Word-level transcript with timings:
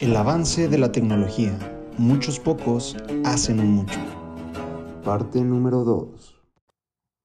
El 0.00 0.14
avance 0.14 0.68
de 0.68 0.78
la 0.78 0.92
tecnología. 0.92 1.58
Muchos 1.98 2.38
pocos 2.38 2.96
hacen 3.24 3.58
un 3.58 3.72
mucho. 3.72 3.98
Parte 5.02 5.42
número 5.42 5.82
2. 5.82 6.40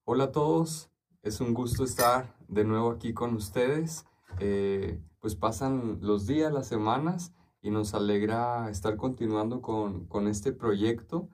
Hola 0.02 0.24
a 0.24 0.32
todos, 0.32 0.90
es 1.22 1.40
un 1.40 1.54
gusto 1.54 1.84
estar 1.84 2.36
de 2.48 2.64
nuevo 2.64 2.90
aquí 2.90 3.14
con 3.14 3.32
ustedes. 3.36 4.06
Eh, 4.40 5.00
pues 5.20 5.36
pasan 5.36 6.00
los 6.00 6.26
días, 6.26 6.52
las 6.52 6.66
semanas 6.66 7.32
y 7.62 7.70
nos 7.70 7.94
alegra 7.94 8.68
estar 8.70 8.96
continuando 8.96 9.62
con, 9.62 10.06
con 10.06 10.26
este 10.26 10.50
proyecto. 10.50 11.28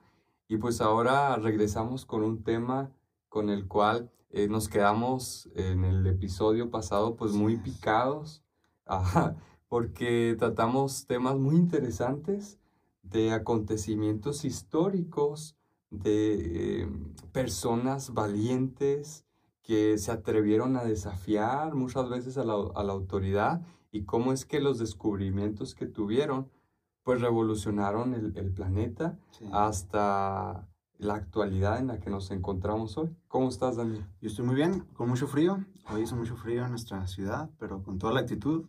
Y 0.47 0.57
pues 0.57 0.79
ahora 0.79 1.35
regresamos 1.37 2.05
con 2.05 2.21
un 2.21 2.43
tema 2.43 2.91
con 3.29 3.49
el 3.49 3.67
cual 3.67 4.11
eh, 4.29 4.47
nos 4.47 4.69
quedamos 4.69 5.49
en 5.55 5.85
el 5.85 6.05
episodio 6.05 6.69
pasado 6.69 7.15
pues 7.15 7.31
muy 7.31 7.57
picados. 7.57 8.43
Ajá 8.85 9.37
porque 9.71 10.35
tratamos 10.37 11.05
temas 11.05 11.37
muy 11.37 11.55
interesantes 11.55 12.59
de 13.03 13.31
acontecimientos 13.31 14.43
históricos, 14.43 15.55
de 15.89 16.81
eh, 16.81 16.89
personas 17.31 18.13
valientes 18.13 19.23
que 19.63 19.97
se 19.97 20.11
atrevieron 20.11 20.75
a 20.75 20.83
desafiar 20.83 21.73
muchas 21.73 22.09
veces 22.09 22.37
a 22.37 22.43
la, 22.43 22.53
autoridad 22.91 23.61
y 23.93 24.03
cómo 24.03 24.33
es 24.33 24.43
que 24.43 24.59
los 24.59 24.77
descubrimientos 24.77 25.73
que 25.73 25.85
tuvieron 25.85 26.49
pues 27.03 27.21
revolucionaron 27.21 28.13
el, 28.13 28.51
planeta 28.51 29.17
hasta 29.53 30.67
la 30.97 31.15
actualidad 31.15 31.79
en 31.79 31.87
la 31.87 32.01
que 32.01 32.09
nos 32.09 32.29
encontramos 32.31 32.97
hoy. 32.97 33.15
¿Cómo 33.29 33.47
estás, 33.47 33.77
Daniel? 33.77 34.05
Yo 34.19 34.27
estoy 34.27 34.43
muy 34.43 34.55
bien, 34.55 34.81
con 34.95 35.07
mucho 35.07 35.27
frío. 35.27 35.63
Hoy 35.89 36.01
hizo 36.01 36.17
mucho 36.17 36.35
frío 36.35 36.65
en 36.65 36.71
nuestra 36.71 37.07
ciudad, 37.07 37.49
pero 37.57 37.81
con 37.81 37.99
toda 37.99 38.11
la 38.11 38.19
actitud 38.19 38.65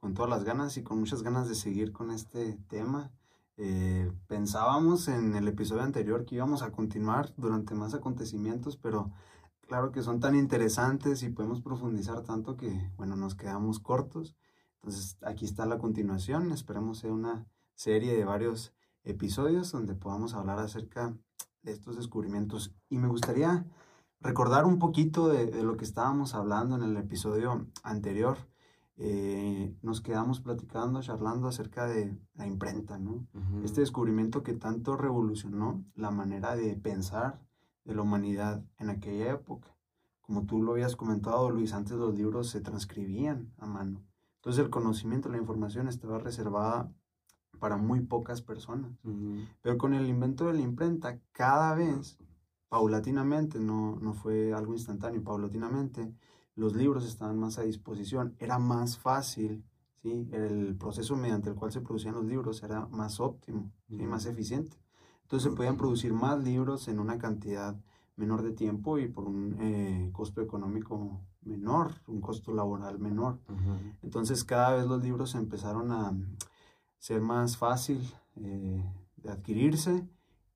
con 0.00 0.14
todas 0.14 0.30
las 0.30 0.44
ganas 0.44 0.76
y 0.76 0.82
con 0.82 0.98
muchas 0.98 1.22
ganas 1.22 1.48
de 1.48 1.54
seguir 1.54 1.92
con 1.92 2.10
este 2.10 2.58
tema. 2.68 3.12
Eh, 3.56 4.10
pensábamos 4.26 5.06
en 5.08 5.34
el 5.34 5.46
episodio 5.46 5.82
anterior 5.82 6.24
que 6.24 6.36
íbamos 6.36 6.62
a 6.62 6.72
continuar 6.72 7.34
durante 7.36 7.74
más 7.74 7.92
acontecimientos, 7.92 8.78
pero 8.78 9.12
claro 9.60 9.92
que 9.92 10.02
son 10.02 10.18
tan 10.18 10.34
interesantes 10.34 11.22
y 11.22 11.28
podemos 11.28 11.60
profundizar 11.60 12.22
tanto 12.22 12.56
que, 12.56 12.90
bueno, 12.96 13.16
nos 13.16 13.34
quedamos 13.34 13.78
cortos. 13.78 14.34
Entonces, 14.76 15.18
aquí 15.22 15.44
está 15.44 15.66
la 15.66 15.78
continuación. 15.78 16.50
Esperemos 16.52 16.98
sea 16.98 17.12
una 17.12 17.46
serie 17.74 18.16
de 18.16 18.24
varios 18.24 18.72
episodios 19.04 19.70
donde 19.70 19.94
podamos 19.94 20.32
hablar 20.32 20.58
acerca 20.58 21.14
de 21.62 21.72
estos 21.72 21.96
descubrimientos. 21.96 22.74
Y 22.88 22.96
me 22.96 23.08
gustaría 23.08 23.66
recordar 24.20 24.64
un 24.64 24.78
poquito 24.78 25.28
de, 25.28 25.46
de 25.46 25.62
lo 25.62 25.76
que 25.76 25.84
estábamos 25.84 26.34
hablando 26.34 26.76
en 26.76 26.82
el 26.82 26.96
episodio 26.96 27.66
anterior. 27.82 28.38
Eh, 29.02 29.74
nos 29.80 30.02
quedamos 30.02 30.40
platicando, 30.40 31.00
charlando 31.00 31.48
acerca 31.48 31.86
de 31.86 32.18
la 32.34 32.46
imprenta, 32.46 32.98
¿no? 32.98 33.26
Este 33.64 33.80
descubrimiento 33.80 34.42
que 34.42 34.52
tanto 34.52 34.94
revolucionó 34.94 35.82
la 35.94 36.10
manera 36.10 36.54
de 36.54 36.76
pensar 36.76 37.40
de 37.84 37.94
la 37.94 38.02
humanidad 38.02 38.62
en 38.78 38.90
aquella 38.90 39.32
época. 39.32 39.74
Como 40.20 40.44
tú 40.44 40.62
lo 40.62 40.72
habías 40.72 40.96
comentado, 40.96 41.48
Luis, 41.48 41.72
antes 41.72 41.96
los 41.96 42.14
libros 42.14 42.50
se 42.50 42.60
transcribían 42.60 43.54
a 43.56 43.64
mano. 43.64 44.04
Entonces 44.36 44.62
el 44.62 44.70
conocimiento, 44.70 45.30
la 45.30 45.38
información 45.38 45.88
estaba 45.88 46.18
reservada 46.18 46.92
para 47.58 47.78
muy 47.78 48.00
pocas 48.00 48.42
personas. 48.42 48.92
Pero 49.62 49.78
con 49.78 49.94
el 49.94 50.08
invento 50.08 50.46
de 50.46 50.52
la 50.52 50.60
imprenta, 50.60 51.18
cada 51.32 51.74
vez, 51.74 52.18
paulatinamente, 52.68 53.60
no, 53.60 53.96
no 53.96 54.12
fue 54.12 54.52
algo 54.52 54.74
instantáneo, 54.74 55.24
paulatinamente, 55.24 56.14
los 56.60 56.74
libros 56.76 57.06
estaban 57.06 57.38
más 57.38 57.58
a 57.58 57.62
disposición, 57.62 58.36
era 58.38 58.58
más 58.58 58.98
fácil, 58.98 59.64
¿sí? 60.02 60.28
el 60.30 60.76
proceso 60.76 61.16
mediante 61.16 61.48
el 61.48 61.56
cual 61.56 61.72
se 61.72 61.80
producían 61.80 62.14
los 62.16 62.26
libros 62.26 62.62
era 62.62 62.86
más 62.88 63.18
óptimo, 63.18 63.72
y 63.88 64.06
más 64.06 64.26
eficiente. 64.26 64.76
Entonces 65.22 65.50
se 65.50 65.56
podían 65.56 65.78
producir 65.78 66.12
más 66.12 66.42
libros 66.44 66.88
en 66.88 67.00
una 67.00 67.16
cantidad 67.16 67.80
menor 68.16 68.42
de 68.42 68.52
tiempo 68.52 68.98
y 68.98 69.08
por 69.08 69.24
un 69.24 69.56
eh, 69.58 70.10
costo 70.12 70.42
económico 70.42 71.22
menor, 71.40 71.94
un 72.06 72.20
costo 72.20 72.52
laboral 72.52 72.98
menor. 72.98 73.38
Entonces 74.02 74.44
cada 74.44 74.74
vez 74.74 74.86
los 74.86 75.02
libros 75.02 75.34
empezaron 75.34 75.90
a 75.92 76.12
ser 76.98 77.22
más 77.22 77.56
fácil 77.56 78.00
eh, 78.36 78.84
de 79.16 79.30
adquirirse 79.30 80.06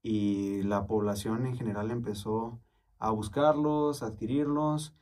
y 0.03 0.63
la 0.65 0.87
población 0.87 1.47
en 1.47 1.57
general 1.57 1.91
empezó 1.91 2.61
a 2.99 3.11
buscarlos, 3.11 4.03
a 4.03 4.09
adquirirlos 4.09 4.95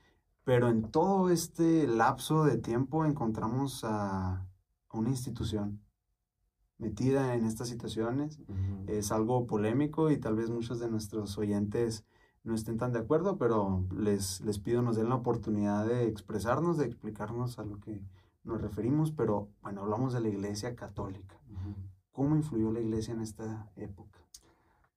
pero 0.44 0.68
en 0.68 0.82
todo 0.82 1.30
este 1.30 1.86
lapso 1.86 2.44
de 2.44 2.58
tiempo 2.58 3.04
encontramos 3.04 3.84
a 3.84 4.46
una 4.92 5.10
institución 5.10 5.80
metida 6.82 7.34
en 7.34 7.46
estas 7.46 7.68
situaciones. 7.68 8.40
Es 8.88 9.12
algo 9.12 9.46
polémico 9.46 10.10
y 10.10 10.18
tal 10.18 10.34
vez 10.34 10.50
muchos 10.50 10.80
de 10.80 10.90
nuestros 10.90 11.38
oyentes 11.38 12.04
no 12.42 12.54
estén 12.54 12.76
tan 12.76 12.92
de 12.92 12.98
acuerdo, 12.98 13.38
pero 13.38 13.84
les, 13.96 14.40
les 14.40 14.58
pido 14.58 14.82
nos 14.82 14.96
den 14.96 15.08
la 15.08 15.14
oportunidad 15.14 15.86
de 15.86 16.08
expresarnos, 16.08 16.76
de 16.76 16.86
explicarnos 16.86 17.60
a 17.60 17.64
lo 17.64 17.78
que 17.78 18.02
nos 18.42 18.60
referimos, 18.60 19.12
pero 19.12 19.48
bueno, 19.62 19.82
hablamos 19.82 20.12
de 20.12 20.20
la 20.20 20.28
Iglesia 20.28 20.74
Católica. 20.74 21.38
¿Cómo 22.10 22.34
influyó 22.34 22.72
la 22.72 22.80
Iglesia 22.80 23.14
en 23.14 23.20
esta 23.20 23.70
época? 23.76 24.18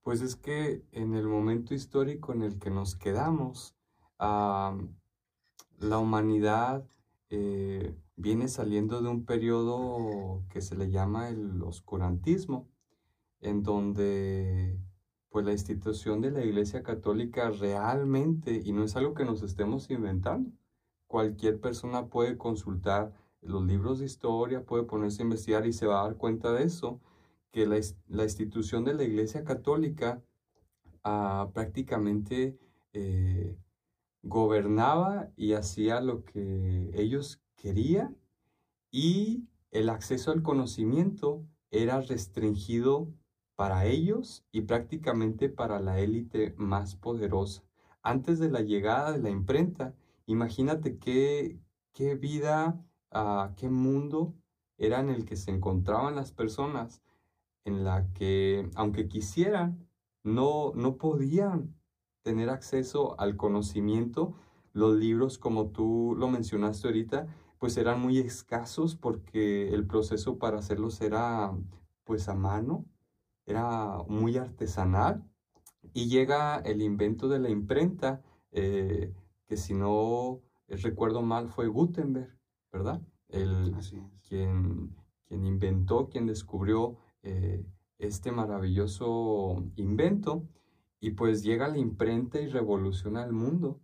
Pues 0.01 0.21
es 0.21 0.35
que 0.35 0.83
en 0.91 1.13
el 1.13 1.27
momento 1.27 1.73
histórico 1.75 2.33
en 2.33 2.41
el 2.41 2.57
que 2.57 2.71
nos 2.71 2.95
quedamos, 2.95 3.75
la 5.79 5.97
humanidad 5.99 6.85
eh, 7.29 7.95
viene 8.15 8.47
saliendo 8.47 9.01
de 9.01 9.09
un 9.09 9.25
periodo 9.25 10.43
que 10.49 10.61
se 10.61 10.75
le 10.75 10.89
llama 10.89 11.29
el 11.29 11.61
oscurantismo, 11.63 12.67
en 13.41 13.63
donde 13.63 14.79
pues 15.29 15.45
la 15.45 15.51
institución 15.51 16.21
de 16.21 16.31
la 16.31 16.45
Iglesia 16.45 16.81
Católica 16.81 17.49
realmente, 17.49 18.61
y 18.63 18.71
no 18.71 18.83
es 18.83 18.95
algo 18.95 19.13
que 19.13 19.25
nos 19.25 19.43
estemos 19.43 19.89
inventando, 19.91 20.49
cualquier 21.07 21.59
persona 21.59 22.07
puede 22.07 22.37
consultar 22.37 23.13
los 23.41 23.63
libros 23.65 23.99
de 23.99 24.05
historia, 24.05 24.63
puede 24.63 24.83
ponerse 24.83 25.21
a 25.21 25.25
investigar 25.25 25.65
y 25.65 25.73
se 25.73 25.87
va 25.87 26.01
a 26.01 26.03
dar 26.05 26.17
cuenta 26.17 26.53
de 26.53 26.63
eso, 26.63 27.01
que 27.51 27.65
la, 27.65 27.77
institución 28.23 28.85
de 28.85 28.93
la 28.93 29.03
Iglesia 29.03 29.43
Católica 29.43 30.21
ah, 31.03 31.49
prácticamente 31.53 32.57
eh, 32.93 33.57
gobernaba 34.25 35.29
y 35.37 35.53
hacía 35.53 36.01
lo 36.01 36.25
que 36.25 36.91
ellos 36.95 37.41
querían 37.55 38.17
y 38.91 39.47
el 39.71 39.89
acceso 39.89 40.31
al 40.31 40.41
conocimiento 40.41 41.45
era 41.69 42.01
restringido 42.01 43.07
para 43.55 43.85
ellos 43.85 44.43
y 44.51 44.61
prácticamente 44.61 45.47
para 45.47 45.79
la 45.79 45.99
élite 45.99 46.55
más 46.57 46.95
poderosa. 46.95 47.63
Antes 48.01 48.39
de 48.39 48.49
la 48.49 48.61
llegada 48.61 49.11
de 49.11 49.19
la 49.19 49.29
imprenta, 49.29 49.93
imagínate 50.25 50.97
qué, 50.97 51.59
qué 51.93 52.15
vida, 52.15 52.83
uh, 53.13 53.53
qué 53.55 53.69
mundo 53.69 54.33
era 54.77 54.99
en 54.99 55.09
el 55.09 55.25
que 55.25 55.35
se 55.35 55.51
encontraban 55.51 56.15
las 56.15 56.31
personas, 56.31 57.01
en 57.63 57.83
la 57.83 58.11
que, 58.13 58.69
aunque 58.75 59.07
quisieran, 59.07 59.87
no, 60.23 60.73
no 60.75 60.97
podían 60.97 61.75
tener 62.25 62.49
acceso 62.49 63.17
al 63.19 63.37
conocimiento. 63.37 64.33
Los 64.73 64.95
libros, 64.95 65.37
como 65.37 65.67
tú 65.69 66.15
lo 66.17 66.27
mencionaste 66.27 66.87
ahorita, 66.87 67.27
pues 67.59 67.77
eran 67.77 68.01
muy 68.01 68.17
escasos 68.17 68.95
porque 68.95 69.69
el 69.69 69.85
proceso 69.85 70.39
para 70.39 70.57
hacerlos 70.57 71.01
era 71.01 71.55
pues 72.03 72.27
a 72.27 72.33
mano, 72.33 72.83
era 73.45 73.99
muy 74.07 74.37
artesanal. 74.37 75.23
Y 75.93 76.07
llega 76.09 76.57
el 76.57 76.81
invento 76.81 77.29
de 77.29 77.37
la 77.37 77.51
imprenta, 77.51 78.23
eh, 78.51 79.13
que 79.45 79.55
si 79.55 79.75
no 79.75 80.41
recuerdo 80.67 81.21
mal 81.21 81.49
fue 81.49 81.67
Gutenberg, 81.67 82.35
¿verdad? 82.71 83.03
El, 83.29 83.75
quien, 84.27 84.95
quien 85.27 85.45
inventó, 85.45 86.09
quien 86.09 86.25
descubrió 86.25 86.97
eh, 87.21 87.63
este 87.99 88.31
maravilloso 88.31 89.63
invento. 89.75 90.47
Y 91.05 91.11
pues 91.11 91.43
llega 91.43 91.67
la 91.67 91.77
imprenta 91.77 92.41
y 92.41 92.47
revoluciona 92.47 93.23
el 93.23 93.31
mundo, 93.31 93.79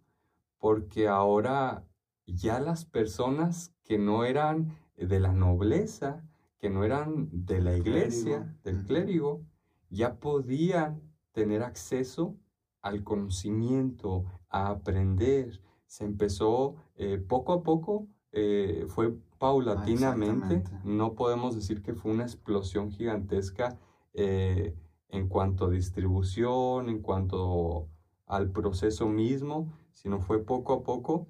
porque 0.57 1.07
ahora 1.07 1.85
ya 2.25 2.59
las 2.59 2.83
personas 2.83 3.75
que 3.83 3.99
no 3.99 4.25
eran 4.25 4.75
de 4.97 5.19
la 5.19 5.31
nobleza, 5.31 6.27
que 6.57 6.71
no 6.71 6.83
eran 6.83 7.29
de 7.31 7.61
la 7.61 7.77
iglesia, 7.77 8.57
del 8.63 8.85
clérigo, 8.85 9.45
ya 9.91 10.15
podían 10.15 10.99
tener 11.31 11.61
acceso 11.61 12.39
al 12.81 13.03
conocimiento, 13.03 14.25
a 14.49 14.69
aprender. 14.69 15.61
Se 15.85 16.05
empezó 16.05 16.73
eh, 16.95 17.19
poco 17.19 17.53
a 17.53 17.61
poco, 17.61 18.07
eh, 18.31 18.87
fue 18.87 19.15
paulatinamente, 19.37 20.63
no 20.83 21.13
podemos 21.13 21.53
decir 21.53 21.83
que 21.83 21.93
fue 21.93 22.13
una 22.13 22.23
explosión 22.23 22.89
gigantesca 22.89 23.77
eh, 24.15 24.75
en 25.11 25.27
cuanto 25.27 25.65
a 25.65 25.69
distribución, 25.69 26.89
en 26.89 27.01
cuanto 27.01 27.89
al 28.25 28.51
proceso 28.51 29.07
mismo, 29.07 29.71
sino 29.91 30.19
fue 30.19 30.43
poco 30.43 30.73
a 30.73 30.83
poco 30.83 31.27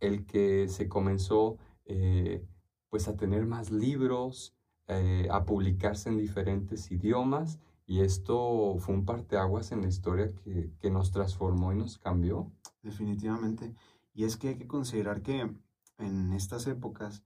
el 0.00 0.26
que 0.26 0.68
se 0.68 0.88
comenzó 0.88 1.56
eh, 1.84 2.44
pues 2.90 3.08
a 3.08 3.16
tener 3.16 3.46
más 3.46 3.70
libros, 3.70 4.54
eh, 4.88 5.28
a 5.30 5.44
publicarse 5.44 6.08
en 6.08 6.18
diferentes 6.18 6.90
idiomas 6.90 7.58
y 7.86 8.00
esto 8.00 8.76
fue 8.78 8.94
un 8.94 9.04
parteaguas 9.04 9.70
en 9.70 9.82
la 9.82 9.88
historia 9.88 10.32
que, 10.34 10.72
que 10.80 10.90
nos 10.90 11.12
transformó 11.12 11.72
y 11.72 11.76
nos 11.76 11.98
cambió. 11.98 12.50
Definitivamente. 12.82 13.74
Y 14.12 14.24
es 14.24 14.36
que 14.36 14.48
hay 14.48 14.56
que 14.56 14.66
considerar 14.66 15.22
que 15.22 15.48
en 15.98 16.32
estas 16.32 16.66
épocas 16.66 17.22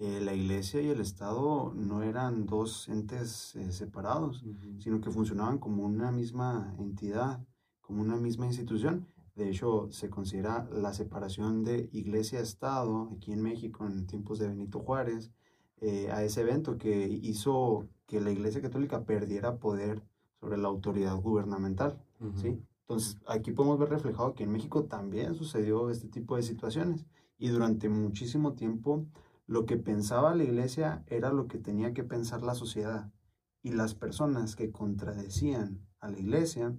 eh, 0.00 0.20
la 0.20 0.32
iglesia 0.32 0.80
y 0.80 0.88
el 0.88 1.00
Estado 1.00 1.72
no 1.74 2.02
eran 2.02 2.46
dos 2.46 2.88
entes 2.88 3.56
eh, 3.56 3.72
separados, 3.72 4.44
sino 4.78 5.00
que 5.00 5.10
funcionaban 5.10 5.58
como 5.58 5.84
una 5.84 6.12
misma 6.12 6.74
entidad, 6.78 7.44
como 7.80 8.02
una 8.02 8.16
misma 8.16 8.46
institución. 8.46 9.08
De 9.34 9.50
hecho, 9.50 9.88
se 9.90 10.08
considera 10.08 10.68
la 10.72 10.92
separación 10.94 11.64
de 11.64 11.88
iglesia-estado 11.92 13.10
aquí 13.16 13.32
en 13.32 13.42
México 13.42 13.86
en 13.86 14.06
tiempos 14.06 14.38
de 14.38 14.48
Benito 14.48 14.80
Juárez, 14.80 15.32
eh, 15.80 16.10
a 16.12 16.22
ese 16.24 16.42
evento 16.42 16.76
que 16.76 17.08
hizo 17.22 17.88
que 18.06 18.20
la 18.20 18.30
Iglesia 18.32 18.60
Católica 18.60 19.04
perdiera 19.04 19.58
poder 19.58 20.02
sobre 20.40 20.58
la 20.58 20.68
autoridad 20.68 21.16
gubernamental. 21.16 22.00
¿sí? 22.36 22.60
Entonces, 22.80 23.18
aquí 23.26 23.52
podemos 23.52 23.78
ver 23.78 23.90
reflejado 23.90 24.34
que 24.34 24.44
en 24.44 24.52
México 24.52 24.84
también 24.84 25.34
sucedió 25.34 25.90
este 25.90 26.08
tipo 26.08 26.36
de 26.36 26.42
situaciones 26.42 27.04
y 27.38 27.48
durante 27.48 27.88
muchísimo 27.88 28.54
tiempo 28.54 29.06
lo 29.48 29.64
que 29.64 29.78
pensaba 29.78 30.34
la 30.34 30.44
Iglesia 30.44 31.02
era 31.06 31.32
lo 31.32 31.48
que 31.48 31.58
tenía 31.58 31.94
que 31.94 32.04
pensar 32.04 32.42
la 32.42 32.54
sociedad 32.54 33.10
y 33.62 33.70
las 33.70 33.94
personas 33.94 34.54
que 34.54 34.70
contradecían 34.70 35.88
a 36.00 36.10
la 36.10 36.18
Iglesia 36.18 36.76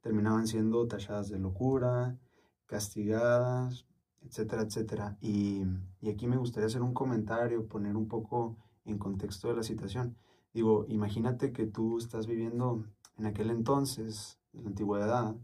terminaban 0.00 0.46
siendo 0.46 0.88
tachadas 0.88 1.28
de 1.28 1.38
locura, 1.38 2.18
castigadas, 2.64 3.86
etcétera, 4.22 4.62
etcétera. 4.62 5.18
Y, 5.20 5.64
y, 6.00 6.08
aquí 6.08 6.26
me 6.26 6.38
gustaría 6.38 6.66
hacer 6.66 6.80
un 6.80 6.94
comentario, 6.94 7.68
poner 7.68 7.94
un 7.94 8.08
poco 8.08 8.56
en 8.86 8.96
contexto 8.98 9.48
de 9.48 9.56
la 9.56 9.62
situación. 9.62 10.16
Digo, 10.54 10.86
imagínate 10.88 11.52
que 11.52 11.66
tú 11.66 11.98
estás 11.98 12.26
viviendo 12.26 12.86
en 13.18 13.26
aquel 13.26 13.50
entonces, 13.50 14.38
en 14.54 14.62
la 14.64 14.70
antigüedad, 14.70 15.36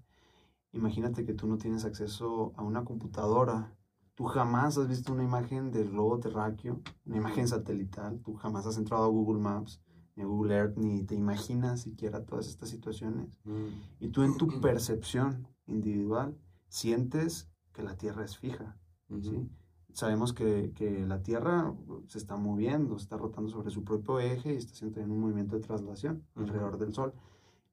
imagínate 0.73 1.27
que 1.27 1.35
tú 1.35 1.47
no 1.47 1.59
tienes 1.59 1.85
acceso 1.85 2.55
a 2.57 2.63
una 2.63 2.85
computadora, 2.85 3.77
tú 4.15 4.25
jamás 4.25 4.79
has 4.79 4.89
visto 4.89 5.13
una 5.13 5.25
imagen 5.25 5.71
del 5.71 5.91
globo 5.91 6.19
terráqueo, 6.19 6.81
una 7.07 7.17
imagen 7.17 7.49
satelital, 7.49 8.21
tú 8.21 8.35
jamás 8.35 8.67
has 8.67 8.77
entrado 8.77 9.05
a 9.05 9.09
Google 9.09 9.41
Maps, 9.41 9.81
ni 10.15 10.23
a 10.23 10.27
Google 10.27 10.55
Earth, 10.55 10.77
ni 10.77 11.03
te 11.05 11.15
imaginas 11.15 11.81
siquiera 11.83 12.25
todas 12.25 12.47
estas 12.49 12.69
situaciones. 12.69 13.39
Mm. 13.45 13.67
Y 14.01 14.09
tú 14.09 14.23
en 14.23 14.37
tu 14.37 14.47
percepción 14.61 15.49
individual 15.67 16.37
sientes 16.69 17.49
que 17.73 17.83
la 17.83 17.97
Tierra 17.97 18.25
es 18.25 18.37
fija. 18.37 18.77
¿sí? 19.21 19.49
Sabemos 19.93 20.33
que, 20.33 20.73
que, 20.75 21.07
la 21.07 21.23
Tierra 21.23 21.75
se 22.07 22.19
está 22.19 22.37
moviendo, 22.37 22.97
está 22.97 23.17
rotando 23.17 23.51
sobre 23.51 23.71
su 23.71 23.85
propio 23.85 24.21
eje 24.21 24.55
y 24.55 24.57
está 24.57 24.73
haciendo 24.73 25.15
un 25.15 25.21
movimiento 25.21 25.57
de 25.57 25.63
traslación 25.63 26.25
alrededor 26.35 26.79
del 26.79 26.93
Sol. 26.93 27.15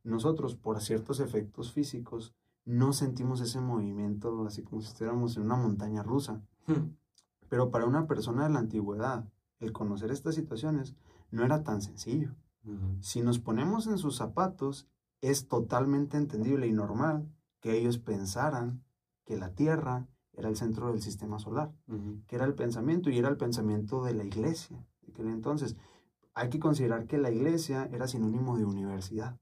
Nosotros, 0.04 0.56
por 0.56 0.80
ciertos 0.82 1.20
efectos 1.20 1.72
físicos, 1.72 2.34
no 2.66 2.94
sentimos 2.94 3.42
ese 3.42 3.60
movimiento 3.62 4.46
así 4.46 4.64
como 4.64 4.82
si 4.82 4.88
estuviéramos 4.88 5.38
en 5.38 5.44
una 5.44 5.56
montaña 5.56 6.04
rusa. 6.04 6.42
Hmm. 6.68 6.96
Pero 7.50 7.72
para 7.72 7.86
una 7.86 8.08
persona 8.08 8.44
de 8.44 8.54
la 8.54 8.60
antigüedad, 8.60 9.28
el 9.60 9.72
conocer 9.72 10.12
estas 10.12 10.36
situaciones 10.36 10.96
no 11.32 11.44
era 11.44 11.64
tan 11.64 11.82
sencillo. 11.82 12.36
Si 13.00 13.22
nos 13.22 13.40
ponemos 13.40 13.88
en 13.88 13.98
sus 13.98 14.18
zapatos, 14.18 14.88
es 15.22 15.48
totalmente 15.48 16.18
entendible 16.18 16.68
y 16.68 16.72
normal 16.72 17.28
que 17.62 17.76
ellos 17.76 17.98
pensaran 17.98 18.84
que 19.26 19.38
la 19.38 19.56
Tierra 19.56 20.08
era 20.34 20.50
el 20.50 20.56
centro 20.56 20.92
del 20.92 21.02
sistema 21.02 21.40
solar, 21.40 21.74
que 22.28 22.36
era 22.36 22.46
el 22.46 22.54
pensamiento 22.54 23.10
y 23.10 23.18
era 23.18 23.30
el 23.30 23.38
pensamiento 23.38 24.04
de 24.04 24.14
la 24.14 24.24
iglesia 24.24 24.86
entonces. 25.28 25.76
Hay 26.34 26.50
que 26.50 26.60
considerar 26.60 27.06
que 27.06 27.18
la 27.18 27.32
iglesia 27.32 27.90
era 27.92 28.08
sinónimo 28.08 28.58
de 28.58 28.66
universidad, 28.66 29.38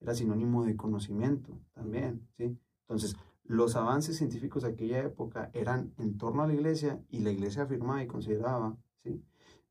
era 0.00 0.14
sinónimo 0.14 0.64
de 0.64 0.76
conocimiento 0.76 1.58
también, 1.74 2.26
¿sí? 2.36 2.56
Entonces, 2.82 3.16
los 3.44 3.76
avances 3.76 4.16
científicos 4.16 4.62
de 4.62 4.70
aquella 4.70 5.02
época 5.02 5.50
eran 5.54 5.92
en 5.98 6.16
torno 6.16 6.42
a 6.42 6.46
la 6.46 6.54
iglesia 6.54 7.00
y 7.08 7.20
la 7.20 7.30
iglesia 7.30 7.64
afirmaba 7.64 8.02
y 8.02 8.06
consideraba, 8.06 8.76
¿sí? 9.02 9.22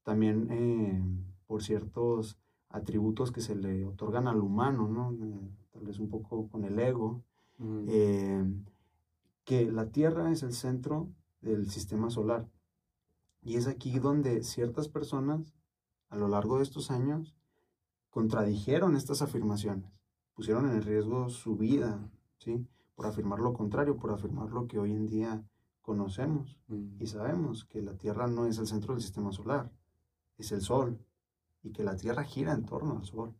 También 0.04 0.48
eh, 0.52 1.04
por 1.48 1.64
ciertos 1.64 2.38
atributos 2.70 3.32
que 3.32 3.42
se 3.42 3.56
le 3.56 3.86
otorgan 3.86 4.28
al 4.28 4.42
humano, 4.42 4.88
¿no? 4.88 5.14
Eh, 5.14 5.50
tal 5.72 5.84
vez 5.86 6.00
un 6.00 6.10
poco 6.10 6.48
con 6.50 6.64
el 6.64 6.78
ego. 6.80 7.24
Mm. 7.58 7.86
Eh, 7.88 8.46
que 9.44 9.72
la 9.72 9.88
Tierra 9.88 10.32
es 10.32 10.44
el 10.44 10.54
centro 10.54 11.10
del 11.42 11.72
sistema 11.72 12.12
solar. 12.12 12.48
Y 13.42 13.56
es 13.56 13.68
aquí 13.68 13.98
donde 13.98 14.44
ciertas 14.44 14.90
personas, 14.90 15.56
a 16.10 16.18
lo 16.18 16.28
largo 16.28 16.58
de 16.58 16.64
estos 16.64 16.92
años, 16.92 17.36
contradijeron 18.10 18.96
estas 18.96 19.22
afirmaciones, 19.22 19.92
pusieron 20.40 20.72
en 20.72 20.82
riesgo 20.82 21.28
su 21.28 21.58
vida, 21.58 22.00
¿sí? 22.38 22.66
Por 22.96 23.06
afirmar 23.06 23.40
lo 23.40 23.52
contrario, 23.52 23.98
por 23.98 24.12
afirmar 24.12 24.50
lo 24.52 24.68
que 24.68 24.80
hoy 24.80 24.94
en 24.94 25.06
día 25.06 25.44
conocemos 25.82 26.58
y 26.98 27.08
sabemos, 27.08 27.66
que 27.66 27.82
la 27.82 27.98
Tierra 27.98 28.26
no 28.28 28.46
es 28.46 28.58
el 28.58 28.66
centro 28.66 28.94
del 28.94 29.02
sistema 29.02 29.34
solar, 29.34 29.70
es 30.38 30.54
el 30.54 30.62
Sol, 30.62 30.98
y 31.62 31.74
que 31.74 31.84
la 31.84 31.98
Tierra 31.98 32.24
gira 32.24 32.54
en 32.54 32.64
torno 32.64 33.00
al 33.00 33.04
Sol, 33.04 33.36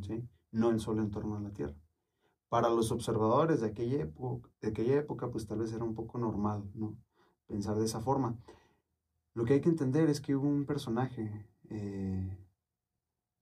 ¿sí? 0.00 0.26
No 0.50 0.70
el 0.70 0.80
Sol 0.80 1.00
en 1.00 1.10
torno 1.10 1.36
a 1.36 1.40
la 1.40 1.50
Tierra 1.50 1.76
para 2.48 2.70
los 2.70 2.92
observadores 2.92 3.60
de 3.60 3.66
aquella, 3.66 4.04
época, 4.04 4.48
de 4.62 4.68
aquella 4.68 4.96
época, 4.96 5.30
pues 5.30 5.46
tal 5.46 5.58
vez 5.58 5.74
era 5.74 5.84
un 5.84 5.94
poco 5.94 6.16
normal, 6.16 6.64
¿no? 6.72 6.96
Pensar 7.46 7.76
de 7.76 7.84
esa 7.84 8.00
forma. 8.00 8.38
Lo 9.34 9.44
que 9.44 9.52
hay 9.52 9.60
que 9.60 9.68
entender 9.68 10.08
es 10.08 10.22
que 10.22 10.34
hubo 10.34 10.48
un 10.48 10.64
personaje 10.64 11.46
eh, 11.68 12.38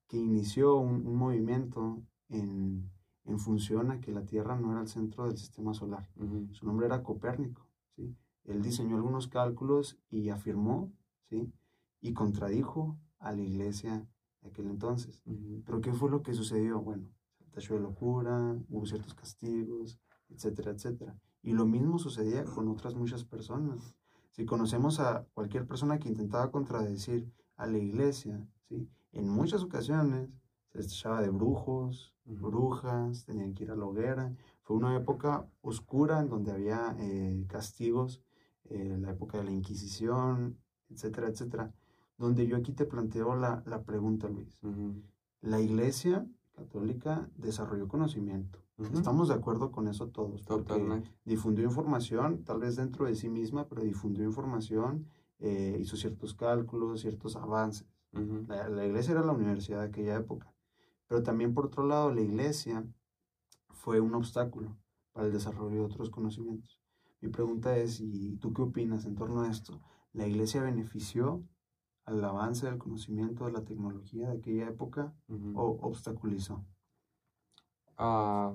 que 0.08 0.16
inició 0.16 0.74
un, 0.74 1.14
movimiento 1.14 2.02
en, 2.30 2.90
en, 3.26 3.38
función 3.38 3.90
a 3.90 4.00
que 4.00 4.12
la 4.12 4.24
Tierra 4.24 4.56
no 4.56 4.72
era 4.72 4.80
el 4.80 4.88
centro 4.88 5.26
del 5.26 5.36
sistema 5.36 5.74
solar. 5.74 6.08
Su 6.52 6.66
nombre 6.66 6.86
era 6.86 7.02
Copérnico, 7.02 7.66
¿sí? 7.94 8.16
Él 8.44 8.62
diseñó 8.62 8.96
algunos 8.96 9.28
cálculos 9.28 9.98
y 10.08 10.28
afirmó, 10.30 10.92
¿sí? 11.28 11.52
Y 12.00 12.12
contradijo 12.12 12.98
a 13.18 13.32
la 13.32 13.42
iglesia 13.42 14.06
de 14.40 14.48
aquel 14.48 14.66
entonces. 14.66 15.22
Pero 15.64 15.80
¿qué 15.80 15.92
fue 15.92 16.10
lo 16.10 16.22
que 16.22 16.34
sucedió? 16.34 16.80
Bueno, 16.80 17.08
de 17.56 17.80
locura, 17.80 18.56
hubo 18.68 18.86
ciertos 18.86 19.14
castigos, 19.14 19.98
etcétera, 20.28 20.72
etcétera. 20.72 21.18
Y 21.42 21.52
lo 21.52 21.64
mismo 21.64 21.98
sucedía 21.98 22.44
con 22.44 22.68
otras 22.68 22.94
muchas 22.94 23.24
personas. 23.24 23.94
Si 24.32 24.44
conocemos 24.44 25.00
a 25.00 25.26
cualquier 25.32 25.66
persona 25.66 25.98
que 25.98 26.08
intentaba 26.08 26.50
contradecir 26.50 27.32
a 27.56 27.66
la 27.66 27.78
iglesia, 27.78 28.46
¿sí? 28.68 28.88
en 29.12 29.28
muchas 29.28 29.62
ocasiones 29.62 30.28
se 30.82 31.08
de 31.08 31.30
brujos, 31.30 32.14
brujas, 32.24 33.24
tenían 33.24 33.54
que 33.54 33.64
ir 33.64 33.70
a 33.70 33.76
la 33.76 33.86
hoguera. 33.86 34.34
Fue 34.62 34.76
una 34.76 34.96
época 34.96 35.46
oscura 35.62 36.20
en 36.20 36.28
donde 36.28 36.52
había 36.52 36.96
eh, 36.98 37.44
castigos, 37.48 38.22
eh, 38.64 38.96
la 39.00 39.10
época 39.10 39.38
de 39.38 39.44
la 39.44 39.52
Inquisición, 39.52 40.58
etcétera, 40.90 41.28
etcétera. 41.28 41.72
Donde 42.18 42.46
yo 42.46 42.56
aquí 42.56 42.72
te 42.72 42.86
planteo 42.86 43.36
la, 43.36 43.62
la 43.66 43.82
pregunta, 43.82 44.28
Luis. 44.28 44.58
La 45.42 45.60
iglesia 45.60 46.26
católica 46.54 47.28
desarrolló 47.36 47.86
conocimiento. 47.86 48.58
Estamos 48.92 49.28
de 49.28 49.34
acuerdo 49.34 49.70
con 49.70 49.88
eso 49.88 50.08
todos, 50.08 50.42
porque 50.42 51.02
difundió 51.24 51.64
información, 51.64 52.44
tal 52.44 52.60
vez 52.60 52.76
dentro 52.76 53.06
de 53.06 53.14
sí 53.14 53.30
misma, 53.30 53.66
pero 53.68 53.82
difundió 53.82 54.24
información, 54.24 55.06
eh, 55.38 55.78
hizo 55.80 55.96
ciertos 55.96 56.34
cálculos, 56.34 57.00
ciertos 57.00 57.36
avances. 57.36 57.86
la, 58.12 58.68
la, 58.68 58.86
iglesia 58.86 59.12
era 59.12 59.24
la 59.24 59.32
universidad 59.32 59.80
de 59.80 59.86
aquella 59.86 60.16
época, 60.16 60.52
pero 61.06 61.22
también 61.22 61.54
por 61.54 61.66
otro 61.66 61.86
lado 61.86 62.12
la 62.12 62.20
iglesia 62.20 62.84
fue 63.70 64.00
un 64.00 64.14
obstáculo 64.14 64.76
para 65.12 65.26
el 65.26 65.32
desarrollo 65.32 65.76
de 65.76 65.84
otros 65.84 66.10
conocimientos. 66.10 66.80
Mi 67.20 67.28
pregunta 67.30 67.76
es, 67.76 68.00
¿y 68.00 68.36
tú 68.36 68.52
qué 68.52 68.62
opinas 68.62 69.04
en 69.04 69.14
torno 69.14 69.42
a 69.42 69.50
esto? 69.50 69.80
¿La 70.12 70.26
iglesia 70.26 70.62
benefició 70.62 71.42
al 72.04 72.24
avance 72.24 72.66
del 72.66 72.78
conocimiento 72.78 73.46
de 73.46 73.52
la 73.52 73.64
tecnología 73.64 74.28
de 74.28 74.38
aquella 74.38 74.68
época 74.68 75.14
o 75.54 75.78
obstaculizó? 75.82 76.64
Ah, 77.96 78.52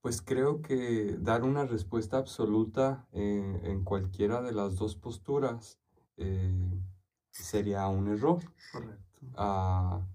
pues 0.00 0.22
creo 0.22 0.62
que 0.62 1.16
dar 1.18 1.42
una 1.42 1.66
respuesta 1.66 2.18
absoluta 2.18 3.06
en 3.12 3.84
cualquiera 3.84 4.40
de 4.40 4.52
las 4.52 4.76
dos 4.76 4.94
posturas 4.96 5.78
eh, 6.16 6.80
sería 7.30 7.86
un 7.88 8.08
error. 8.08 8.38
Correcto. 8.72 9.26
Ah, 9.36 10.06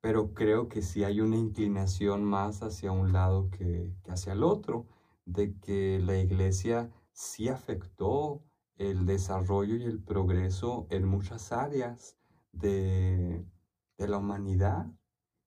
pero 0.00 0.32
creo 0.34 0.68
que 0.68 0.82
sí 0.82 1.04
hay 1.04 1.20
una 1.20 1.36
inclinación 1.36 2.24
más 2.24 2.62
hacia 2.62 2.92
un 2.92 3.12
lado 3.12 3.50
que, 3.50 3.92
que 4.02 4.10
hacia 4.10 4.32
el 4.32 4.42
otro, 4.42 4.86
de 5.26 5.54
que 5.60 6.00
la 6.00 6.18
iglesia 6.18 6.90
sí 7.12 7.48
afectó 7.48 8.42
el 8.76 9.04
desarrollo 9.04 9.76
y 9.76 9.84
el 9.84 10.02
progreso 10.02 10.86
en 10.88 11.04
muchas 11.04 11.52
áreas 11.52 12.16
de, 12.52 13.44
la 13.98 14.16
humanidad, 14.16 14.86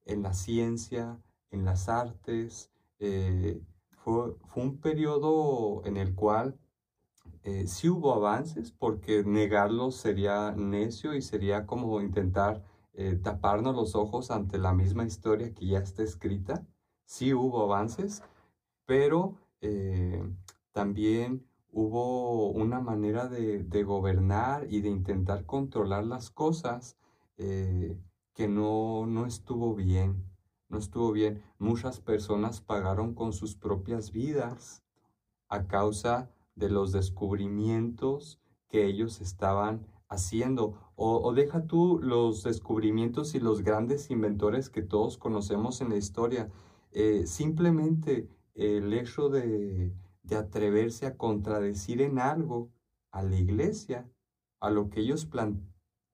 en 0.05 0.21
la 0.21 0.33
ciencia, 0.33 1.19
en 1.49 1.65
las 1.65 1.89
artes. 1.89 2.71
Eh, 2.99 3.59
fue, 4.03 4.35
un 4.55 4.79
periodo 4.79 5.83
en 5.85 5.97
el 5.97 6.13
cual 6.13 6.59
eh, 7.43 7.65
sí 7.67 7.89
hubo 7.89 8.13
avances, 8.13 8.71
porque 8.71 9.23
negarlos 9.23 9.95
sería 9.95 10.51
necio 10.51 11.15
y 11.15 11.21
sería 11.23 11.65
como 11.65 12.01
intentar 12.01 12.63
eh, 12.93 13.15
taparnos 13.15 13.75
los 13.75 13.95
ojos 13.95 14.31
ante 14.31 14.57
la 14.57 14.73
misma 14.73 15.05
historia 15.05 15.53
que 15.53 15.67
ya 15.67 15.79
está 15.79 16.03
escrita. 16.03 16.65
Sí 17.05 17.33
hubo 17.33 17.63
avances, 17.63 18.23
pero 18.85 19.35
eh, 19.61 20.23
también 20.71 21.45
hubo 21.71 22.49
una 22.51 22.79
manera 22.79 23.27
de, 23.27 23.83
gobernar 23.83 24.67
y 24.71 24.81
de 24.81 24.89
intentar 24.89 25.45
controlar 25.45 26.05
las 26.05 26.29
cosas 26.29 26.97
que 27.35 28.47
no, 28.47 29.05
no 29.05 29.25
estuvo 29.25 29.73
bien. 29.75 30.23
No 30.69 30.79
estuvo 30.79 31.11
bien. 31.11 31.43
Muchas 31.59 31.99
personas 31.99 32.61
pagaron 32.61 33.13
con 33.13 33.33
sus 33.33 33.55
propias 33.55 34.11
vidas 34.11 34.83
a 35.47 35.67
causa 35.67 36.31
de 36.55 36.69
los 36.69 36.91
descubrimientos 36.91 38.39
que 38.69 38.85
ellos 38.85 39.21
estaban 39.21 39.85
haciendo. 40.09 40.79
O, 40.95 41.33
deja 41.33 41.65
tú 41.65 41.99
los 42.01 42.43
descubrimientos 42.43 43.33
y 43.33 43.39
los 43.39 43.63
grandes 43.63 44.11
inventores 44.11 44.69
que 44.69 44.83
todos 44.83 45.17
conocemos 45.17 45.81
en 45.81 45.89
la 45.89 45.97
historia. 45.97 46.49
Eh, 46.91 47.25
simplemente 47.25 48.27
el 48.53 48.93
hecho 48.93 49.29
de, 49.29 49.91
atreverse 50.31 51.05
a 51.05 51.17
contradecir 51.17 52.01
en 52.01 52.19
algo 52.19 52.71
a 53.11 53.23
la 53.23 53.35
iglesia, 53.35 54.09
a 54.59 54.69
lo 54.69 54.89
que 54.89 55.01
ellos 55.01 55.25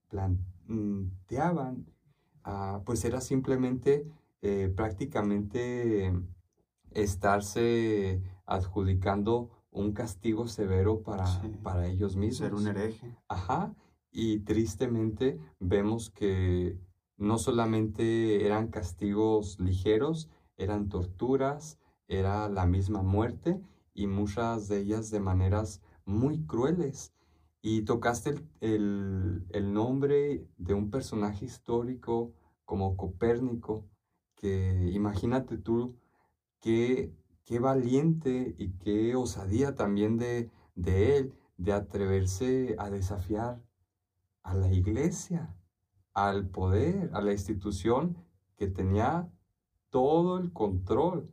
planteaban, 0.09 1.85
ah, 2.43 2.81
pues 2.85 3.05
era 3.05 3.21
simplemente 3.21 4.07
eh, 4.41 4.71
prácticamente 4.75 6.13
estarse 6.91 8.21
adjudicando 8.45 9.49
un 9.71 9.93
castigo 9.93 10.47
severo 10.47 11.03
para, 11.03 11.25
para 11.61 11.87
ellos 11.87 12.15
mismos. 12.15 12.37
Ser 12.37 12.53
un 12.55 12.67
hereje. 12.67 13.15
Ajá. 13.27 13.73
Y 14.11 14.39
tristemente 14.39 15.39
vemos 15.59 16.09
que 16.09 16.77
no 17.17 17.37
solamente 17.37 18.45
eran 18.45 18.69
castigos 18.69 19.59
ligeros, 19.59 20.29
eran 20.57 20.89
torturas, 20.89 21.77
era 22.07 22.49
la 22.49 22.65
misma 22.65 23.03
muerte 23.03 23.61
y 23.93 24.07
muchas 24.07 24.67
de 24.67 24.79
ellas 24.79 25.11
de 25.11 25.19
maneras 25.19 25.81
muy 26.05 26.45
crueles. 26.45 27.13
Y 27.61 27.83
tocaste 27.83 28.35
el, 28.61 29.45
el 29.49 29.73
nombre 29.73 30.47
de 30.57 30.73
un 30.73 30.89
personaje 30.89 31.45
histórico 31.45 32.33
como 32.65 32.95
Copérnico, 32.95 33.85
que 34.35 34.89
imagínate 34.93 35.57
tú 35.57 35.97
que 36.61 37.13
qué 37.49 37.59
valiente 37.59 38.55
y 38.59 38.73
qué 38.73 39.15
osadía 39.15 39.73
también 39.75 40.17
de, 40.17 40.51
de 40.75 41.17
él 41.17 41.33
de 41.57 41.73
atreverse 41.73 42.75
a 42.77 42.91
desafiar 42.91 43.59
a 44.49 44.55
la 44.55 44.73
iglesia, 44.73 45.55
al 46.13 46.49
poder, 46.49 47.11
a 47.13 47.21
la 47.21 47.31
institución 47.31 48.17
que 48.55 48.67
tenía 48.67 49.31
todo 49.89 50.39
el 50.39 50.51
control 50.51 51.31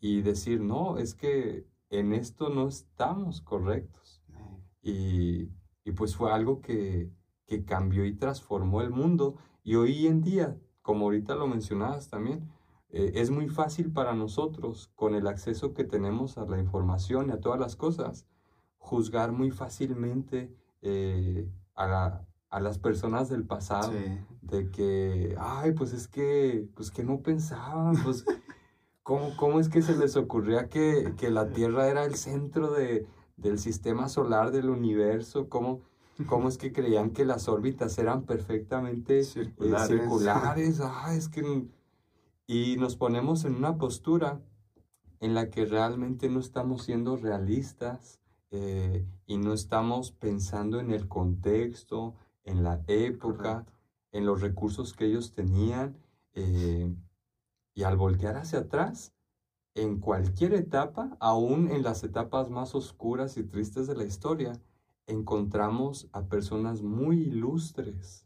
y 0.00 0.20
decir, 0.22 0.60
no, 0.60 0.98
es 0.98 1.14
que 1.14 1.66
en 1.90 2.12
esto 2.12 2.48
no 2.48 2.66
estamos 2.66 3.40
correctos. 3.40 4.22
Y, 4.82 5.48
y 5.84 5.92
pues 5.92 6.16
fue 6.16 6.32
algo 6.32 6.60
que, 6.60 7.10
que 7.46 7.64
cambió 7.64 8.04
y 8.04 8.16
transformó 8.16 8.82
el 8.82 8.90
mundo. 8.90 9.36
Y 9.62 9.76
hoy 9.76 10.08
en 10.08 10.20
día, 10.20 10.58
como 10.82 11.04
ahorita 11.04 11.36
lo 11.36 11.46
mencionabas 11.46 12.08
también, 12.08 12.50
eh, 12.90 13.12
es 13.14 13.30
muy 13.30 13.48
fácil 13.48 13.92
para 13.92 14.12
nosotros, 14.14 14.90
con 14.96 15.14
el 15.14 15.28
acceso 15.28 15.72
que 15.72 15.84
tenemos 15.84 16.36
a 16.36 16.46
la 16.46 16.58
información 16.58 17.28
y 17.28 17.32
a 17.32 17.40
todas 17.40 17.60
las 17.60 17.76
cosas, 17.76 18.26
juzgar 18.78 19.30
muy 19.30 19.52
fácilmente 19.52 20.52
eh, 20.82 21.48
a, 21.74 22.20
las 22.60 22.78
personas 22.78 23.28
del 23.28 23.44
pasado, 23.44 23.92
de 24.42 24.70
que, 24.70 25.34
ay, 25.38 25.72
pues 25.72 25.92
es 25.92 26.06
que, 26.06 26.68
pues 26.74 26.90
que 26.90 27.02
no 27.02 27.20
pensaban, 27.20 27.96
pues, 28.02 28.24
¿cómo, 29.02 29.36
¿cómo, 29.36 29.58
es 29.58 29.68
que 29.68 29.82
se 29.82 29.96
les 29.96 30.16
ocurría 30.16 30.68
que, 30.68 31.14
que 31.16 31.30
la 31.30 31.48
Tierra 31.50 31.88
era 31.88 32.04
el 32.04 32.14
centro 32.14 32.70
de, 32.70 33.06
del 33.36 33.58
sistema 33.58 34.08
solar, 34.08 34.52
del 34.52 34.70
universo? 34.70 35.48
¿Cómo, 35.48 35.80
¿Cómo 36.26 36.48
es 36.48 36.58
que 36.58 36.72
creían 36.72 37.10
que 37.10 37.24
las 37.24 37.48
órbitas 37.48 37.98
eran 37.98 38.22
perfectamente 38.22 39.18
eh, 39.18 39.24
circulares? 39.24 39.88
circulares? 39.88 40.80
Ah, 40.80 41.14
es 41.14 41.28
que 41.28 41.66
y 42.46 42.76
nos 42.76 42.96
ponemos 42.96 43.44
en 43.44 43.54
una 43.54 43.78
postura 43.78 44.40
en 45.20 45.34
la 45.34 45.50
que 45.50 45.64
realmente 45.64 46.28
no 46.28 46.40
estamos 46.40 46.84
siendo 46.84 47.16
realistas 47.16 48.20
eh, 48.56 49.04
y 49.26 49.36
no 49.36 49.52
estamos 49.52 50.12
pensando 50.12 50.78
en 50.78 50.92
el 50.92 51.08
contexto, 51.08 52.14
en 52.44 52.62
la 52.62 52.80
época, 52.86 53.66
en 54.12 54.26
los 54.26 54.42
recursos 54.42 54.94
que 54.94 55.06
ellos 55.06 55.32
tenían. 55.32 55.96
Eh, 56.34 56.94
y 57.74 57.82
al 57.82 57.96
voltear 57.96 58.36
hacia 58.36 58.60
atrás, 58.60 59.12
en 59.74 59.98
cualquier 59.98 60.54
etapa, 60.54 61.16
aún 61.18 61.68
en 61.68 61.82
las 61.82 62.04
etapas 62.04 62.48
más 62.48 62.76
oscuras 62.76 63.36
y 63.38 63.42
tristes 63.42 63.88
de 63.88 63.96
la 63.96 64.04
historia, 64.04 64.52
encontramos 65.08 66.08
a 66.12 66.22
personas 66.22 66.80
muy 66.80 67.22
ilustres 67.22 68.24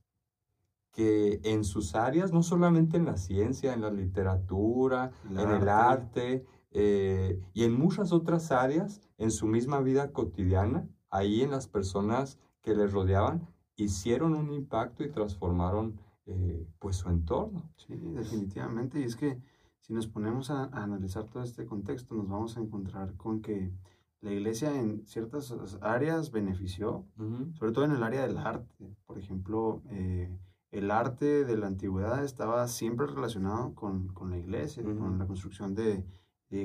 que 0.92 1.40
en 1.42 1.64
sus 1.64 1.94
áreas, 1.94 2.32
no 2.32 2.42
solamente 2.42 2.98
en 2.98 3.06
la 3.06 3.16
ciencia, 3.16 3.72
en 3.72 3.80
la 3.80 3.90
literatura, 3.90 5.10
en 5.30 5.50
el 5.50 5.70
arte 5.70 6.44
eh, 6.70 7.40
y 7.54 7.64
en 7.64 7.78
muchas 7.78 8.12
otras 8.12 8.52
áreas, 8.52 9.00
en 9.18 9.30
su 9.30 9.46
misma 9.46 9.80
vida 9.80 10.12
cotidiana, 10.12 10.88
ahí 11.10 11.42
en 11.42 11.50
las 11.50 11.68
personas 11.68 12.38
que 12.62 12.74
les 12.74 12.92
rodeaban, 12.92 13.48
hicieron 13.76 14.34
un 14.34 14.52
impacto 14.52 15.04
y 15.04 15.10
transformaron 15.10 15.98
eh, 16.26 16.66
pues 16.78 16.96
su 16.96 17.08
entorno. 17.08 17.70
Sí, 17.76 17.94
definitivamente. 17.96 19.00
Y 19.00 19.04
es 19.04 19.16
que 19.16 19.40
si 19.80 19.94
nos 19.94 20.06
ponemos 20.06 20.50
a, 20.50 20.64
analizar 20.64 21.24
todo 21.24 21.42
este 21.42 21.64
contexto, 21.64 22.14
nos 22.14 22.28
vamos 22.28 22.56
a 22.56 22.60
encontrar 22.60 23.14
con 23.16 23.40
que 23.40 23.72
la 24.20 24.32
iglesia 24.32 24.78
en 24.78 25.06
ciertas 25.06 25.54
áreas 25.80 26.32
benefició, 26.32 27.06
sobre 27.54 27.72
todo 27.72 27.84
en 27.84 27.92
el 27.92 28.02
área 28.02 28.26
del 28.26 28.36
arte. 28.36 28.96
Por 29.06 29.18
ejemplo, 29.18 29.80
eh, 29.90 30.36
el 30.72 30.90
arte 30.90 31.44
de 31.44 31.56
la 31.56 31.68
antigüedad 31.68 32.22
estaba 32.24 32.66
siempre 32.66 33.06
relacionado 33.06 33.74
con, 33.74 34.12
la 34.28 34.36
iglesia, 34.36 34.82
con 34.82 35.18
la 35.18 35.26
construcción 35.26 35.74
de, 35.74 36.04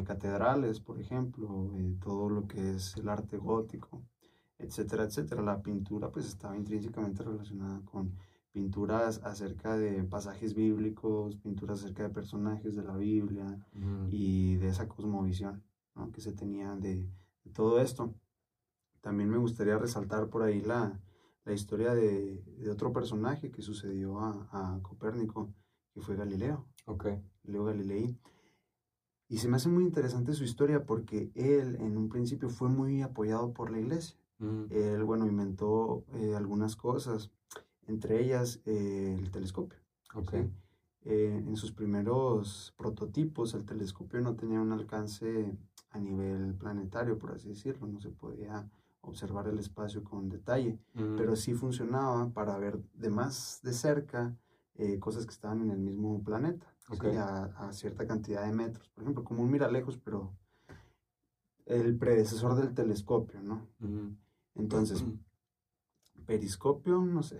catedrales, 0.05 0.79
por 0.79 0.99
ejemplo, 0.99 1.71
eh, 1.75 1.95
todo 2.01 2.29
lo 2.29 2.47
que 2.47 2.75
es 2.75 2.95
el 2.97 3.09
arte 3.09 3.37
gótico, 3.37 4.03
etcétera, 4.57 5.03
etcétera. 5.03 5.41
La 5.41 5.61
pintura 5.61 6.11
pues 6.11 6.27
estaba 6.27 6.55
intrínsecamente 6.55 7.23
relacionada 7.23 7.81
con 7.85 8.15
pinturas 8.51 9.21
acerca 9.23 9.75
de 9.77 10.03
pasajes 10.03 10.53
bíblicos, 10.53 11.37
pinturas 11.37 11.79
acerca 11.79 12.03
de 12.03 12.09
personajes 12.09 12.75
de 12.75 12.83
la 12.83 12.95
Biblia 12.95 13.65
y 14.09 14.55
de 14.55 14.67
esa 14.69 14.87
cosmovisión 14.87 15.63
que 16.13 16.21
se 16.21 16.33
tenía 16.33 16.75
de 16.75 17.09
todo 17.53 17.79
esto. 17.79 18.13
También 19.01 19.29
me 19.29 19.37
gustaría 19.37 19.77
resaltar 19.77 20.29
por 20.29 20.43
ahí 20.43 20.61
la, 20.61 21.01
la 21.45 21.53
historia 21.53 21.93
de, 21.93 22.41
otro 22.71 22.93
personaje 22.93 23.51
que 23.51 23.61
sucedió 23.61 24.19
a, 24.19 24.79
Copérnico, 24.81 25.53
que 25.93 26.01
fue 26.01 26.15
Galileo. 26.15 26.67
Ok. 26.85 27.07
Galileo 27.43 27.65
Galilei. 27.65 28.17
Y 29.27 29.37
se 29.37 29.47
me 29.47 29.57
hace 29.57 29.69
muy 29.69 29.83
interesante 29.83 30.33
su 30.33 30.43
historia 30.43 30.85
porque 30.85 31.31
él 31.35 31.77
en 31.79 31.97
un 31.97 32.09
principio 32.09 32.49
fue 32.49 32.69
muy 32.69 33.01
apoyado 33.01 33.53
por 33.53 33.71
la 33.71 33.79
iglesia. 33.79 34.17
Mm. 34.39 34.65
Él, 34.69 35.03
bueno, 35.03 35.25
inventó 35.25 36.05
eh, 36.13 36.35
algunas 36.35 36.75
cosas, 36.75 37.31
entre 37.87 38.21
ellas 38.21 38.61
eh, 38.65 39.17
el 39.17 39.31
telescopio. 39.31 39.79
Okay. 40.13 40.51
Eh, 41.05 41.43
en 41.45 41.57
sus 41.57 41.73
primeros 41.73 42.73
prototipos 42.77 43.53
el 43.55 43.65
telescopio 43.65 44.21
no 44.21 44.35
tenía 44.35 44.61
un 44.61 44.71
alcance 44.71 45.57
a 45.89 45.99
nivel 45.99 46.55
planetario, 46.55 47.17
por 47.17 47.31
así 47.31 47.49
decirlo, 47.49 47.87
no 47.87 47.99
se 47.99 48.09
podía 48.09 48.69
observar 49.01 49.47
el 49.49 49.59
espacio 49.59 50.01
con 50.03 50.29
detalle, 50.29 50.79
pero 50.93 51.33
mm. 51.33 51.35
sí 51.35 51.53
funcionaba 51.53 52.29
para 52.29 52.57
ver 52.57 52.79
de 52.93 53.09
más 53.09 53.59
de 53.63 53.73
cerca 53.73 54.37
eh, 54.75 54.97
cosas 54.97 55.25
que 55.25 55.33
estaban 55.33 55.61
en 55.61 55.71
el 55.71 55.79
mismo 55.79 56.23
planeta, 56.23 56.72
a, 57.17 57.71
cierta 57.71 58.05
cantidad 58.05 58.45
de 58.45 58.53
metros, 58.53 58.89
por 58.89 59.03
ejemplo, 59.03 59.23
como 59.23 59.43
un 59.43 59.51
miralejos, 59.51 59.97
pero 59.97 60.33
el 61.65 61.97
predecesor 61.97 62.55
del 62.55 62.73
telescopio, 62.73 63.41
¿no? 63.41 63.67
Entonces, 64.55 65.03
periscopio, 66.25 66.99
no 66.99 67.23
sé. 67.23 67.39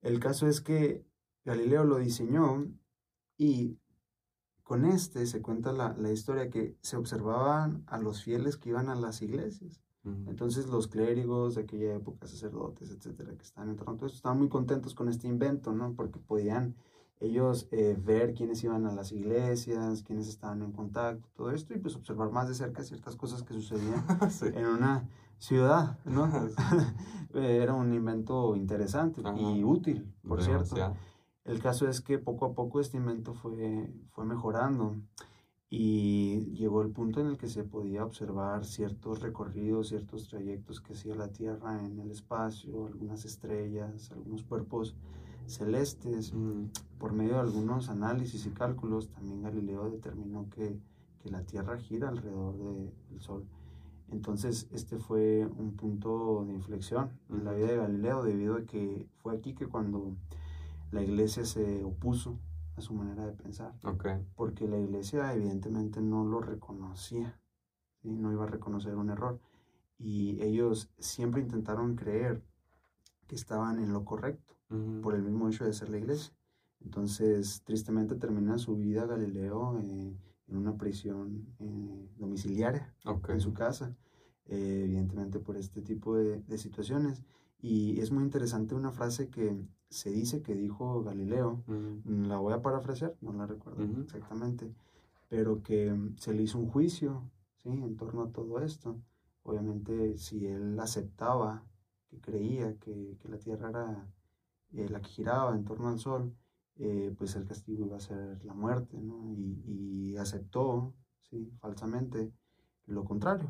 El 0.00 0.20
caso 0.20 0.46
es 0.46 0.60
que 0.60 1.04
Galileo 1.44 1.84
lo 1.84 1.98
diseñó 1.98 2.66
y 3.36 3.78
con 4.62 4.84
este 4.84 5.26
se 5.26 5.42
cuenta 5.42 5.72
la, 5.72 5.94
la 5.98 6.10
historia 6.10 6.48
que 6.48 6.76
se 6.82 6.96
observaban 6.96 7.84
a 7.86 7.98
los 7.98 8.22
fieles 8.22 8.56
que 8.56 8.70
iban 8.70 8.88
a 8.88 8.94
las 8.94 9.22
iglesias 9.22 9.82
entonces 10.04 10.66
los 10.66 10.88
clérigos 10.88 11.54
de 11.54 11.62
aquella 11.62 11.94
época, 11.94 12.26
sacerdotes, 12.26 12.90
etcétera, 12.90 13.36
que 13.36 13.44
están 13.44 13.68
en 13.68 13.76
Toronto, 13.76 14.06
estaban 14.06 14.38
muy 14.38 14.48
contentos 14.48 14.94
con 14.94 15.08
este 15.08 15.28
invento, 15.28 15.72
¿no? 15.72 15.94
Porque 15.94 16.18
podían 16.18 16.74
ellos 17.22 17.68
eh, 17.70 17.96
ver 18.02 18.34
quiénes 18.34 18.62
iban 18.64 18.84
a 18.86 18.92
las 18.92 19.12
iglesias, 19.12 20.02
quiénes 20.02 20.28
estaban 20.28 20.62
en 20.62 20.72
contacto, 20.72 21.28
todo 21.36 21.52
esto, 21.52 21.72
y 21.72 21.78
pues 21.78 21.94
observar 21.94 22.30
más 22.30 22.48
de 22.48 22.54
cerca 22.54 22.82
ciertas 22.82 23.14
cosas 23.16 23.42
que 23.42 23.54
sucedían 23.54 24.04
Sí. 24.30 24.46
en 24.54 24.66
una 24.66 25.08
ciudad, 25.38 25.98
¿no? 26.04 26.28
Era 27.34 27.74
un 27.74 27.92
invento 27.94 28.56
interesante 28.56 29.22
Ajá. 29.24 29.40
y 29.40 29.62
útil, 29.64 30.12
por 30.26 30.42
cierto. 30.42 30.76
El 31.44 31.60
caso 31.60 31.88
es 31.88 32.00
que 32.00 32.18
poco 32.18 32.44
a 32.44 32.54
poco 32.54 32.80
este 32.80 32.96
invento 32.96 33.34
fue, 33.34 33.92
fue 34.10 34.24
mejorando 34.24 34.96
y 35.68 36.52
llegó 36.54 36.82
el 36.82 36.90
punto 36.90 37.20
en 37.20 37.28
el 37.28 37.38
que 37.38 37.48
se 37.48 37.64
podía 37.64 38.04
observar 38.04 38.64
ciertos 38.64 39.22
recorridos, 39.22 39.88
ciertos 39.88 40.28
trayectos 40.28 40.80
que 40.80 40.92
hacía 40.92 41.14
la 41.14 41.28
Tierra 41.28 41.84
en 41.84 41.98
el 41.98 42.10
espacio, 42.10 42.86
algunas 42.86 43.24
estrellas, 43.24 44.10
algunos 44.12 44.44
cuerpos 44.44 44.94
celestes. 45.46 46.32
Por 46.98 47.12
medio 47.12 47.34
de 47.34 47.40
algunos 47.40 47.88
análisis 47.88 48.46
y 48.46 48.50
cálculos, 48.50 49.08
también 49.08 49.42
Galileo 49.42 49.90
determinó 49.90 50.48
que, 50.50 50.78
que 51.20 51.30
la 51.30 51.42
Tierra 51.44 51.78
gira 51.78 52.08
alrededor 52.08 52.56
de- 52.56 52.92
del 53.10 53.20
Sol. 53.20 53.44
Entonces, 54.10 54.68
este 54.72 54.98
fue 54.98 55.46
un 55.46 55.72
punto 55.74 56.44
de 56.44 56.52
inflexión 56.52 57.10
en 57.30 57.44
la 57.44 57.52
vida 57.52 57.68
de 57.68 57.76
Galileo, 57.78 58.22
debido 58.22 58.56
a 58.56 58.64
que 58.64 59.08
fue 59.16 59.34
aquí 59.36 59.54
que 59.54 59.66
cuando 59.66 60.14
la 60.90 61.02
iglesia 61.02 61.44
se 61.46 61.82
opuso 61.82 62.38
a 62.76 62.82
su 62.82 62.94
manera 62.94 63.26
de 63.26 63.32
pensar, 63.32 63.74
Ok. 63.84 64.06
porque 64.36 64.68
la 64.68 64.78
iglesia 64.78 65.32
evidentemente 65.34 66.00
no 66.00 66.24
lo 66.24 66.40
reconocía, 66.40 67.38
¿sí? 68.02 68.10
no 68.10 68.30
iba 68.32 68.44
a 68.44 68.48
reconocer 68.48 68.96
un 68.96 69.10
error. 69.10 69.40
Y 69.98 70.42
ellos 70.42 70.90
siempre 70.98 71.40
intentaron 71.40 71.96
creer 71.96 72.42
que 73.26 73.34
estaban 73.34 73.78
en 73.78 73.92
lo 73.92 74.04
correcto 74.04 74.54
Por 75.02 75.14
el 75.14 75.22
mismo 75.22 75.48
hecho 75.48 75.64
de 75.64 75.72
ser 75.72 75.88
la 75.90 75.98
iglesia. 75.98 76.32
Entonces, 76.80 77.62
tristemente 77.64 78.16
termina 78.16 78.58
su 78.58 78.76
vida 78.76 79.06
Galileo 79.06 79.78
eh, 79.78 80.16
en 80.48 80.56
una 80.56 80.76
prisión 80.76 81.46
eh, 81.60 82.08
domiciliaria 82.18 82.92
Ok. 83.04 83.30
en 83.30 83.40
su 83.40 83.52
casa, 83.52 83.96
eh, 84.46 84.82
evidentemente 84.84 85.38
por 85.38 85.56
este 85.56 85.80
tipo 85.82 86.16
de, 86.16 86.40
de 86.40 86.58
situaciones. 86.58 87.22
Y 87.60 88.00
es 88.00 88.10
muy 88.10 88.24
interesante 88.24 88.74
una 88.74 88.90
frase 88.90 89.28
que 89.28 89.56
se 89.88 90.10
dice 90.10 90.42
que 90.42 90.54
dijo 90.54 91.02
Galileo, 91.04 91.62
Ujú. 91.68 92.00
mm, 92.04 92.26
la 92.26 92.38
voy 92.38 92.52
a 92.54 92.62
parafrasear, 92.62 93.14
no 93.20 93.32
la 93.32 93.46
recuerdo 93.46 93.84
Ujú. 93.84 94.00
exactamente, 94.00 94.74
pero 95.28 95.62
que 95.62 95.92
mm, 95.92 96.16
se 96.18 96.34
le 96.34 96.42
hizo 96.42 96.58
un 96.58 96.66
juicio 96.68 97.30
¿sí? 97.62 97.68
en 97.70 97.96
torno 97.96 98.22
a 98.22 98.32
todo 98.32 98.60
esto. 98.60 99.00
Obviamente, 99.44 100.18
si 100.18 100.46
él 100.46 100.78
aceptaba, 100.80 101.64
que 102.08 102.20
creía 102.20 102.74
que, 102.78 103.16
que 103.20 103.28
la 103.28 103.38
Tierra 103.38 103.70
era 103.70 104.08
eh, 104.72 104.88
la 104.88 105.00
que 105.00 105.08
giraba 105.08 105.54
en 105.54 105.64
torno 105.64 105.88
al 105.88 105.98
Sol, 105.98 106.34
eh, 106.76 107.14
pues 107.16 107.36
el 107.36 107.44
castigo 107.46 107.84
iba 107.86 107.96
a 107.96 108.00
ser 108.00 108.44
la 108.44 108.54
muerte, 108.54 108.98
¿no? 109.00 109.32
Y, 109.34 109.62
y 110.12 110.16
aceptó, 110.16 110.94
¿sí? 111.20 111.50
falsamente, 111.60 112.32
lo 112.86 113.04
contrario. 113.04 113.48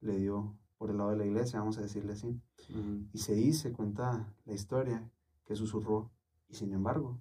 Le 0.00 0.18
dio 0.18 0.56
por 0.78 0.90
el 0.90 0.98
lado 0.98 1.10
de 1.10 1.16
la 1.16 1.24
iglesia, 1.26 1.60
vamos 1.60 1.78
a 1.78 1.82
decirle 1.82 2.12
así. 2.12 2.40
Y 3.12 3.18
se 3.18 3.34
dice, 3.34 3.72
cuenta 3.72 4.32
la 4.44 4.52
historia, 4.54 5.08
que 5.44 5.54
susurró, 5.56 6.10
y 6.48 6.54
sin 6.54 6.72
embargo, 6.72 7.20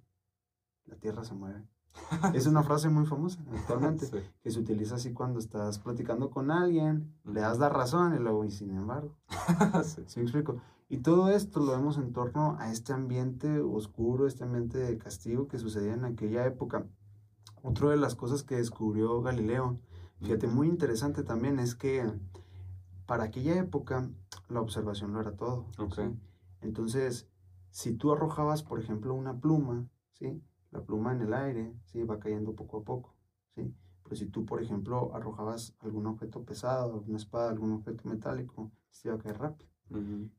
la 0.85 0.95
Tierra 0.95 1.23
se 1.23 1.33
mueve. 1.33 1.65
Es 2.33 2.47
una 2.47 2.63
frase 2.63 2.89
muy 2.89 3.05
famosa 3.05 3.39
actualmente, 3.55 4.05
Sí. 4.11 4.17
que 4.41 4.51
se 4.51 4.59
utiliza 4.59 4.95
así 4.95 5.13
cuando 5.13 5.39
estás 5.39 5.79
platicando 5.79 6.29
con 6.31 6.49
alguien, 6.51 7.13
le 7.23 7.41
das 7.41 7.59
la 7.59 7.69
razón 7.69 8.15
y 8.15 8.19
luego, 8.19 8.43
y 8.45 8.51
sin 8.51 8.71
embargo. 8.71 9.15
Sí. 9.83 10.03
¿Sí 10.07 10.19
me 10.19 10.23
explico? 10.23 10.61
Y 10.93 10.99
todo 10.99 11.29
esto 11.29 11.59
lo 11.59 11.71
vemos 11.71 11.97
en 11.97 12.13
torno 12.13 12.55
a 12.59 12.71
este 12.71 12.93
ambiente 12.93 13.59
oscuro, 13.61 14.27
este 14.27 14.43
ambiente 14.43 14.77
de 14.77 14.99
castigo 14.99 15.47
que 15.47 15.57
sucedía 15.57 15.95
en 15.95 16.05
aquella 16.05 16.45
época. 16.45 16.85
Otra 17.63 17.89
de 17.89 17.97
las 17.97 18.13
cosas 18.13 18.43
que 18.43 18.57
descubrió 18.57 19.19
Galileo, 19.23 19.79
fíjate, 20.21 20.45
muy 20.45 20.67
interesante 20.67 21.23
también, 21.23 21.57
es 21.57 21.73
que 21.73 22.07
para 23.07 23.23
aquella 23.23 23.55
época 23.55 24.07
la 24.49 24.61
observación 24.61 25.13
lo 25.13 25.21
era 25.21 25.35
todo. 25.35 25.65
Ok. 25.79 25.95
¿sí? 25.95 26.01
Entonces, 26.61 27.27
si 27.71 27.93
tú 27.93 28.11
arrojabas, 28.11 28.61
por 28.61 28.79
ejemplo, 28.79 29.15
una 29.15 29.39
pluma, 29.39 29.89
¿sí? 30.11 30.43
La 30.69 30.83
pluma 30.83 31.11
en 31.11 31.21
el 31.21 31.33
aire, 31.33 31.73
¿sí? 31.85 32.03
Va 32.03 32.19
cayendo 32.19 32.53
poco 32.53 32.77
a 32.77 32.83
poco, 32.83 33.15
¿sí? 33.55 33.73
Pero 34.03 34.15
si 34.15 34.27
tú, 34.27 34.45
por 34.45 34.61
ejemplo, 34.61 35.09
arrojabas 35.15 35.73
algún 35.79 36.05
objeto 36.05 36.43
pesado, 36.43 36.93
alguna 36.93 37.17
espada, 37.17 37.49
algún 37.49 37.71
objeto 37.71 38.07
metálico, 38.07 38.71
se 38.91 39.07
iba 39.07 39.17
a 39.17 39.19
caer 39.19 39.39
rápido. 39.39 39.72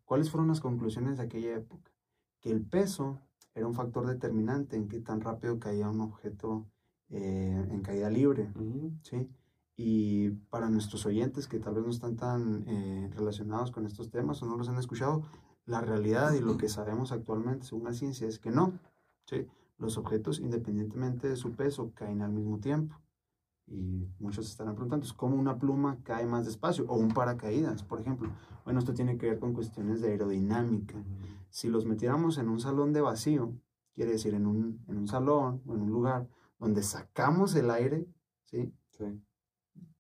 ¿Cuáles 0.05 0.31
fueron 0.31 0.49
las 0.49 0.61
conclusiones 0.61 1.19
de 1.19 1.25
aquella 1.25 1.57
época? 1.57 1.93
Que 2.41 2.51
el 2.51 2.63
peso 2.63 3.21
era 3.55 3.67
un 3.67 3.75
factor 3.75 4.07
determinante 4.07 4.77
en 4.77 4.89
qué 4.89 5.01
tan 5.01 5.21
rápido 5.21 5.59
caía 5.59 5.89
un 5.89 6.01
objeto 6.01 6.67
eh, 7.11 7.67
en 7.71 7.83
caída 7.83 8.11
libre. 8.11 8.53
¿sí? 9.03 9.29
Y 9.77 10.31
para 10.51 10.69
nuestros 10.71 11.07
oyentes 11.07 11.47
que 11.47 11.59
tal 11.59 11.75
vez 11.75 11.85
no 11.85 11.91
están 11.91 12.17
tan 12.17 12.65
eh, 12.69 13.11
relacionados 13.15 13.71
con 13.71 13.87
estos 13.87 14.11
temas 14.11 14.43
o 14.43 14.47
no 14.47 14.57
los 14.57 14.69
han 14.69 14.79
escuchado, 14.79 15.23
la 15.67 15.81
realidad 15.81 16.33
y 16.35 16.41
lo 16.41 16.57
que 16.57 16.69
sabemos 16.69 17.13
actualmente 17.13 17.67
según 17.67 17.85
la 17.85 17.93
ciencia 17.93 18.27
es 18.27 18.39
que 18.39 18.51
no, 18.51 18.79
¿sí? 19.27 19.47
Los 19.79 19.99
objetos, 19.99 20.39
independientemente 20.39 21.29
de 21.29 21.37
su 21.37 21.53
peso, 21.53 21.93
caen 21.95 22.23
al 22.23 22.33
mismo 22.33 22.59
tiempo. 22.61 23.01
Y 23.67 24.09
muchos 24.19 24.49
estarán 24.49 24.75
preguntando, 24.75 25.07
¿cómo 25.17 25.37
una 25.37 25.59
pluma 25.59 25.99
cae 26.03 26.27
más 26.27 26.45
despacio? 26.45 26.85
O 26.89 26.97
un 26.97 27.09
paracaídas, 27.09 27.83
por 27.83 28.01
ejemplo. 28.01 28.31
Bueno, 28.65 28.79
esto 28.79 28.93
tiene 28.93 29.17
que 29.17 29.31
ver 29.31 29.39
con 29.39 29.55
cuestiones 29.55 30.01
de 30.01 30.09
aerodinámica. 30.09 31.03
Si 31.49 31.69
los 31.69 31.87
metiéramos 31.87 32.39
en 32.39 32.49
un 32.49 32.61
salón 32.61 32.93
de 32.93 33.01
vacío, 33.01 33.55
quiere 33.95 34.13
decir 34.13 34.35
en 34.35 34.47
un, 34.47 34.85
en 34.89 34.99
un 34.99 35.09
salón 35.09 35.63
o 35.67 35.75
en 35.75 35.83
un 35.83 35.91
lugar 35.91 36.29
donde 36.59 36.83
sacamos 36.83 37.55
el 37.55 37.71
aire, 37.71 38.07
¿sí? 38.43 38.73
Sí. 38.91 39.05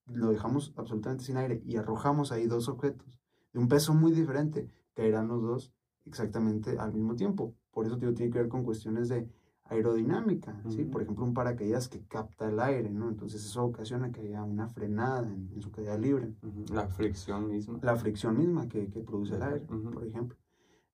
lo 0.07 0.31
dejamos 0.31 0.73
absolutamente 0.77 1.25
sin 1.25 1.37
aire 1.37 1.61
y 1.65 1.77
arrojamos 1.77 2.31
ahí 2.31 2.47
dos 2.47 2.69
objetos 2.69 3.19
de 3.55 3.61
un 3.61 3.69
peso 3.69 3.95
muy 3.95 4.13
diferente, 4.13 4.69
caerán 4.95 5.29
los 5.29 5.43
dos 5.43 5.73
exactamente 6.05 6.77
al 6.79 6.93
mismo 6.93 7.15
tiempo. 7.15 7.55
Por 7.71 7.87
eso 7.87 7.97
tiene 7.99 8.15
que 8.15 8.39
ver 8.39 8.49
con 8.49 8.65
cuestiones 8.65 9.09
de 9.09 9.29
aerodinámica. 9.65 10.61
Por 10.93 11.03
ejemplo, 11.03 11.25
un 11.25 11.35
paracaídas 11.35 11.89
que 11.89 12.01
capta 12.07 12.49
el 12.49 12.61
aire, 12.61 12.91
¿no? 12.91 13.09
Entonces 13.09 13.45
eso 13.45 13.65
ocasiona 13.65 14.13
que 14.13 14.21
haya 14.21 14.43
una 14.43 14.69
frenada 14.69 15.27
en, 15.27 15.51
en 15.55 15.63
su 15.63 15.71
caída 15.71 15.97
libre. 15.97 16.35
La 16.73 16.89
fricción 16.89 17.49
misma. 17.49 17.79
La 17.83 17.97
fricción 17.97 18.39
misma 18.39 18.69
que, 18.69 18.89
que 18.91 19.01
produce 19.01 19.37
el 19.37 19.43
aire, 19.43 19.61
por 19.61 20.05
ejemplo. 20.07 20.37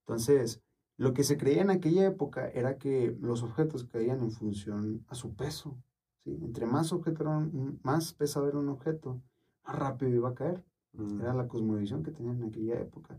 Entonces, 0.01 0.63
lo 0.97 1.15
que 1.15 1.25
se 1.25 1.37
creía 1.37 1.63
en 1.63 1.71
aquella 1.71 2.07
época 2.07 2.49
era 2.49 2.77
que 2.79 3.17
los 3.21 3.43
objetos 3.43 3.85
caían 3.85 4.21
en 4.21 4.31
función 4.31 5.05
a 5.09 5.15
su 5.15 5.35
peso, 5.35 5.77
¿sí? 6.25 6.39
Entre 6.43 6.67
más, 6.67 6.93
objeto 6.93 7.23
era 7.23 7.39
un- 7.39 7.81
más 7.83 8.13
pesado 8.13 8.49
era 8.49 8.59
un 8.59 8.69
objeto, 8.69 9.21
más 9.67 9.79
rápido 9.79 10.11
iba 10.13 10.29
a 10.31 10.35
caer. 10.35 10.65
Mm. 10.93 11.21
Era 11.21 11.35
la 11.35 11.49
cosmovisión 11.49 12.03
que 12.03 12.11
tenían 12.11 12.37
en 12.43 12.49
aquella 12.49 12.79
época. 12.81 13.19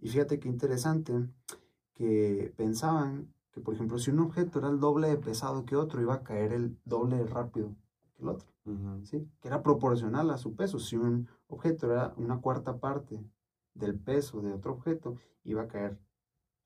Y 0.00 0.08
fíjate 0.08 0.38
qué 0.40 0.48
interesante 0.48 1.12
que 1.94 2.52
pensaban 2.56 3.32
que, 3.52 3.60
por 3.60 3.74
ejemplo, 3.74 3.98
si 3.98 4.10
un 4.10 4.20
objeto 4.20 4.58
era 4.58 4.68
el 4.68 4.80
doble 4.80 5.08
de 5.08 5.18
pesado 5.18 5.64
que 5.64 5.76
otro, 5.76 6.00
iba 6.00 6.14
a 6.14 6.22
caer 6.22 6.52
el 6.52 6.78
doble 6.84 7.16
de 7.16 7.26
rápido 7.26 7.74
que 8.14 8.22
el 8.22 8.28
otro. 8.28 8.48
¿sí? 9.04 9.28
Que 9.40 9.48
era 9.48 9.62
proporcional 9.62 10.30
a 10.30 10.38
su 10.38 10.54
peso. 10.54 10.78
Si 10.78 10.96
un 10.96 11.28
objeto 11.48 11.90
era 11.90 12.14
una 12.16 12.40
cuarta 12.40 12.78
parte 12.78 13.22
del 13.74 13.98
peso 13.98 14.40
de 14.40 14.52
otro 14.52 14.72
objeto, 14.72 15.16
iba 15.44 15.62
a 15.62 15.68
caer 15.68 15.98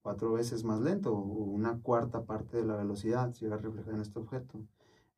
cuatro 0.00 0.32
veces 0.32 0.62
más 0.62 0.80
lento 0.80 1.12
o 1.12 1.18
una 1.18 1.80
cuarta 1.80 2.24
parte 2.24 2.58
de 2.58 2.64
la 2.64 2.76
velocidad 2.76 3.32
se 3.32 3.46
iba 3.46 3.56
a 3.56 3.58
reflejar 3.58 3.94
en 3.94 4.00
este 4.00 4.20
objeto 4.20 4.60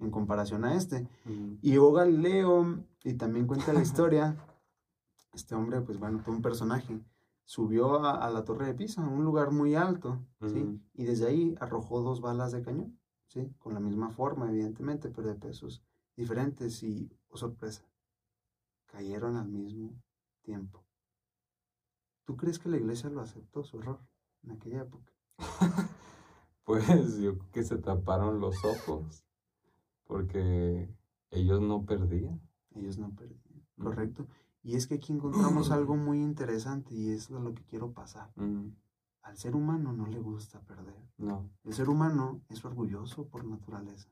en 0.00 0.10
comparación 0.10 0.64
a 0.64 0.74
este. 0.74 1.06
Y 1.60 1.72
llegó 1.72 1.92
Galileo, 1.92 2.84
y 3.04 3.14
también 3.14 3.46
cuenta 3.46 3.72
la 3.72 3.82
historia, 3.82 4.36
este 5.32 5.54
hombre, 5.54 5.80
pues 5.80 5.98
bueno, 5.98 6.20
fue 6.20 6.34
un 6.34 6.42
personaje, 6.42 6.98
subió 7.48 8.04
a, 8.04 8.26
a 8.26 8.30
la 8.30 8.44
torre 8.44 8.66
de 8.66 8.74
Pisa, 8.74 9.00
un 9.00 9.24
lugar 9.24 9.52
muy 9.52 9.74
alto, 9.74 10.22
¿sí? 10.46 10.78
Y 10.92 11.04
desde 11.04 11.28
ahí 11.28 11.54
arrojó 11.60 12.02
dos 12.02 12.20
balas 12.20 12.52
de 12.52 12.60
cañón, 12.60 13.00
¿sí? 13.26 13.50
Con 13.58 13.72
la 13.72 13.80
misma 13.80 14.10
forma, 14.10 14.50
evidentemente, 14.50 15.08
pero 15.08 15.28
de 15.28 15.34
pesos 15.34 15.82
diferentes 16.14 16.82
y, 16.82 17.10
oh 17.30 17.38
sorpresa, 17.38 17.88
cayeron 18.84 19.36
al 19.36 19.48
mismo 19.48 19.98
tiempo. 20.42 20.84
¿Tú 22.26 22.36
crees 22.36 22.58
que 22.58 22.68
la 22.68 22.76
iglesia 22.76 23.08
lo 23.08 23.22
aceptó, 23.22 23.64
su 23.64 23.78
error, 23.78 23.98
en 24.42 24.50
aquella 24.50 24.82
época? 24.82 25.10
Pues 26.64 27.16
yo 27.16 27.38
creo 27.38 27.50
que 27.50 27.62
se 27.62 27.78
taparon 27.78 28.40
los 28.40 28.62
ojos 28.62 29.24
porque 30.04 30.94
ellos 31.30 31.62
no 31.62 31.86
perdían. 31.86 32.42
Ellos 32.74 32.98
no 32.98 33.08
perdían, 33.16 33.64
correcto. 33.78 34.26
Y 34.62 34.76
es 34.76 34.86
que 34.86 34.94
aquí 34.94 35.12
encontramos 35.12 35.70
algo 35.70 35.96
muy 35.96 36.20
interesante 36.20 36.94
y 36.94 37.10
es 37.10 37.30
lo 37.30 37.54
que 37.54 37.64
quiero 37.64 37.92
pasar. 37.92 38.32
Al 39.22 39.36
ser 39.36 39.54
humano 39.54 39.92
no 39.92 40.06
le 40.06 40.18
gusta 40.20 40.60
perder. 40.60 40.96
No. 41.16 41.50
El 41.64 41.74
ser 41.74 41.88
humano 41.88 42.42
es 42.48 42.64
orgulloso 42.64 43.28
por 43.28 43.44
naturaleza. 43.44 44.08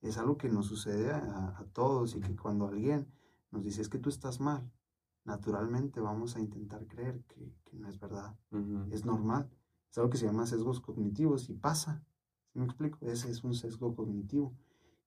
Es 0.00 0.18
algo 0.18 0.36
que 0.36 0.48
nos 0.48 0.66
sucede 0.66 1.12
a, 1.12 1.58
a 1.58 1.64
todos 1.72 2.14
y 2.16 2.20
que 2.20 2.34
cuando 2.36 2.66
alguien 2.66 3.06
nos 3.50 3.64
dice 3.64 3.82
es 3.82 3.88
que 3.88 3.98
tú 3.98 4.08
estás 4.08 4.40
mal, 4.40 4.70
naturalmente 5.24 6.00
vamos 6.00 6.36
a 6.36 6.40
intentar 6.40 6.86
creer 6.86 7.22
que, 7.24 7.54
que 7.64 7.76
no 7.76 7.88
es 7.88 7.98
verdad. 7.98 8.36
Es 8.90 9.04
normal. 9.04 9.50
Es 9.90 9.98
algo 9.98 10.10
que 10.10 10.18
se 10.18 10.26
llama 10.26 10.46
sesgos 10.46 10.80
cognitivos 10.80 11.48
y 11.50 11.54
pasa. 11.54 12.02
¿Sí 12.52 12.58
me 12.58 12.64
explico? 12.64 12.98
Ese 13.02 13.30
es 13.30 13.44
un 13.44 13.54
sesgo 13.54 13.94
cognitivo. 13.94 14.54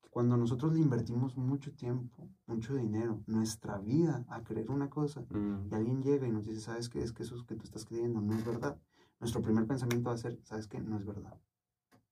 Cuando 0.09 0.37
nosotros 0.37 0.73
le 0.73 0.79
invertimos 0.79 1.35
mucho 1.35 1.73
tiempo, 1.73 2.29
mucho 2.47 2.73
dinero, 2.75 3.21
nuestra 3.27 3.77
vida 3.79 4.25
a 4.29 4.43
creer 4.43 4.71
una 4.71 4.89
cosa, 4.89 5.25
Mm, 5.29 5.67
y 5.69 5.75
alguien 5.75 6.01
llega 6.03 6.25
y 6.27 6.31
nos 6.31 6.45
dice, 6.45 6.61
¿sabes 6.61 6.87
qué? 6.89 7.01
Es 7.03 7.11
que 7.11 7.23
eso 7.23 7.45
que 7.45 7.55
tú 7.55 7.63
estás 7.63 7.83
creyendo 7.85 8.21
no 8.21 8.33
es 8.33 8.45
verdad. 8.45 8.79
Nuestro 9.19 9.41
primer 9.41 9.65
pensamiento 9.67 10.09
va 10.09 10.15
a 10.15 10.17
ser, 10.17 10.39
¿sabes 10.43 10.67
qué? 10.67 10.79
No 10.79 10.97
es 10.97 11.05
verdad. 11.05 11.37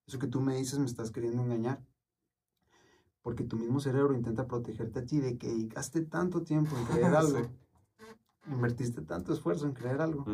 Eso 0.06 0.20
que 0.20 0.28
tú 0.28 0.42
me 0.42 0.58
dices 0.58 0.80
me 0.80 0.86
estás 0.86 1.12
queriendo 1.12 1.42
engañar. 1.44 1.82
Porque 3.22 3.46
tu 3.46 3.56
mismo 3.58 3.80
cerebro 3.80 4.14
intenta 4.14 4.48
protegerte 4.48 5.00
a 5.00 5.06
ti 5.06 5.20
de 5.22 5.38
que 5.38 5.48
dedicaste 5.48 6.02
tanto 6.02 6.44
tiempo 6.44 6.76
en 6.78 6.86
creer 6.86 7.16
algo, 7.16 7.38
Sí. 7.40 8.52
invertiste 8.52 9.02
tanto 9.02 9.32
esfuerzo 9.32 9.66
en 9.66 9.74
creer 9.74 10.02
algo 10.02 10.26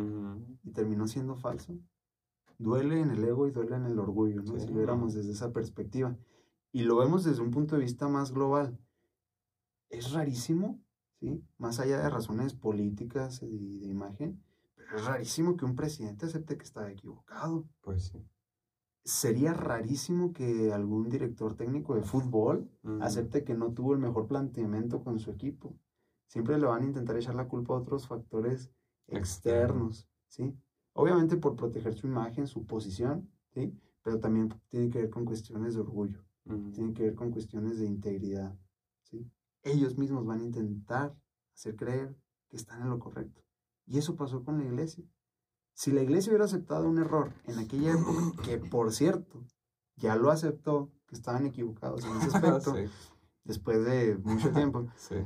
y 0.64 0.70
terminó 0.72 1.06
siendo 1.06 1.36
falso. 1.36 1.78
Duele 2.58 3.00
en 3.00 3.10
el 3.10 3.24
ego 3.24 3.46
y 3.46 3.52
duele 3.52 3.76
en 3.76 3.86
el 3.86 3.98
orgullo, 3.98 4.42
¿no? 4.42 4.54
Sí, 4.54 4.60
si 4.60 4.68
lo 4.72 4.78
viéramos 4.78 5.14
desde 5.14 5.30
esa 5.30 5.52
perspectiva. 5.52 6.16
Y 6.72 6.82
lo 6.84 6.96
vemos 6.96 7.24
desde 7.24 7.42
un 7.42 7.50
punto 7.50 7.76
de 7.76 7.82
vista 7.82 8.08
más 8.08 8.32
global. 8.32 8.78
Es 9.88 10.12
rarísimo, 10.12 10.80
¿sí? 11.18 11.42
Más 11.58 11.80
allá 11.80 12.00
de 12.00 12.10
razones 12.10 12.54
políticas 12.54 13.42
y 13.42 13.78
de 13.78 13.88
imagen, 13.88 14.42
pero 14.76 14.96
es 14.96 15.04
rarísimo 15.04 15.56
que 15.56 15.64
un 15.64 15.74
presidente 15.74 16.26
acepte 16.26 16.56
que 16.56 16.64
está 16.64 16.90
equivocado. 16.90 17.68
Pues 17.80 18.06
sí. 18.06 18.24
Sería 19.02 19.52
rarísimo 19.52 20.32
que 20.32 20.72
algún 20.72 21.08
director 21.08 21.56
técnico 21.56 21.94
de 21.94 22.02
fútbol 22.02 22.70
acepte 23.00 23.44
que 23.44 23.54
no 23.54 23.72
tuvo 23.72 23.94
el 23.94 23.98
mejor 23.98 24.26
planteamiento 24.26 25.02
con 25.02 25.18
su 25.18 25.30
equipo. 25.30 25.74
Siempre 26.26 26.58
le 26.58 26.66
van 26.66 26.82
a 26.82 26.86
intentar 26.86 27.16
echar 27.16 27.34
la 27.34 27.48
culpa 27.48 27.74
a 27.74 27.78
otros 27.78 28.06
factores 28.06 28.70
externos, 29.08 30.06
¿sí? 30.28 30.54
Obviamente 30.92 31.36
por 31.36 31.56
proteger 31.56 31.94
su 31.94 32.06
imagen, 32.06 32.46
su 32.46 32.66
posición, 32.66 33.28
¿sí? 33.52 33.76
Pero 34.02 34.20
también 34.20 34.54
tiene 34.68 34.90
que 34.90 35.00
ver 35.00 35.10
con 35.10 35.24
cuestiones 35.24 35.74
de 35.74 35.80
orgullo, 35.80 36.22
ujú, 36.44 36.70
tiene 36.72 36.92
que 36.94 37.04
ver 37.04 37.14
con 37.14 37.30
cuestiones 37.30 37.78
de 37.78 37.86
integridad, 37.86 38.56
¿sí? 39.04 39.30
Ellos 39.62 39.98
mismos 39.98 40.24
van 40.26 40.40
a 40.40 40.44
intentar 40.44 41.14
hacer 41.54 41.76
creer 41.76 42.16
que 42.48 42.56
están 42.56 42.82
en 42.82 42.90
lo 42.90 42.98
correcto. 42.98 43.42
Y 43.86 43.98
eso 43.98 44.16
pasó 44.16 44.44
con 44.44 44.58
la 44.58 44.64
iglesia. 44.64 45.04
Si 45.74 45.90
la 45.92 46.02
iglesia 46.02 46.30
hubiera 46.30 46.44
aceptado 46.44 46.88
un 46.88 46.98
error 46.98 47.32
en 47.44 47.58
aquella 47.58 47.92
época, 47.92 48.42
que 48.42 48.58
por 48.58 48.92
cierto, 48.92 49.44
ya 49.96 50.16
lo 50.16 50.30
aceptó, 50.30 50.90
que 51.06 51.14
estaban 51.16 51.46
equivocados 51.46 52.04
en 52.04 52.16
ese 52.16 52.28
aspecto, 52.36 52.74
Sí, 52.74 52.84
después 53.44 53.84
de 53.84 54.16
mucho 54.18 54.50
tiempo, 54.52 54.86
sí. 54.96 55.16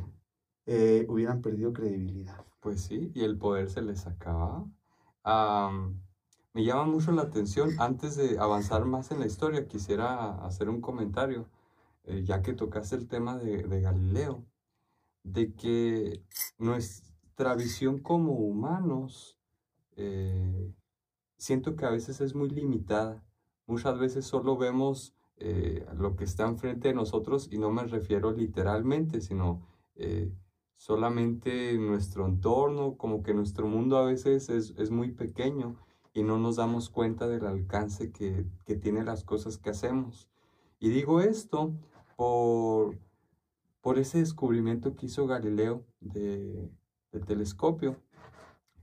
eh, 0.67 1.07
hubieran 1.09 1.43
perdido 1.43 1.73
credibilidad. 1.73 2.45
Pues 2.61 2.81
sí, 2.83 3.11
y 3.15 3.25
el 3.25 3.37
poder 3.37 3.69
se 3.69 3.83
les 3.83 4.07
acaba. 4.07 4.65
Am, 5.23 6.01
me 6.55 6.65
llama 6.65 6.85
mucho 6.85 7.11
la 7.11 7.23
atención, 7.23 7.71
antes 7.79 8.17
de 8.17 8.39
avanzar 8.39 8.85
más 8.85 9.11
en 9.11 9.19
la 9.19 9.27
historia, 9.27 9.67
quisiera 9.67 10.37
hacer 10.47 10.69
un 10.69 10.81
comentario, 10.81 11.49
eh, 12.05 12.23
ya 12.25 12.43
que 12.43 12.55
tocaste 12.55 12.95
el 12.95 13.09
tema 13.09 13.37
de, 13.37 13.81
Galileo, 13.81 14.45
de 15.25 15.53
que 15.53 16.23
nuestra 16.59 17.57
visión 17.57 17.99
como 17.99 18.35
humanos, 18.35 19.37
eh, 19.97 20.73
siento 21.37 21.75
que 21.75 21.87
a 21.87 21.91
veces 21.91 22.21
es 22.21 22.37
muy 22.37 22.49
limitada. 22.51 23.25
Muchas 23.67 23.99
veces 23.99 24.25
solo 24.25 24.57
vemos 24.57 25.15
eh, 25.39 25.85
lo 25.97 26.15
que 26.15 26.25
está 26.25 26.47
enfrente 26.47 26.89
de 26.89 26.95
nosotros 26.95 27.49
y 27.51 27.59
no 27.59 27.71
me 27.73 27.85
refiero 27.85 28.31
literalmente, 28.31 29.21
sino 29.21 29.67
eh, 29.97 30.33
solamente 30.77 31.77
nuestro 31.79 32.27
entorno, 32.27 32.97
como 32.97 33.25
que 33.25 33.35
nuestro 33.35 33.67
mundo 33.67 33.97
a 33.99 34.05
veces 34.05 34.49
es, 34.51 34.75
es 34.79 34.91
muy 34.93 35.11
pequeño 35.11 35.77
y 36.15 36.23
no 36.23 36.39
nos 36.39 36.57
damos 36.57 36.91
cuenta 36.91 37.27
del 37.27 37.45
alcance 37.45 38.13
que, 38.13 38.47
que 38.65 38.77
tiene 38.77 39.05
las 39.05 39.25
cosas 39.25 39.59
que 39.59 39.71
hacemos. 39.71 40.29
Y 40.79 40.91
digo 40.91 41.21
esto 41.21 41.75
por, 42.17 42.99
por 43.81 43.99
ese 43.99 44.19
descubrimiento 44.19 44.95
que 44.95 45.07
hizo 45.07 45.27
Galileo 45.27 45.85
de, 46.01 46.71
telescopio, 47.27 47.97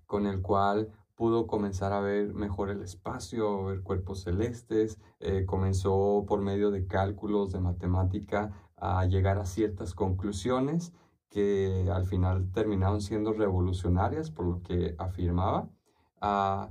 con 0.06 0.26
el 0.26 0.42
cual 0.42 0.90
pudo 1.16 1.48
comenzar 1.48 1.94
a 1.94 2.00
ver 2.00 2.34
mejor 2.34 2.70
el 2.70 2.82
espacio, 2.82 3.66
ver 3.66 3.82
cuerpos 3.82 4.24
celestes, 4.24 5.00
eh, 5.20 5.46
comenzó 5.46 6.26
por 6.28 6.42
medio 6.42 6.72
de 6.72 6.88
cálculos, 6.88 7.52
de 7.52 7.60
matemática, 7.60 8.72
a 8.78 9.06
llegar 9.06 9.38
a 9.38 9.46
ciertas 9.46 9.94
conclusiones 9.94 10.94
que 11.30 11.88
al 11.94 12.06
final 12.06 12.52
terminaron 12.52 13.02
siendo 13.02 13.34
revolucionarias 13.34 14.32
por 14.32 14.46
lo 14.46 14.62
que 14.64 14.96
afirmaba, 14.98 15.70
Ah, 16.22 16.70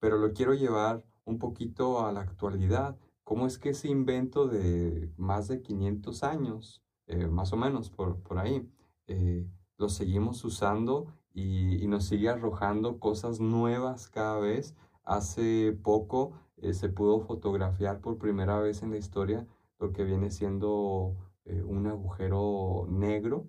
pero 0.00 0.18
lo 0.18 0.32
quiero 0.32 0.54
llevar 0.54 1.04
un 1.24 1.38
poquito 1.38 2.06
a 2.06 2.12
la 2.12 2.20
actualidad. 2.20 2.96
¿Cómo 3.24 3.46
es 3.46 3.58
que 3.58 3.70
ese 3.70 3.88
invento 3.88 4.46
de 4.46 5.10
más 5.16 5.48
de 5.48 5.62
500 5.62 6.22
años, 6.22 6.82
eh, 7.06 7.26
más 7.26 7.52
o 7.52 7.56
menos 7.56 7.90
por, 7.90 8.20
por 8.22 8.38
ahí, 8.38 8.68
eh, 9.06 9.46
lo 9.78 9.88
seguimos 9.88 10.44
usando 10.44 11.06
y, 11.32 11.82
y 11.82 11.86
nos 11.88 12.04
sigue 12.04 12.28
arrojando 12.28 12.98
cosas 12.98 13.40
nuevas 13.40 14.08
cada 14.08 14.38
vez? 14.38 14.74
Hace 15.04 15.72
poco 15.82 16.32
eh, 16.58 16.72
se 16.74 16.88
pudo 16.88 17.20
fotografiar 17.20 18.00
por 18.00 18.18
primera 18.18 18.58
vez 18.58 18.82
en 18.82 18.90
la 18.90 18.96
historia 18.96 19.46
lo 19.78 19.92
que 19.92 20.04
viene 20.04 20.30
siendo 20.30 21.16
eh, 21.44 21.62
un 21.62 21.86
agujero 21.86 22.86
negro 22.88 23.46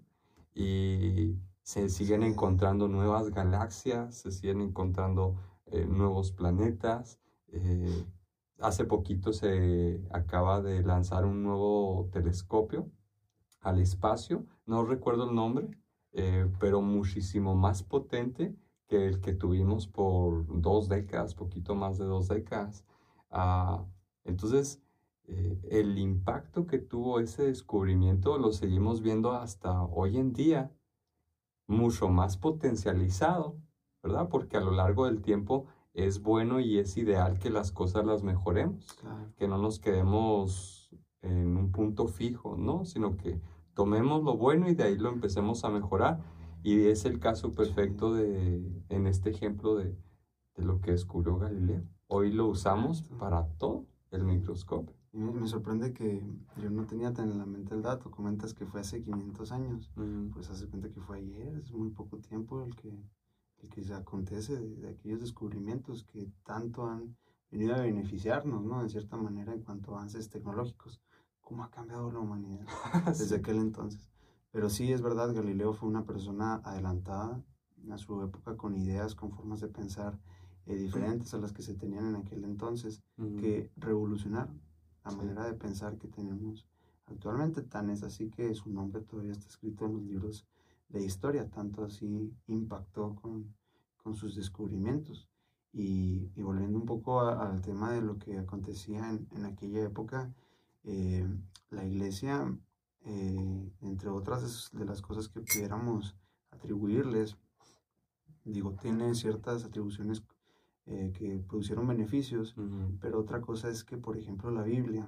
y 0.54 1.36
se 1.64 1.90
siguen 1.90 2.24
encontrando 2.24 2.88
nuevas 2.88 3.30
galaxias, 3.32 4.16
se 4.16 4.32
siguen 4.32 4.62
encontrando 4.62 5.36
eh, 5.72 5.86
nuevos 5.86 6.32
planetas. 6.32 7.20
eh, 7.50 8.06
hace 8.60 8.86
poquito 8.86 9.34
se 9.34 10.02
acaba 10.12 10.62
de 10.62 10.82
lanzar 10.84 11.26
un 11.26 11.44
nuevo 11.44 12.10
telescopio 12.12 12.90
al 13.62 13.80
espacio, 13.80 14.46
no 14.66 14.84
recuerdo 14.86 15.30
el 15.30 15.36
nombre, 15.36 15.70
eh, 16.14 16.50
pero 16.60 16.82
muchísimo 16.82 17.56
más 17.56 17.84
potente 17.84 18.56
que 18.88 19.08
el 19.08 19.22
que 19.22 19.34
tuvimos 19.34 19.88
por 19.88 20.46
dos 20.62 20.90
décadas, 20.90 21.36
poquito 21.36 21.76
más 21.76 21.98
de 21.98 22.06
dos 22.06 22.28
décadas. 22.30 22.86
Ah, 23.30 23.86
entonces, 24.24 24.82
el 25.70 25.98
impacto 25.98 26.68
que 26.68 26.80
tuvo 26.80 27.20
ese 27.20 27.44
descubrimiento 27.44 28.38
lo 28.38 28.54
seguimos 28.54 29.02
viendo 29.02 29.34
hasta 29.34 29.84
hoy 29.84 30.18
en 30.18 30.32
día, 30.32 30.72
mucho 31.68 32.08
más 32.08 32.38
potencializado, 32.38 33.58
¿verdad? 34.08 34.30
Porque 34.30 34.58
a 34.58 34.62
lo 34.62 34.72
largo 34.72 35.06
del 35.06 35.22
tiempo 35.22 35.66
es 35.94 36.22
bueno 36.22 36.60
y 36.60 36.78
es 36.78 36.96
ideal 36.98 37.40
que 37.40 37.50
las 37.50 37.72
cosas 37.72 38.06
las 38.06 38.24
mejoremos 38.24 38.86
Claro. 39.02 39.34
que 39.38 39.48
no 39.48 39.58
nos 39.58 39.80
quedemos 39.80 40.90
en 41.22 41.58
un 41.58 41.72
punto 41.72 42.08
fijo, 42.08 42.56
¿no? 42.58 42.86
Sino 42.86 43.18
que 43.18 43.42
tomemos 43.74 44.24
lo 44.24 44.38
bueno 44.38 44.70
y 44.70 44.76
de 44.76 44.84
ahí 44.84 44.98
lo 44.98 45.10
empecemos 45.10 45.64
a 45.66 45.70
mejorar. 45.70 46.20
Y 46.64 46.86
es 46.88 47.06
el 47.06 47.20
caso 47.20 47.54
perfecto 47.54 48.14
de, 48.14 48.84
en 48.90 49.08
este 49.08 49.30
ejemplo 49.30 49.76
de, 49.76 49.96
de 50.56 50.64
lo 50.64 50.80
que 50.82 50.92
descubrió 50.92 51.38
Galileo. 51.38 51.84
Hoy 52.08 52.32
lo 52.32 52.48
usamos 52.48 53.04
para 53.20 53.46
todo 53.58 53.86
el 54.12 54.24
microscopio. 54.24 54.96
Y 55.14 55.20
me, 55.20 55.32
me 55.32 55.48
sorprende 55.48 55.94
que 55.94 56.24
yo 56.62 56.70
no 56.70 56.86
tenía 56.86 57.14
tan 57.14 57.32
en 57.32 57.38
la 57.40 57.46
mente 57.46 57.74
el 57.74 57.82
dato. 57.82 58.12
Comentas 58.12 58.54
que 58.54 58.66
fue 58.66 58.82
hace 58.82 59.02
500 59.02 59.52
años. 59.52 59.92
Mm, 59.96 60.30
Pues 60.30 60.50
hace 60.50 60.68
cuenta 60.68 60.90
que 60.90 61.00
fue 61.02 61.18
ayer, 61.18 61.56
es 61.58 61.72
muy 61.72 61.90
poco 61.90 62.18
tiempo 62.20 62.64
el 62.64 62.76
que, 62.76 62.92
el 63.64 63.70
que 63.70 63.84
se 63.84 63.94
acontece 63.94 64.56
de, 64.58 64.76
de 64.76 64.90
aquellos 64.90 65.20
descubrimientos 65.22 66.04
que 66.04 66.30
tanto 66.44 66.88
han 66.88 67.16
venido 67.52 67.76
a 67.76 67.82
beneficiarnos, 67.82 68.64
¿no? 68.64 68.82
En 68.82 68.90
cierta 68.90 69.18
manera, 69.18 69.54
en 69.54 69.62
cuanto 69.62 69.94
a 69.94 69.98
avances 70.00 70.30
tecnológicos. 70.30 71.02
¿Cómo 71.42 71.64
ha 71.64 71.72
cambiado 71.72 72.12
la 72.12 72.20
humanidad 72.20 72.66
desde 73.08 73.26
Sí. 73.28 73.36
aquel 73.36 73.58
entonces? 73.58 74.10
Pero 74.52 74.70
sí, 74.70 74.92
es 74.92 75.02
verdad, 75.02 75.34
Galileo 75.34 75.74
fue 75.74 75.88
una 75.90 76.04
persona 76.06 76.56
adelantada 76.64 77.42
a 77.90 77.98
su 77.98 78.22
época 78.22 78.58
con 78.58 78.76
ideas, 78.76 79.16
con 79.16 79.32
formas 79.32 79.62
de 79.62 79.68
pensar 79.70 80.20
eh, 80.66 80.76
diferentes 80.76 81.34
a 81.34 81.38
las 81.38 81.54
que 81.54 81.62
se 81.62 81.74
tenían 81.76 82.08
en 82.08 82.16
aquel 82.18 82.44
entonces 82.44 83.02
Mm, 83.18 83.38
que 83.38 83.72
revolucionaron 83.78 84.60
la 85.06 85.12
Sí. 85.12 85.18
manera 85.18 85.46
de 85.46 85.54
pensar 85.54 85.98
que 85.98 86.08
tenemos 86.10 86.68
actualmente. 87.06 87.62
Tan 87.62 87.90
es 87.90 88.04
así 88.04 88.30
que 88.30 88.54
su 88.54 88.70
nombre 88.70 89.02
todavía 89.02 89.32
está 89.32 89.48
escrito 89.48 89.86
en 89.86 89.94
los 89.94 90.04
libros 90.04 90.46
de 90.90 91.04
historia, 91.04 91.50
tanto 91.50 91.84
así 91.86 92.34
impactó 92.48 93.16
con, 93.16 93.56
con 93.98 94.16
sus 94.16 94.36
descubrimientos. 94.36 95.28
Y, 95.74 96.32
y 96.36 96.42
volviendo 96.42 96.78
un 96.80 96.86
poco 96.86 97.22
a- 97.22 97.50
al 97.50 97.62
tema 97.62 97.92
de 97.92 98.02
lo 98.02 98.18
que 98.18 98.38
acontecía 98.38 99.10
en, 99.10 99.28
en 99.32 99.46
aquella 99.46 99.84
época, 99.84 100.34
eh, 100.84 101.26
la 101.70 101.86
iglesia, 101.86 102.58
eh, 103.06 103.72
entre 103.82 104.10
otras 104.10 104.70
de 104.74 104.86
las 104.86 105.02
cosas 105.02 105.28
que 105.30 105.42
pudiéramos 105.42 106.16
atribuirles, 106.52 107.38
digo, 108.46 108.74
tiene 108.82 109.14
ciertas 109.14 109.64
atribuciones 109.64 110.24
eh, 110.88 111.12
que 111.18 111.40
producieron 111.48 111.88
beneficios, 111.88 112.58
ujú, 112.58 112.98
pero 113.02 113.20
otra 113.20 113.42
cosa 113.42 113.70
es 113.70 113.84
que, 113.84 113.98
por 113.98 114.18
ejemplo, 114.18 114.52
la 114.52 114.64
Biblia 114.64 115.08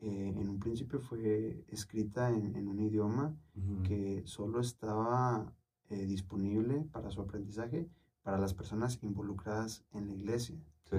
eh, 0.00 0.34
en 0.36 0.48
un 0.48 0.58
principio 0.58 1.00
fue 1.00 1.64
escrita 1.68 2.30
en, 2.30 2.56
en 2.56 2.68
un 2.68 2.80
idioma 2.80 3.36
ujú, 3.54 3.82
que 3.82 4.22
solo 4.24 4.60
estaba 4.60 5.52
eh, 5.90 6.06
disponible 6.06 6.86
para 6.92 7.10
su 7.10 7.20
aprendizaje 7.20 7.88
para 8.22 8.38
las 8.38 8.54
personas 8.54 8.98
involucradas 9.02 9.84
en 9.92 10.08
la 10.08 10.14
iglesia. 10.14 10.56
Sí. 10.84 10.96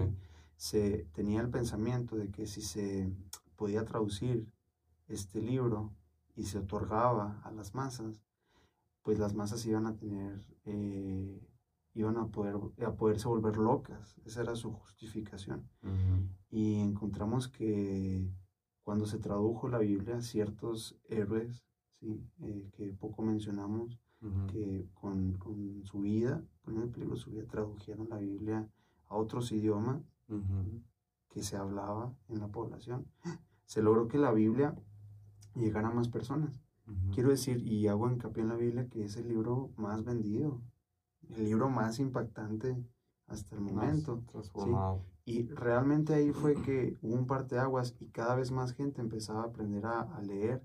se 0.56 1.06
tenía 1.12 1.42
el 1.42 1.50
pensamiento 1.50 2.16
de 2.16 2.30
que 2.30 2.48
si 2.48 2.62
se 2.62 3.12
podía 3.58 3.84
traducir 3.84 4.48
este 5.08 5.42
libro 5.42 5.92
y 6.36 6.46
se 6.46 6.60
otorgaba 6.60 7.42
a 7.44 7.52
las 7.52 7.76
masas, 7.76 8.24
pues 9.02 9.20
las 9.20 9.34
masas 9.34 9.66
iban 9.66 9.86
a 9.88 9.96
tener, 9.96 10.46
eh, 10.66 11.42
iban 11.94 12.18
a, 12.18 12.28
poder, 12.28 12.56
a 12.86 12.94
poderse 12.94 13.28
volver 13.28 13.58
locas. 13.58 14.16
Esa 14.26 14.42
era 14.42 14.56
su 14.56 14.72
justificación. 14.72 15.68
Y 16.50 16.80
encontramos 16.80 17.48
que 17.48 18.30
cuando 18.92 19.06
se 19.06 19.20
tradujo 19.20 19.70
la 19.70 19.78
Biblia, 19.78 20.20
ciertos 20.20 21.00
héroes, 21.08 21.64
¿sí? 22.02 22.22
Eh, 22.42 22.68
que 22.74 22.92
poco 22.92 23.22
mencionamos, 23.22 23.98
que 24.52 24.86
con, 24.96 25.32
con, 25.38 25.82
su 25.86 26.02
vida, 26.02 26.44
poniendo 26.62 26.88
en 26.88 26.92
peligro 26.92 27.16
su 27.16 27.30
vida, 27.30 27.46
tradujeron 27.50 28.10
la 28.10 28.18
Biblia 28.18 28.68
a 29.08 29.16
otros 29.16 29.54
idiomas 29.54 30.02
que 31.30 31.42
se 31.42 31.56
hablaba 31.56 32.14
en 32.28 32.42
la 32.42 32.50
población, 32.50 33.08
se 33.66 33.82
logró 33.82 34.10
que 34.10 34.18
la 34.18 34.34
Biblia 34.34 34.76
llegara 35.56 35.88
a 35.88 35.94
más 35.94 36.10
personas. 36.10 36.62
Quiero 37.14 37.30
decir, 37.30 37.66
y 37.66 37.88
hago 37.88 38.12
hincapié 38.12 38.44
en 38.44 38.50
la 38.50 38.58
Biblia, 38.58 38.90
que 38.90 39.06
es 39.06 39.16
el 39.16 39.30
libro 39.30 39.72
más 39.78 40.04
vendido, 40.04 40.60
el 41.30 41.46
libro 41.46 41.70
más 41.70 41.98
impactante 42.00 42.76
hasta 43.28 43.56
el 43.56 43.62
momento. 43.62 44.22
Y 45.26 45.48
realmente 45.48 46.14
ahí 46.14 46.32
fue 46.32 46.56
que 46.56 46.98
hubo 47.02 47.16
un 47.16 47.28
parteaguas 47.28 47.96
y 48.00 48.08
cada 48.08 48.36
vez 48.36 48.52
más 48.52 48.74
gente 48.74 49.02
empezaba 49.02 49.44
a 49.44 49.46
aprender 49.46 49.86
a 49.86 50.22
leer 50.22 50.64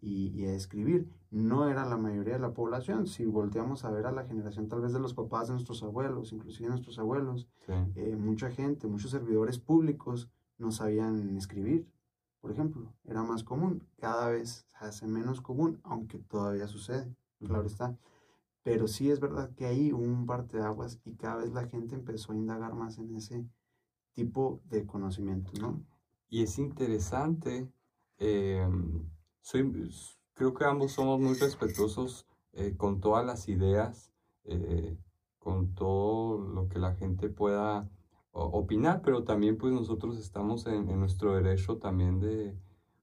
y, 0.00 0.44
a 0.44 0.54
escribir. 0.54 1.08
No 1.30 1.68
era 1.68 1.84
la 1.84 1.96
mayoría 1.96 2.34
de 2.34 2.38
la 2.38 2.54
población. 2.54 3.06
Si 3.06 3.24
volteamos 3.26 3.84
a 3.84 3.90
ver 3.90 4.06
a 4.06 4.12
la 4.12 4.24
generación 4.24 4.68
tal 4.68 4.80
vez 4.80 4.92
de 4.92 5.00
los 5.00 5.14
papás 5.14 5.48
de 5.48 5.54
nuestros 5.54 5.82
abuelos, 5.82 6.32
inclusive 6.32 6.68
nuestros 6.68 6.98
abuelos, 6.98 7.48
eh, 7.94 8.16
mucha 8.16 8.50
gente, 8.50 8.86
muchos 8.86 9.10
servidores 9.10 9.58
públicos 9.58 10.30
no 10.56 10.70
sabían 10.72 11.36
escribir, 11.36 11.86
por 12.40 12.50
ejemplo. 12.50 12.92
Era 13.04 13.22
más 13.22 13.44
común. 13.44 13.86
Cada 13.98 14.30
vez 14.30 14.64
se 14.68 14.76
hace 14.84 15.06
menos 15.06 15.40
común, 15.40 15.80
aunque 15.82 16.18
todavía 16.18 16.66
sucede, 16.66 17.14
claro 17.40 17.66
está. 17.66 17.96
Pero 18.62 18.86
sí 18.86 19.10
es 19.10 19.20
verdad 19.20 19.50
que 19.54 19.66
ahí 19.66 19.92
hubo 19.92 20.02
un 20.02 20.26
parte 20.26 20.58
de 20.58 20.64
aguas 20.64 21.00
y 21.04 21.14
cada 21.14 21.36
vez 21.36 21.52
la 21.52 21.66
gente 21.68 21.94
empezó 21.94 22.32
a 22.32 22.36
indagar 22.36 22.74
más 22.74 22.98
en 22.98 23.14
ese 23.14 23.46
tipo 24.18 24.60
de 24.68 24.84
conocimiento, 24.84 25.52
¿no? 25.60 25.80
Y 26.28 26.42
es 26.42 26.58
interesante 26.58 27.68
eh, 28.18 28.68
creo 30.34 30.54
que 30.54 30.64
ambos 30.64 30.92
somos 30.92 31.20
muy 31.20 31.34
respetuosos 31.34 32.26
eh, 32.52 32.74
con 32.76 33.00
todas 33.00 33.24
las 33.24 33.48
ideas, 33.48 34.12
eh, 34.44 34.98
con 35.38 35.72
todo 35.74 36.38
lo 36.38 36.68
que 36.68 36.80
la 36.80 36.94
gente 36.94 37.28
pueda 37.28 37.88
opinar, 38.32 39.02
pero 39.02 39.22
también 39.22 39.56
pues 39.56 39.72
nosotros 39.72 40.18
estamos 40.18 40.66
en, 40.66 40.86
nuestro 40.98 41.34
derecho 41.34 41.78
también 41.78 42.20
de 42.20 42.56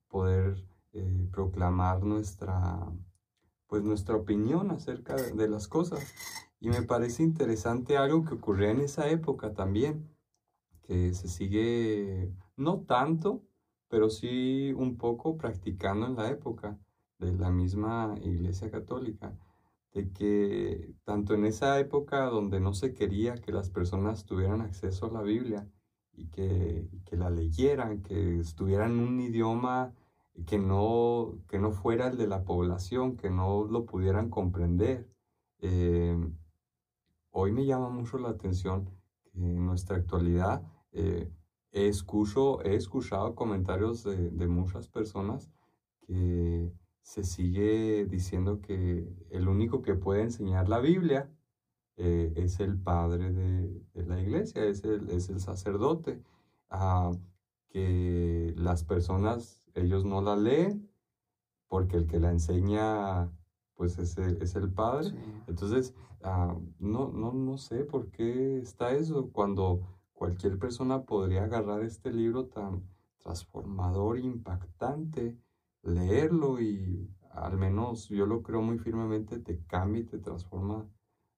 poder 0.08 0.64
proclamar 1.32 2.04
nuestra, 2.04 2.80
pues 3.68 3.84
nuestra 3.84 4.16
opinión 4.16 4.72
acerca 4.72 5.16
de, 5.16 5.48
las 5.50 5.68
cosas. 5.68 6.14
Y 6.62 6.70
me 6.70 6.84
parece 6.84 7.24
interesante 7.24 7.98
algo 7.98 8.24
que 8.24 8.36
ocurría 8.36 8.72
en 8.72 8.80
esa 8.82 9.10
época 9.10 9.54
también, 9.54 10.15
que 10.86 11.14
se 11.14 11.28
sigue, 11.28 12.32
no 12.56 12.82
tanto, 12.82 13.44
pero 13.90 14.10
sí 14.10 14.74
un 14.74 14.98
poco 14.98 15.38
practicando 15.38 16.06
en 16.08 16.16
la 16.16 16.30
época 16.30 16.78
de 17.20 17.34
la 17.34 17.50
misma 17.50 18.16
Iglesia 18.22 18.70
Católica, 18.70 19.38
de 19.94 20.12
que 20.12 20.94
tanto 21.04 21.34
en 21.34 21.46
esa 21.46 21.80
época 21.80 22.26
donde 22.26 22.60
no 22.60 22.74
se 22.74 22.94
quería 22.94 23.36
que 23.36 23.52
las 23.52 23.70
personas 23.70 24.26
tuvieran 24.26 24.62
acceso 24.62 25.08
a 25.08 25.12
la 25.12 25.22
Biblia 25.22 25.68
y 26.14 26.28
que, 26.28 26.88
que 27.06 27.18
la 27.18 27.30
leyeran, 27.30 28.02
que 28.02 28.40
estuvieran 28.40 29.00
un 29.00 29.20
idioma 29.20 29.94
que 30.46 30.60
no, 30.60 31.40
que 31.48 31.60
no 31.60 31.72
fuera 31.72 32.08
el 32.08 32.18
de 32.18 32.28
la 32.28 32.44
población, 32.44 33.16
que 33.16 33.30
no 33.30 33.64
lo 33.64 33.86
pudieran 33.86 34.30
comprender. 34.30 35.10
Eh, 35.60 36.18
hoy 37.32 37.52
me 37.54 37.66
llama 37.66 37.90
mucho 37.90 38.18
la 38.18 38.30
atención 38.30 38.86
que 38.86 38.96
en 39.34 39.66
nuestra 39.66 39.96
actualidad 39.98 40.62
eh, 40.96 41.30
Escucho, 41.76 42.64
he 42.64 42.76
escuchado 42.76 43.36
comentarios 43.36 44.06
de, 44.06 44.48
muchas 44.48 44.88
personas 44.88 45.52
que 46.08 46.72
se 47.02 47.26
sigue 47.26 48.06
diciendo 48.06 48.62
que 48.62 49.06
el 49.30 49.50
único 49.50 49.82
que 49.82 49.94
puede 49.94 50.22
enseñar 50.22 50.70
la 50.70 50.80
Biblia 50.80 51.30
eh, 51.98 52.32
es 52.38 52.62
el 52.62 52.78
padre 52.78 53.34
de, 53.34 54.06
la 54.06 54.22
iglesia, 54.22 54.64
es 54.64 54.86
el, 54.86 55.10
es 55.10 55.28
el 55.28 55.42
sacerdote, 55.42 56.22
ah, 56.70 57.12
que 57.68 58.54
las 58.56 58.86
personas, 58.86 59.62
ellos 59.74 60.06
no 60.06 60.22
la 60.22 60.38
leen 60.38 60.90
porque 61.68 61.98
el 61.98 62.08
que 62.08 62.22
la 62.22 62.32
enseña 62.32 63.30
pues 63.74 63.98
es 63.98 64.18
el, 64.18 64.42
es 64.42 64.56
el 64.56 64.72
padre. 64.72 65.14
Entonces, 65.48 65.94
ah, 66.24 66.56
no, 66.80 67.12
no, 67.12 67.34
no 67.34 67.58
sé 67.58 67.84
por 67.84 68.10
qué 68.12 68.60
está 68.60 68.94
eso. 68.94 69.30
Cuando 69.34 69.82
Cualquier 70.16 70.58
persona 70.58 71.04
podría 71.04 71.44
agarrar 71.44 71.84
este 71.84 72.12
libro 72.12 72.48
tan 72.48 72.84
transformador, 73.20 74.18
impactante, 74.18 75.38
leerlo 75.84 76.62
y 76.62 77.10
al 77.32 77.58
menos 77.58 78.08
yo 78.08 78.26
lo 78.26 78.42
creo 78.42 78.62
muy 78.62 78.80
firmemente, 78.80 79.40
te 79.40 79.60
cambia 79.68 80.02
y 80.02 80.06
te 80.06 80.18
transforma 80.18 80.90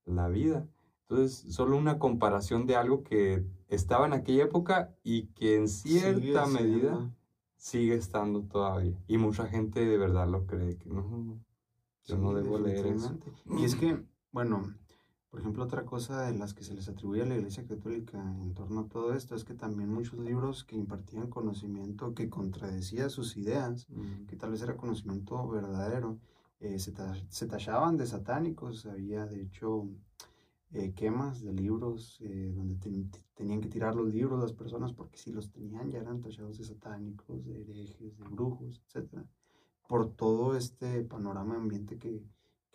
la 0.06 0.28
vida. 0.30 0.68
Entonces, 1.02 1.54
solo 1.54 1.76
una 1.76 1.98
comparación 2.00 2.68
de 2.68 2.76
algo 2.76 3.04
que 3.04 3.44
estaba 3.68 4.06
en 4.06 4.14
aquella 4.14 4.44
época 4.44 4.94
y 5.04 5.28
que 5.28 5.56
en 5.56 5.68
cierta 5.70 6.46
medida 6.46 7.12
sigue 7.56 7.96
estando 7.96 8.44
todavía. 8.44 9.02
Y 9.08 9.18
mucha 9.18 9.48
gente 9.48 9.86
de 9.86 9.98
verdad 9.98 10.28
lo 10.28 10.46
cree, 10.46 10.78
que 10.78 10.90
no, 10.90 11.40
yo 12.06 12.18
no 12.18 12.34
debo 12.34 12.60
leer 12.60 12.86
eso. 12.88 13.18
Y 13.58 13.64
es 13.64 13.76
que, 13.76 14.04
bueno, 14.32 14.74
por 15.30 15.42
ejemplo, 15.42 15.64
otra 15.64 15.86
cosa 15.86 16.22
de 16.24 16.38
las 16.38 16.54
que 16.54 16.64
se 16.64 16.74
les 16.74 16.88
atribuye 16.88 17.22
a 17.22 17.26
la 17.26 17.36
Iglesia 17.36 17.66
Católica 17.66 18.20
en 18.42 18.54
torno 18.54 18.82
a 18.82 18.88
todo 18.88 19.14
esto 19.14 19.36
es 19.36 19.44
que 19.44 19.54
también 19.54 19.94
muchos 19.94 20.20
libros 20.20 20.64
que 20.64 20.76
impartían 20.76 21.30
conocimiento 21.30 22.14
que 22.14 22.30
contradecía 22.30 23.10
sus 23.10 23.36
ideas, 23.38 23.88
que 24.28 24.36
tal 24.38 24.52
vez 24.52 24.62
era 24.62 24.78
conocimiento 24.78 25.48
verdadero, 25.48 26.18
eh, 26.60 26.80
se, 26.80 26.94
se, 27.30 27.48
tallaban 27.48 27.98
de 27.98 28.08
satánicos. 28.08 28.86
Había, 28.86 29.26
de 29.26 29.42
hecho, 29.42 29.88
eh, 30.72 30.94
quemas 30.94 31.42
de 31.42 31.54
libros 31.54 32.18
eh, 32.22 32.52
donde 32.54 32.78
tenían 33.36 33.62
que 33.62 33.70
tirar 33.70 33.96
los 33.96 34.08
libros 34.08 34.40
las 34.40 34.52
personas 34.52 34.92
porque 34.92 35.18
si 35.18 35.32
los 35.32 35.50
tenían 35.50 35.90
ya 35.92 36.00
eran 36.00 36.22
tallados 36.22 36.58
de 36.58 36.66
satánicos, 36.66 37.46
de 37.46 37.62
herejes, 37.62 38.18
de 38.18 38.24
brujos, 38.26 38.82
etc. 38.94 39.24
Por 39.88 40.14
todo 40.14 40.58
este 40.58 41.04
panorama 41.04 41.56
ambiente 41.56 41.98
que, 41.98 42.22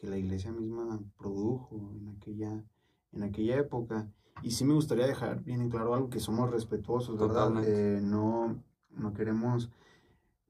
que 0.03 0.09
la 0.09 0.19
iglesia 0.19 0.51
misma 0.51 1.01
produjo 1.17 1.77
en 1.95 2.09
aquella, 2.09 2.65
en 3.12 3.23
aquella 3.23 3.57
época. 3.57 4.11
Y 4.43 4.51
sí 4.51 4.65
me 4.65 4.75
gustaría 4.75 5.07
dejar 5.07 5.45
bien 5.45 5.71
claro 5.71 5.95
algo, 5.95 6.11
que 6.11 6.19
somos 6.19 6.51
respetuosos, 6.51 7.17
¿verdad? 7.17 7.53
Eh, 7.65 8.01
no, 8.03 8.61
no 8.91 9.12
queremos 9.12 9.71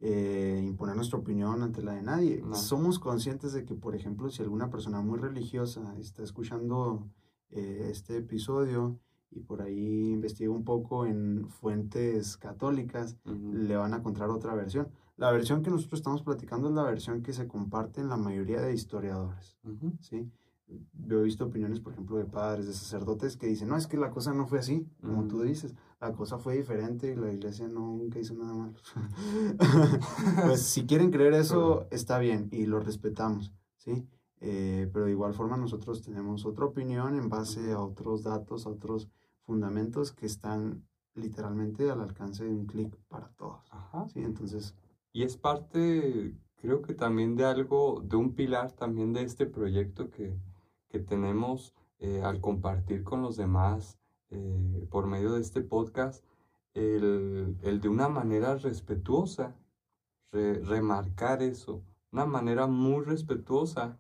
eh, 0.00 0.62
imponer 0.64 0.96
nuestra 0.96 1.18
opinión 1.18 1.62
ante 1.62 1.82
la 1.82 1.92
de 1.92 2.02
nadie. 2.02 2.42
Somos 2.54 2.98
conscientes 2.98 3.52
de 3.52 3.66
que, 3.66 3.74
por 3.74 3.94
ejemplo, 3.94 4.30
si 4.30 4.40
alguna 4.42 4.70
persona 4.70 5.02
muy 5.02 5.18
religiosa 5.18 5.94
está 5.98 6.22
escuchando 6.22 7.06
eh, 7.50 7.88
este 7.90 8.16
episodio 8.16 8.98
y 9.34 9.40
por 9.40 9.62
ahí 9.62 10.10
investiga 10.10 10.50
un 10.50 10.64
poco 10.64 11.06
en 11.06 11.48
fuentes 11.48 12.36
católicas, 12.36 13.16
le 13.24 13.76
van 13.76 13.94
a 13.94 13.98
encontrar 13.98 14.30
otra 14.30 14.54
versión. 14.54 14.88
La 15.16 15.30
versión 15.30 15.62
que 15.62 15.70
nosotros 15.70 16.00
estamos 16.00 16.22
platicando 16.22 16.68
es 16.68 16.74
la 16.74 16.82
versión 16.82 17.22
que 17.22 17.32
se 17.32 17.46
comparte 17.46 18.00
en 18.00 18.08
la 18.08 18.16
mayoría 18.16 18.60
de 18.60 18.74
historiadores, 18.74 19.56
¿sí? 20.00 20.30
Yo 21.06 21.20
he 21.20 21.24
visto 21.24 21.44
opiniones, 21.44 21.80
por 21.80 21.92
ejemplo, 21.92 22.16
de 22.16 22.24
padres, 22.24 22.66
de 22.66 22.72
sacerdotes 22.72 23.36
que 23.36 23.46
dicen, 23.46 23.68
no, 23.68 23.76
es 23.76 23.86
que 23.86 23.98
la 23.98 24.10
cosa 24.10 24.32
no 24.32 24.46
fue 24.46 24.58
así, 24.58 24.86
como 25.02 25.26
tú 25.28 25.42
dices, 25.42 25.74
la 26.00 26.12
cosa 26.12 26.38
fue 26.38 26.56
diferente 26.56 27.12
y 27.12 27.16
la 27.16 27.32
iglesia 27.32 27.68
nunca 27.68 28.18
hizo 28.18 28.34
nada 28.34 28.54
malo. 28.54 28.74
pues 30.46 30.62
si 30.62 30.86
quieren 30.86 31.10
creer 31.10 31.34
eso, 31.34 31.86
está 31.90 32.18
bien 32.18 32.48
y 32.52 32.66
lo 32.66 32.80
respetamos, 32.80 33.52
¿sí? 33.76 34.06
Eh, 34.40 34.90
pero 34.92 35.04
de 35.04 35.12
igual 35.12 35.34
forma 35.34 35.56
nosotros 35.56 36.02
tenemos 36.02 36.44
otra 36.46 36.64
opinión 36.64 37.16
en 37.16 37.28
base 37.28 37.70
a 37.70 37.80
otros 37.80 38.24
datos, 38.24 38.66
a 38.66 38.70
otros 38.70 39.08
fundamentos 39.52 40.12
que 40.12 40.24
están 40.24 40.82
literalmente 41.14 41.90
al 41.90 42.00
alcance 42.00 42.42
de 42.42 42.50
un 42.50 42.64
clic 42.64 42.96
para 43.08 43.28
todos. 43.36 43.60
¿sí? 44.10 44.20
Entonces, 44.20 44.74
y 45.12 45.24
es 45.24 45.36
parte, 45.36 46.34
creo 46.56 46.80
que 46.80 46.94
también 46.94 47.36
de 47.36 47.44
algo, 47.44 48.00
de 48.02 48.16
un 48.16 48.32
pilar 48.34 48.72
también 48.72 49.12
de 49.12 49.24
este 49.24 49.44
proyecto 49.44 50.08
que, 50.08 50.34
que 50.88 51.00
tenemos 51.00 51.74
eh, 51.98 52.22
al 52.22 52.40
compartir 52.40 53.04
con 53.04 53.20
los 53.20 53.36
demás 53.36 53.98
eh, 54.30 54.86
por 54.90 55.06
medio 55.06 55.34
de 55.34 55.42
este 55.42 55.60
podcast, 55.60 56.24
el, 56.72 57.58
el 57.62 57.82
de 57.82 57.88
una 57.90 58.08
manera 58.08 58.56
respetuosa, 58.56 59.54
remarcar 60.30 61.42
eso, 61.42 61.82
una 62.10 62.24
manera 62.24 62.66
muy 62.66 63.04
respetuosa, 63.04 63.98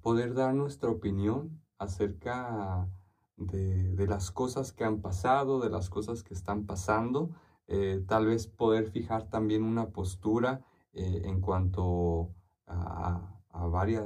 poder 0.00 0.34
dar 0.34 0.52
nuestra 0.52 0.90
opinión 0.90 1.62
acerca 1.78 2.88
de, 3.36 4.06
las 4.06 4.30
cosas 4.30 4.72
que 4.72 4.84
han 4.84 5.00
pasado, 5.00 5.60
de 5.60 5.70
las 5.70 5.90
cosas 5.90 6.22
que 6.22 6.34
están 6.34 6.66
pasando, 6.66 7.30
eh, 7.66 8.02
tal 8.06 8.26
vez 8.26 8.46
poder 8.46 8.90
fijar 8.90 9.28
también 9.30 9.62
una 9.62 9.90
postura 9.90 10.64
eh, 10.92 11.22
en 11.24 11.40
cuanto 11.40 12.34
a, 12.66 13.28
varias 13.68 14.04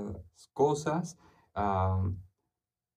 cosas, 0.53 1.17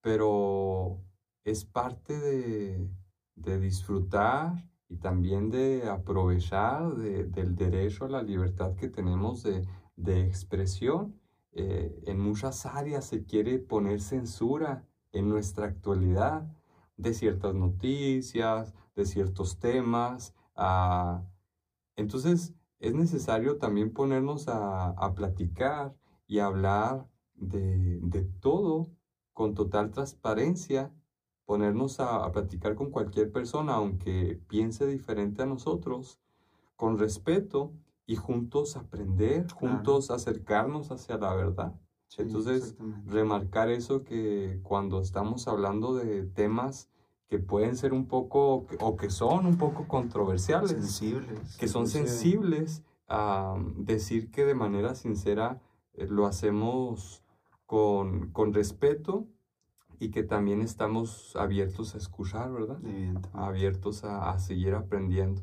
pero 0.02 1.00
es 1.44 1.64
parte 1.64 2.18
de, 2.18 3.58
disfrutar 3.58 4.68
y 4.88 4.96
también 4.96 5.50
de 5.50 5.88
aprovechar 5.88 6.94
del 6.96 7.56
derecho 7.56 8.04
a 8.04 8.08
la 8.08 8.22
libertad 8.22 8.74
que 8.74 8.88
tenemos 8.88 9.42
de, 9.42 10.26
expresión. 10.26 11.18
Eh, 11.52 12.02
en 12.06 12.20
muchas 12.20 12.66
áreas 12.66 13.06
se 13.06 13.24
quiere 13.24 13.58
poner 13.58 14.00
censura 14.00 14.86
en 15.12 15.28
nuestra 15.28 15.66
actualidad 15.66 16.46
de 16.96 17.14
ciertas 17.14 17.54
noticias, 17.54 18.74
de 18.94 19.06
ciertos 19.06 19.58
temas. 19.58 20.34
Ah, 20.54 21.22
entonces 21.96 22.54
es 22.78 22.94
necesario 22.94 23.58
también 23.58 23.92
ponernos 23.92 24.46
a, 24.48 25.12
platicar 25.14 25.94
y 26.26 26.38
hablar 26.38 27.06
de, 27.34 28.00
todo 28.40 28.88
con 29.32 29.54
total 29.54 29.90
transparencia, 29.90 30.92
ponernos 31.44 32.00
a, 32.00 32.30
platicar 32.32 32.74
con 32.74 32.90
cualquier 32.90 33.30
persona, 33.32 33.74
aunque 33.74 34.40
piense 34.48 34.86
diferente 34.86 35.42
a 35.42 35.46
nosotros, 35.46 36.20
con 36.76 36.98
respeto 36.98 37.72
y 38.06 38.16
juntos 38.16 38.76
aprender, 38.76 39.50
juntos 39.52 40.10
acercarnos 40.10 40.90
hacia 40.90 41.18
la 41.18 41.34
verdad. 41.34 41.74
Entonces, 42.18 42.76
remarcar 43.06 43.70
eso 43.70 44.04
que 44.04 44.60
cuando 44.62 45.00
estamos 45.00 45.46
hablando 45.48 45.94
de 45.94 46.24
temas 46.24 46.88
que 47.28 47.38
pueden 47.38 47.76
ser 47.76 47.92
un 47.92 48.06
poco, 48.06 48.66
o 48.80 48.96
que 48.96 49.10
son 49.10 49.46
un 49.46 49.56
poco 49.56 49.86
controversiales, 49.86 50.72
sensibles, 50.72 51.56
que 51.56 51.68
son 51.68 51.86
sensibles, 51.86 52.82
a 53.06 53.56
decir 53.76 54.30
que 54.30 54.44
de 54.44 54.54
manera 54.54 54.94
sincera 54.94 55.60
eh, 55.94 56.06
lo 56.08 56.26
hacemos 56.26 57.22
con, 57.66 58.30
con, 58.30 58.52
respeto 58.52 59.26
y 59.98 60.10
que 60.10 60.22
también 60.22 60.60
estamos 60.60 61.34
abiertos 61.36 61.94
a 61.94 61.98
escuchar, 61.98 62.52
¿verdad? 62.52 62.78
Abiertos 63.32 64.04
a, 64.04 64.30
a, 64.30 64.38
seguir 64.38 64.74
aprendiendo. 64.74 65.42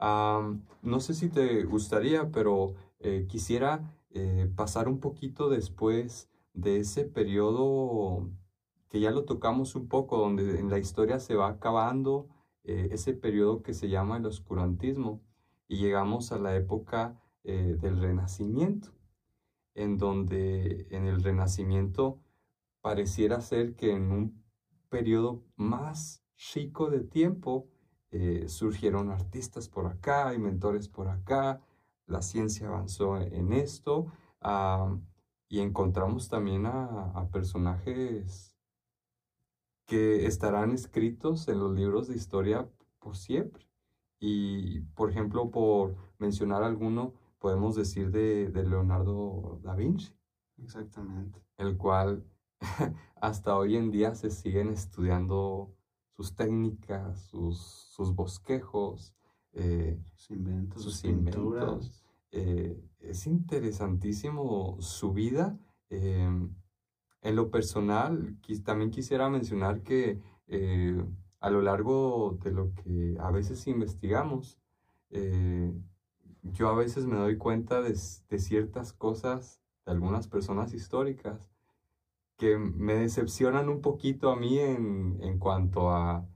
no 0.00 1.00
sé 1.00 1.14
si 1.14 1.28
te 1.28 1.64
gustaría, 1.64 2.30
pero 2.30 2.74
eh, 3.00 3.26
quisiera 3.28 3.97
eh, 4.20 4.50
pasar 4.56 4.88
un 4.88 4.98
poquito 4.98 5.48
después 5.48 6.28
de 6.52 6.78
ese 6.80 7.04
periodo 7.04 8.28
que 8.88 8.98
ya 8.98 9.12
lo 9.12 9.24
tocamos 9.24 9.76
un 9.76 9.86
poco, 9.86 10.18
donde 10.18 10.58
en 10.58 10.70
la 10.70 10.78
historia 10.80 11.20
se 11.20 11.36
va 11.36 11.46
acabando 11.46 12.28
eh, 12.64 12.88
ese 12.90 13.12
periodo 13.12 13.62
que 13.62 13.74
se 13.74 13.88
llama 13.88 14.16
el 14.16 14.26
oscurantismo 14.26 15.22
y 15.68 15.76
llegamos 15.76 16.32
a 16.32 16.38
la 16.40 16.56
época 16.56 17.22
eh, 17.44 17.76
del 17.80 18.00
renacimiento, 18.00 18.88
en 19.74 19.98
donde 19.98 20.88
en 20.90 21.06
el 21.06 21.22
renacimiento 21.22 22.18
pareciera 22.80 23.40
ser 23.40 23.76
que 23.76 23.92
en 23.92 24.10
un 24.10 24.44
periodo 24.88 25.44
más 25.54 26.24
chico 26.34 26.90
de 26.90 27.00
tiempo 27.00 27.68
surgieron 28.46 29.10
artistas 29.10 29.68
por 29.68 29.86
acá, 29.86 30.32
inventores 30.34 30.88
por 30.88 31.08
acá, 31.08 31.60
la 32.08 32.22
ciencia 32.22 32.68
avanzó 32.68 33.16
en 33.18 33.52
esto 33.52 34.06
y 35.48 35.60
encontramos 35.60 36.28
también 36.28 36.66
a, 36.66 37.28
personajes 37.32 38.56
que 39.86 40.26
estarán 40.26 40.72
escritos 40.72 41.48
en 41.48 41.60
los 41.60 41.72
libros 41.72 42.08
de 42.08 42.16
historia 42.16 42.68
por 42.98 43.16
siempre. 43.16 43.66
Y, 44.20 44.80
por 44.94 45.10
ejemplo, 45.10 45.50
por 45.50 45.96
mencionar 46.18 46.62
alguno, 46.62 47.14
podemos 47.38 47.76
decir 47.76 48.10
de, 48.10 48.50
Leonardo 48.50 49.60
da 49.62 49.74
Vinci. 49.74 50.12
Exactamente. 50.58 51.40
El 51.56 51.76
cual 51.76 52.24
hasta 53.20 53.56
hoy 53.56 53.76
en 53.76 53.90
día 53.90 54.14
se 54.14 54.30
siguen 54.30 54.68
estudiando 54.68 55.74
sus 56.16 56.34
técnicas, 56.34 57.20
sus, 57.28 58.12
bosquejos, 58.14 59.14
eh, 59.52 59.98
sus 60.14 60.30
inventos, 60.30 60.82
sus 60.82 61.04
inventos. 61.04 62.04
Eh, 62.30 62.80
es 63.00 63.26
interesantísimo 63.26 64.76
su 64.80 65.12
vida. 65.12 65.58
Em, 65.90 66.54
en 67.22 67.36
lo 67.36 67.50
personal, 67.50 68.36
también 68.64 68.90
quisiera 68.90 69.28
mencionar 69.28 69.82
que 69.82 70.20
eh, 70.46 71.04
a 71.40 71.50
lo 71.50 71.62
largo 71.62 72.38
de 72.42 72.52
lo 72.52 72.74
que 72.74 73.16
a 73.20 73.30
veces 73.30 73.66
investigamos, 73.66 74.58
yo 76.42 76.68
a 76.68 76.74
veces 76.74 77.06
me 77.06 77.16
doy 77.16 77.38
cuenta 77.38 77.80
de, 77.80 77.94
ciertas 77.96 78.92
cosas 78.92 79.62
de 79.86 79.92
algunas 79.92 80.28
personas 80.28 80.74
históricas 80.74 81.50
que 82.36 82.58
me 82.58 82.94
decepcionan 82.94 83.68
un 83.68 83.80
poquito 83.80 84.30
a 84.30 84.36
mí 84.36 84.58
en, 84.58 85.18
en 85.22 85.38
cuanto 85.38 85.90
a, 85.90 86.26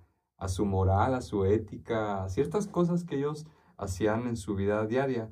a, 0.43 0.49
su 0.49 0.65
moral, 0.65 1.15
a 1.15 1.21
su 1.21 1.45
ética, 1.45 2.25
a 2.25 2.29
ciertas 2.29 2.67
cosas 2.67 3.05
que 3.05 3.17
ellos 3.17 3.47
hacían 3.77 4.27
en 4.27 4.37
su 4.37 4.55
vida 4.55 4.87
diaria 4.87 5.31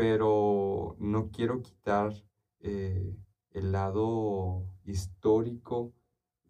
pero 0.00 0.96
no 0.98 1.30
quiero 1.30 1.60
quitar 1.60 2.14
eh, 2.60 3.14
el 3.50 3.70
lado 3.70 4.64
histórico, 4.86 5.92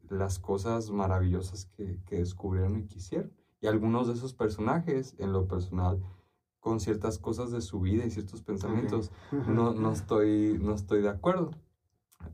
las 0.09 0.39
cosas 0.39 0.93
maravillosas 0.93 1.67
que, 1.67 1.99
descubrieron 2.11 2.79
y 2.79 2.87
quisieron. 2.87 3.33
Y 3.61 3.67
algunos 3.67 4.07
de 4.07 4.13
esos 4.13 4.35
personajes, 4.35 5.17
en 5.19 5.33
lo 5.33 5.49
personal, 5.49 6.01
con 6.61 6.79
ciertas 6.79 7.19
cosas 7.19 7.51
de 7.51 7.61
su 7.61 7.81
vida 7.81 8.05
y 8.05 8.13
ciertos 8.13 8.41
pensamientos, 8.41 9.11
no, 9.49 9.73
no, 9.75 9.91
estoy, 9.91 10.57
no 10.63 10.73
estoy 10.73 11.03
de 11.03 11.09
acuerdo. 11.09 11.51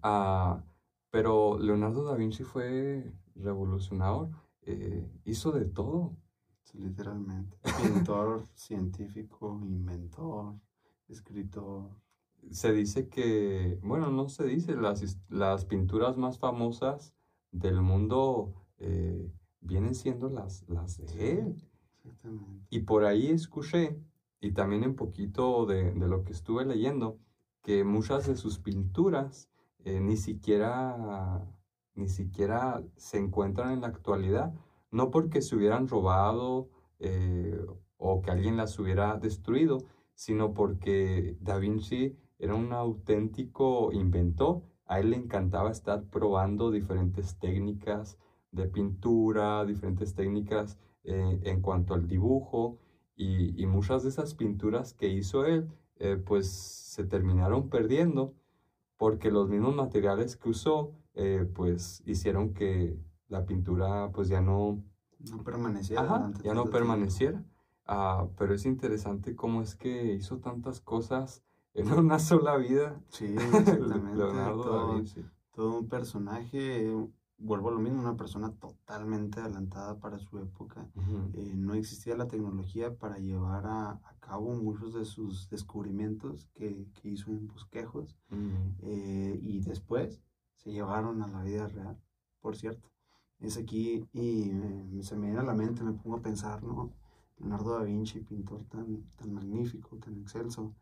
Ah, 0.03 0.64
pero 1.09 1.59
Leonardo 1.59 2.05
da 2.05 2.14
Vinci 2.14 2.45
fue 2.45 3.11
revolucionador, 3.37 4.29
eh, 4.66 5.09
hizo 5.24 5.52
de 5.52 5.64
todo. 5.64 6.16
literalmente. 6.74 7.57
Pintor, 7.83 8.46
científico, 8.55 9.61
inventor, 9.62 10.55
escritor. 11.09 11.90
Se 12.50 12.72
dice 12.72 13.09
que, 13.09 13.79
bueno, 13.83 14.11
no 14.11 14.29
se 14.29 14.44
dice, 14.44 14.76
las, 14.76 15.18
las 15.29 15.64
pinturas 15.64 16.16
más 16.16 16.38
famosas 16.38 17.14
del 17.50 17.81
mundo 17.81 18.55
eh, 18.79 19.33
vienen 19.61 19.94
siendo 19.94 20.29
las, 20.29 20.68
las 20.68 20.98
de 20.98 21.38
él. 21.38 21.70
Exactamente. 22.05 22.66
Y 22.70 22.81
por 22.81 23.05
ahí 23.05 23.29
escuché, 23.29 23.98
y 24.40 24.52
también 24.52 24.85
un 24.85 24.96
poquito 24.96 25.64
de, 25.66 25.92
de, 25.92 26.09
lo 26.09 26.24
que 26.24 26.33
estuve 26.33 26.64
leyendo, 26.64 27.18
que 27.62 27.85
muchas 27.85 28.26
de 28.26 28.37
sus 28.37 28.59
pinturas 28.59 29.48
eh, 29.85 30.00
ni 30.00 30.16
siquiera 30.16 31.46
ni 31.96 32.09
siquiera 32.09 32.82
se 32.96 33.18
encuentran 33.18 33.72
en 33.72 33.80
la 33.80 33.88
actualidad, 33.88 34.54
no 34.90 35.11
porque 35.11 35.42
se 35.42 35.56
hubieran 35.56 35.88
robado 35.88 36.68
eh, 37.00 37.59
o 37.96 38.22
que 38.22 38.30
alguien 38.30 38.56
las 38.56 38.78
hubiera 38.78 39.16
destruido, 39.16 39.78
sino 40.14 40.54
porque 40.54 41.37
Da 41.40 41.59
Vinci 41.59 42.16
era 42.38 42.54
un 42.54 42.72
auténtico 42.72 43.92
inventor. 43.92 44.62
A 44.87 45.00
él 45.00 45.11
le 45.11 45.16
encantaba 45.16 45.70
estar 45.70 46.04
probando 46.04 46.70
diferentes 46.70 47.38
técnicas 47.38 48.18
de 48.52 48.68
pintura, 48.68 49.64
diferentes 49.64 50.14
técnicas 50.14 50.78
eh, 51.04 51.40
en 51.44 51.61
cuanto 51.61 51.94
al 51.94 52.06
dibujo 52.06 52.78
y, 53.16 53.64
muchas 53.66 54.02
de 54.02 54.11
esas 54.11 54.35
pinturas 54.35 54.92
que 54.92 55.09
hizo 55.09 55.44
él 55.44 55.68
eh, 55.98 56.16
pues 56.16 56.50
se 56.50 57.04
terminaron 57.04 57.68
perdiendo 57.68 58.35
porque 58.96 59.30
los 59.30 59.48
mismos 59.48 59.74
materiales 59.74 60.37
que 60.37 60.50
usó 60.50 60.92
eh, 61.16 61.50
pues 61.55 62.02
hicieron 62.05 62.52
que 62.52 62.96
la 63.29 63.46
pintura 63.46 64.11
pues 64.12 64.29
ya 64.29 64.42
no, 64.42 64.85
no 65.31 65.42
permaneciera. 65.42 66.31
ya 66.44 66.55
no 66.55 66.66
permaneciera. 66.66 67.42
Ah, 67.87 68.29
pero 68.37 68.55
es 68.55 68.66
interesante 68.66 69.35
cómo 69.35 69.62
es 69.62 69.76
que 69.76 70.12
hizo 70.12 70.38
tantas 70.38 70.81
cosas 70.81 71.42
en 71.72 71.90
una 71.92 72.18
sola 72.18 72.57
vida. 72.59 73.00
Sí, 73.09 73.24
exactamente. 73.35 74.16
Leonardo 74.16 74.62
todo, 74.62 74.88
da 74.88 74.94
Vinci. 74.94 75.24
Todo 75.52 75.79
un 75.79 75.88
personaje, 75.88 76.92
vuelvo 77.38 77.70
a 77.70 77.72
lo 77.72 77.78
mismo, 77.78 78.01
una 78.01 78.16
persona 78.16 78.53
totalmente 78.53 79.41
adelantada 79.41 79.99
para 79.99 80.18
su 80.18 80.38
época. 80.38 80.86
Eh, 81.32 81.55
no 81.57 81.72
existía 81.72 82.14
la 82.14 82.28
tecnología 82.28 82.95
para 82.95 83.18
llevar 83.18 83.64
a, 83.66 84.01
cabo 84.20 84.55
muchos 84.55 84.93
de 84.93 85.05
sus 85.05 85.49
descubrimientos 85.49 86.49
que, 86.53 86.88
que 87.01 87.09
hizo 87.09 87.30
en 87.30 87.47
bosquejos. 87.47 88.18
Eh, 88.82 89.38
y 89.41 89.61
después 89.61 90.20
se 90.57 90.72
llevaron 90.72 91.22
a 91.22 91.28
la 91.28 91.42
vida 91.42 91.66
real, 91.68 91.98
por 92.40 92.57
cierto. 92.57 92.90
Es 93.40 93.57
aquí 93.59 94.07
y 94.12 94.50
se 95.02 95.16
me 95.16 95.26
viene 95.26 95.40
a 95.40 95.44
la 95.44 95.54
mente, 95.54 95.82
me 95.84 95.92
pongo 95.92 96.16
a 96.16 96.22
pensar, 96.22 96.62
¿no? 96.62 96.92
Leonardo 97.38 97.74
da 97.78 97.84
Vinci, 97.84 98.20
pintor 98.20 98.64
tan, 98.64 99.04
tan 99.16 99.32
magnífico, 99.32 99.96
tan 99.98 100.16
excelso, 100.20 100.74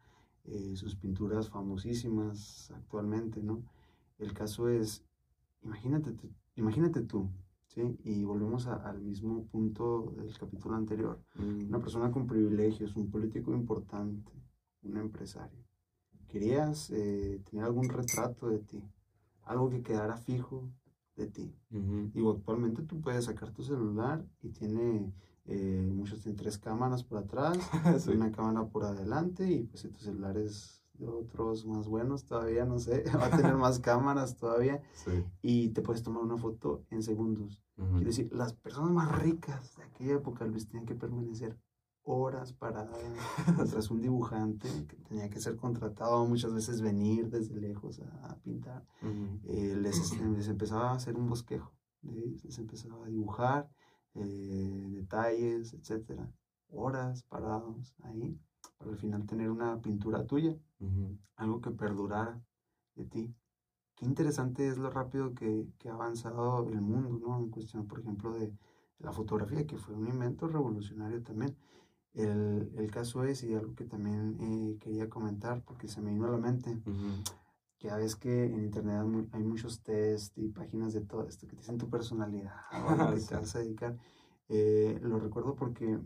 eh, 0.44 0.76
sus 0.76 0.94
pinturas 0.96 1.50
famosísimas 1.50 2.70
actualmente, 2.72 3.42
¿no? 3.42 3.62
El 4.18 4.32
caso 4.32 4.68
es, 4.68 5.04
imagínate, 5.62 6.14
imagínate 6.56 7.02
tú, 7.02 7.28
¿sí? 7.66 7.82
Y 8.04 8.24
volvemos 8.24 8.66
a- 8.66 8.76
al 8.88 9.00
mismo 9.00 9.44
punto 9.46 10.12
del 10.16 10.36
capítulo 10.38 10.76
anterior. 10.76 11.20
Mm, 11.36 11.68
Una 11.68 11.80
persona 11.80 12.10
con 12.12 12.26
privilegios, 12.26 12.96
un 12.96 13.10
político 13.10 13.52
importante, 13.52 14.32
un 14.82 14.96
empresario. 14.98 15.58
Querías 16.28 16.90
eh, 16.90 17.40
tener 17.50 17.64
algún 17.64 17.88
retrato 17.88 18.48
de 18.48 18.58
ti, 18.60 18.82
algo 19.44 19.68
que 19.70 19.82
quedara 19.82 20.16
fijo 20.16 20.68
de 21.16 21.26
ti. 21.28 21.54
Digo, 22.12 22.32
actualmente 22.32 22.82
tú 22.82 23.00
puedes 23.00 23.26
sacar 23.26 23.50
tu 23.52 23.62
celular 23.62 24.24
y 24.42 24.48
tiene, 24.50 25.12
eh, 25.46 25.88
muchos 25.94 26.20
tienen 26.22 26.36
tres 26.36 26.58
cámaras 26.58 27.04
por 27.04 27.18
atrás, 27.18 27.56
Sí. 28.04 28.10
una 28.10 28.32
cámara 28.32 28.66
por 28.66 28.84
adelante 28.84 29.48
y 29.50 29.62
pues 29.64 29.82
si 29.82 29.88
tu 29.88 30.00
celular 30.00 30.36
es 30.36 30.82
de 30.94 31.06
otros 31.08 31.66
más 31.66 31.88
buenos 31.88 32.24
todavía, 32.24 32.64
no 32.64 32.78
sé, 32.78 33.04
va 33.16 33.26
a 33.26 33.36
tener 33.36 33.56
más 33.56 33.78
cámaras 33.80 34.36
todavía 34.36 34.80
Sí. 34.94 35.24
y 35.42 35.68
te 35.70 35.82
puedes 35.82 36.02
tomar 36.02 36.22
una 36.22 36.36
foto 36.36 36.82
en 36.90 37.02
segundos. 37.02 37.62
ujú. 37.76 37.90
Quiero 37.96 38.06
decir, 38.06 38.32
las 38.32 38.52
personas 38.54 38.90
más 38.92 39.16
ricas 39.20 39.76
de 39.76 39.84
aquella 39.84 40.14
época, 40.14 40.44
Luis, 40.46 40.66
tenían 40.66 40.86
que 40.86 40.94
permanecer 40.96 41.56
horas 42.04 42.52
paradas 42.52 42.98
tras 43.70 43.90
un 43.90 44.00
dibujante 44.00 44.68
que 44.86 44.96
tenía 44.96 45.30
que 45.30 45.40
ser 45.40 45.56
contratado, 45.56 46.26
muchas 46.26 46.52
veces 46.52 46.80
venir 46.80 47.30
desde 47.30 47.56
lejos 47.56 48.00
a, 48.00 48.26
a 48.26 48.36
pintar. 48.36 48.84
Eh, 49.44 49.74
les, 49.76 50.20
les 50.36 50.48
empezaba 50.48 50.90
a 50.90 50.94
hacer 50.94 51.16
un 51.16 51.28
bosquejo, 51.28 51.72
¿sí? 52.02 52.38
les 52.44 52.58
empezaba 52.58 53.06
a 53.06 53.08
dibujar 53.08 53.70
eh, 54.14 54.88
detalles, 54.90 55.72
etcétera. 55.72 56.30
Horas 56.68 57.22
parados 57.24 57.94
ahí 58.02 58.38
para 58.78 58.90
al 58.90 58.96
final 58.98 59.26
tener 59.26 59.50
una 59.50 59.80
pintura 59.80 60.26
tuya, 60.26 60.56
algo 61.36 61.60
que 61.60 61.70
perdurara 61.70 62.40
de 62.96 63.04
ti. 63.06 63.34
Qué 63.94 64.06
interesante 64.06 64.68
es 64.68 64.76
lo 64.76 64.90
rápido 64.90 65.34
que, 65.34 65.68
que 65.78 65.88
ha 65.88 65.94
avanzado 65.94 66.68
el 66.68 66.80
mundo, 66.80 67.18
¿no? 67.18 67.38
En 67.38 67.50
cuestión, 67.50 67.86
por 67.86 68.00
ejemplo, 68.00 68.32
de 68.32 68.52
la 68.98 69.12
fotografía, 69.12 69.66
que 69.66 69.78
fue 69.78 69.94
un 69.94 70.08
invento 70.08 70.48
revolucionario 70.48 71.22
también. 71.22 71.56
El, 72.14 72.70
el 72.76 72.90
caso 72.90 73.24
es, 73.24 73.42
y 73.42 73.54
algo 73.54 73.74
que 73.74 73.84
también 73.84 74.36
eh, 74.40 74.78
quería 74.80 75.08
comentar, 75.10 75.62
porque 75.64 75.88
se 75.88 76.00
me 76.00 76.12
vino 76.12 76.26
a 76.26 76.30
la 76.30 76.38
mente, 76.38 76.70
Ujú. 76.70 77.22
que 77.78 77.88
ya 77.88 77.96
ves 77.96 78.14
que 78.16 78.44
en 78.44 78.60
internet 78.64 79.00
hay 79.02 79.08
mu- 79.08 79.26
hay 79.32 79.42
muchos 79.42 79.82
test 79.82 80.36
y 80.38 80.48
páginas 80.48 80.92
de 80.94 81.00
todo 81.00 81.26
esto 81.26 81.46
que 81.46 81.54
te 81.54 81.60
dicen 81.62 81.78
tu 81.78 81.90
personalidad 81.90 82.54
a 82.70 83.10
lo 83.10 83.14
que 83.16 83.20
te 83.20 83.34
vas 83.34 83.56
a 83.56 83.58
dedicar. 83.58 83.96
Eh, 84.48 84.98
lo 85.02 85.18
recuerdo 85.18 85.56
porque 85.56 85.98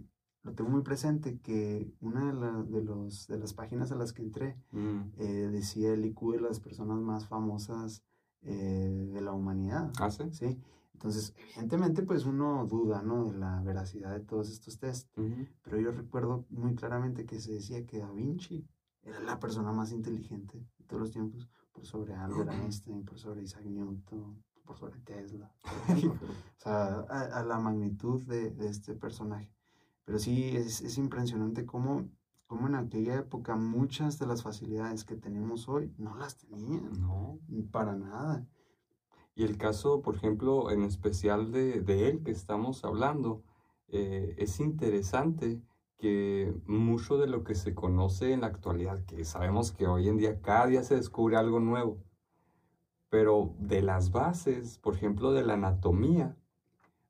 lo 0.44 0.54
tengo 0.54 0.70
muy 0.70 0.82
presente 0.82 1.38
que 1.40 1.92
una 2.00 2.32
de, 2.32 2.40
la- 2.40 2.62
de, 2.62 2.82
los, 2.82 3.26
de 3.26 3.38
las 3.38 3.52
páginas 3.52 3.92
a 3.92 3.96
las 3.96 4.12
que 4.12 4.22
entré 4.22 4.56
Mm. 4.72 5.00
eh, 5.18 5.48
decía 5.52 5.92
el 5.92 6.06
IQ 6.06 6.32
de 6.32 6.40
las 6.40 6.58
personas 6.60 6.98
más 7.00 7.26
famosas 7.26 8.02
eh, 8.42 9.08
de 9.12 9.20
la 9.20 9.32
humanidad. 9.32 9.92
¿Ah, 10.00 10.10
sí? 10.10 10.22
¿sí? 10.32 10.58
Entonces, 10.98 11.32
evidentemente, 11.54 12.02
pues 12.02 12.24
uno 12.26 12.66
duda, 12.66 13.02
¿no? 13.02 13.26
De 13.26 13.38
la 13.38 13.62
veracidad 13.62 14.10
de 14.12 14.18
todos 14.18 14.50
estos 14.50 14.80
tests. 14.80 15.08
Ujú. 15.16 15.46
Pero 15.62 15.78
yo 15.78 15.92
recuerdo 15.92 16.44
muy 16.50 16.74
claramente 16.74 17.24
que 17.24 17.38
se 17.38 17.52
decía 17.52 17.86
que 17.86 18.00
Da 18.00 18.10
Vinci 18.10 18.66
era 19.02 19.20
la 19.20 19.38
persona 19.38 19.70
más 19.70 19.92
inteligente 19.92 20.58
de 20.76 20.84
todos 20.86 21.02
los 21.02 21.12
tiempos, 21.12 21.48
por 21.72 21.86
sobre 21.86 22.14
Albert 22.14 22.50
Einstein, 22.50 23.04
por 23.04 23.16
sobre 23.16 23.44
Isaac 23.44 23.64
Newton, 23.64 24.42
por 24.66 24.76
sobre 24.76 24.98
Tesla. 25.02 25.54
o 25.62 26.60
sea, 26.60 26.86
a, 27.08 27.20
a 27.38 27.44
la 27.44 27.58
magnitud 27.60 28.20
de, 28.24 28.50
de 28.50 28.66
este 28.68 28.94
personaje. 28.96 29.52
Pero 30.04 30.18
sí, 30.18 30.56
es, 30.56 30.80
es 30.80 30.98
impresionante 30.98 31.64
cómo, 31.64 32.08
cómo 32.48 32.66
en 32.66 32.74
aquella 32.74 33.14
época 33.20 33.54
muchas 33.54 34.18
de 34.18 34.26
las 34.26 34.42
facilidades 34.42 35.04
que 35.04 35.14
tenemos 35.14 35.68
hoy 35.68 35.94
no 35.96 36.16
las 36.16 36.36
tenían, 36.38 36.90
No. 37.00 37.38
para 37.70 37.94
nada. 37.94 38.44
Y 39.38 39.44
el 39.44 39.56
caso, 39.56 40.02
por 40.02 40.16
ejemplo, 40.16 40.68
en 40.72 40.82
especial 40.82 41.52
de, 41.52 41.80
de 41.80 42.08
él 42.08 42.24
que 42.24 42.32
estamos 42.32 42.84
hablando, 42.84 43.44
eh, 43.86 44.34
es 44.36 44.58
interesante 44.58 45.62
que 45.96 46.52
mucho 46.66 47.18
de 47.18 47.28
lo 47.28 47.44
que 47.44 47.54
se 47.54 47.72
conoce 47.72 48.32
en 48.32 48.40
la 48.40 48.48
actualidad, 48.48 49.04
que 49.04 49.24
sabemos 49.24 49.70
que 49.70 49.86
hoy 49.86 50.08
en 50.08 50.16
día 50.16 50.40
cada 50.42 50.66
día 50.66 50.82
se 50.82 50.96
descubre 50.96 51.36
algo 51.36 51.60
nuevo, 51.60 51.98
pero 53.10 53.54
de 53.60 53.80
las 53.80 54.10
bases, 54.10 54.78
por 54.78 54.94
ejemplo, 54.96 55.32
de 55.32 55.44
la 55.44 55.54
anatomía, 55.54 56.36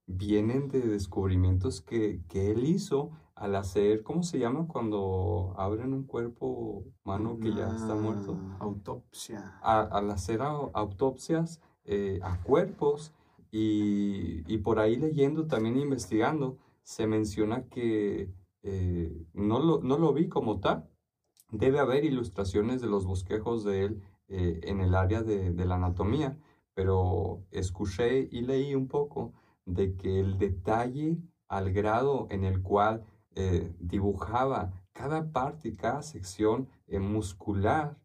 vienen 0.07 0.69
de 0.69 0.81
descubrimientos 0.81 1.81
que, 1.81 2.23
que 2.29 2.51
él 2.51 2.65
hizo 2.65 3.11
al 3.35 3.57
hacer, 3.57 4.03
¿cómo 4.03 4.23
se 4.23 4.39
llama 4.39 4.67
cuando 4.69 5.55
abren 5.57 5.95
un 5.95 6.05
cuerpo 6.05 6.85
humano 7.05 7.39
que 7.41 7.55
ya 7.55 7.69
está 7.75 7.95
muerto? 7.95 8.37
Autopsia. 8.61 9.59
a- 9.63 9.81
al 9.81 10.11
hacer 10.11 10.41
au- 10.41 10.71
autopsias 10.75 11.61
eh, 11.89 12.21
a 12.23 12.41
cuerpos 12.43 13.13
y, 13.51 14.43
y 14.53 14.59
por 14.59 14.79
ahí 14.79 14.97
leyendo, 14.97 15.47
también 15.47 15.77
investigando, 15.79 16.57
se 16.83 17.07
menciona 17.07 17.65
que 17.69 18.31
eh, 18.63 19.27
no, 19.35 19.59
lo, 19.61 19.81
no 19.81 19.99
lo 19.99 20.13
vi 20.13 20.29
como 20.29 20.61
tal. 20.61 20.89
Debe 21.51 21.81
haber 21.81 22.05
ilustraciones 22.05 22.81
de 22.81 22.89
los 22.89 23.07
bosquejos 23.07 23.65
de 23.65 23.85
él 23.85 24.03
eh, 24.29 24.61
en 24.65 24.81
el 24.81 24.95
área 24.95 25.23
de, 25.23 25.53
de 25.53 25.65
la 25.65 25.77
anatomía, 25.77 26.39
pero 26.75 27.43
escuché 27.51 28.29
y 28.31 28.43
leí 28.43 28.75
un 28.75 28.87
poco 28.89 29.33
de 29.65 29.97
que 29.97 30.21
el 30.21 30.39
detalle 30.39 31.19
al 31.49 31.73
grado 31.73 32.27
en 32.31 32.45
el 32.45 32.63
cual 32.63 33.05
eh, 33.35 33.73
dibujaba 33.81 34.73
cada 34.93 35.31
parte 35.33 35.69
y 35.69 35.77
cada 35.77 36.03
sección 36.03 36.69
eh, 36.87 36.99
muscular 36.99 37.97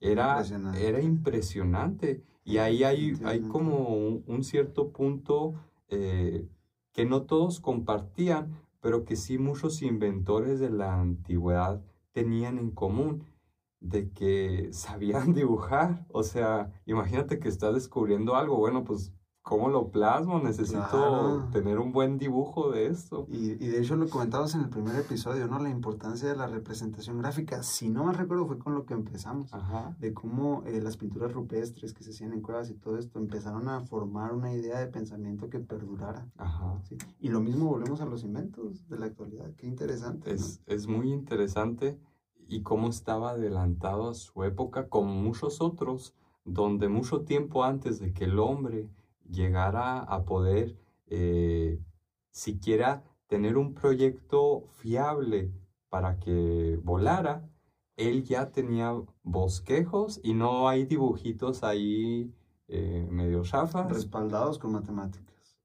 era, 0.00 0.36
Impresionante. 0.36 0.88
era 0.88 1.00
impresionante. 1.02 2.22
Y 2.48 2.56
ahí 2.56 2.82
hay, 2.82 3.12
hay 3.26 3.42
como 3.42 3.94
un, 3.94 4.24
un 4.26 4.42
cierto 4.42 4.90
punto 4.90 5.52
eh, 5.90 6.48
que 6.92 7.04
no 7.04 7.24
todos 7.26 7.60
compartían, 7.60 8.58
pero 8.80 9.04
que 9.04 9.16
sí 9.16 9.36
muchos 9.36 9.82
inventores 9.82 10.58
de 10.58 10.70
la 10.70 10.98
antigüedad 10.98 11.82
tenían 12.12 12.56
en 12.56 12.70
común, 12.70 13.24
de 13.80 14.10
que 14.12 14.70
sabían 14.72 15.34
dibujar. 15.34 16.06
O 16.08 16.22
sea, 16.22 16.72
imagínate 16.86 17.38
que 17.38 17.50
estás 17.50 17.74
descubriendo 17.74 18.34
algo, 18.34 18.56
bueno, 18.56 18.82
pues, 18.82 19.12
¿cómo 19.48 19.70
lo 19.70 19.88
plasmo? 19.88 20.38
Necesito 20.40 20.82
Claro. 20.90 21.48
tener 21.50 21.78
un 21.78 21.90
buen 21.90 22.18
dibujo 22.18 22.70
de 22.70 22.86
esto. 22.88 23.26
Y, 23.30 23.52
y 23.52 23.68
de 23.68 23.80
hecho 23.80 23.96
lo 23.96 24.06
comentabas 24.10 24.54
en 24.54 24.60
el 24.60 24.68
primer 24.68 24.94
episodio, 24.96 25.46
¿no? 25.48 25.58
La 25.58 25.70
importancia 25.70 26.28
de 26.28 26.36
la 26.36 26.46
representación 26.46 27.16
gráfica. 27.16 27.62
Si 27.62 27.88
no 27.88 28.04
mal 28.04 28.14
recuerdo, 28.14 28.46
fue 28.46 28.58
con 28.58 28.74
lo 28.74 28.84
que 28.84 28.92
empezamos. 28.92 29.54
Ajá. 29.54 29.96
De 30.00 30.12
cómo 30.12 30.64
eh, 30.66 30.82
las 30.82 30.98
pinturas 30.98 31.32
rupestres 31.32 31.94
que 31.94 32.04
se 32.04 32.10
hacían 32.10 32.34
en 32.34 32.42
cuevas 32.42 32.68
y 32.68 32.74
todo 32.74 32.98
esto 32.98 33.18
empezaron 33.18 33.70
a 33.70 33.80
formar 33.80 34.34
una 34.34 34.52
idea 34.52 34.78
de 34.80 34.88
pensamiento 34.88 35.48
que 35.48 35.60
perdurara. 35.60 36.28
Ajá. 36.36 36.78
¿sí? 36.86 36.98
Y 37.18 37.30
lo 37.30 37.40
mismo 37.40 37.70
volvemos 37.70 38.02
a 38.02 38.04
los 38.06 38.24
inventos 38.24 38.86
de 38.90 38.98
la 38.98 39.06
actualidad. 39.06 39.50
Qué 39.56 39.66
interesante. 39.66 40.28
¿no? 40.28 40.36
Es, 40.36 40.60
es 40.66 40.86
muy 40.86 41.10
interesante 41.10 41.98
y 42.46 42.60
cómo 42.62 42.88
estaba 42.88 43.30
adelantado 43.30 44.10
a 44.10 44.14
su 44.14 44.44
época, 44.44 44.88
como 44.88 45.14
muchos 45.14 45.62
otros, 45.62 46.14
donde 46.44 46.88
mucho 46.88 47.22
tiempo 47.22 47.64
antes 47.64 47.98
de 47.98 48.12
que 48.12 48.24
el 48.24 48.38
hombre 48.38 48.88
llegara 49.28 50.00
a 50.00 50.24
poder 50.24 50.76
eh, 51.06 51.78
siquiera 52.30 53.02
tener 53.26 53.56
un 53.56 53.74
proyecto 53.74 54.64
fiable 54.72 55.52
para 55.88 56.18
que 56.18 56.78
volara, 56.82 57.48
él 57.96 58.24
ya 58.24 58.50
tenía 58.50 58.94
bosquejos 59.22 60.20
y 60.22 60.34
no 60.34 60.68
hay 60.68 60.84
dibujitos 60.84 61.64
ahí 61.64 62.32
eh, 62.68 63.06
medio 63.10 63.42
chafas. 63.42 63.90
Respaldados 63.90 64.58
con 64.58 64.72
matemáticas. 64.72 65.56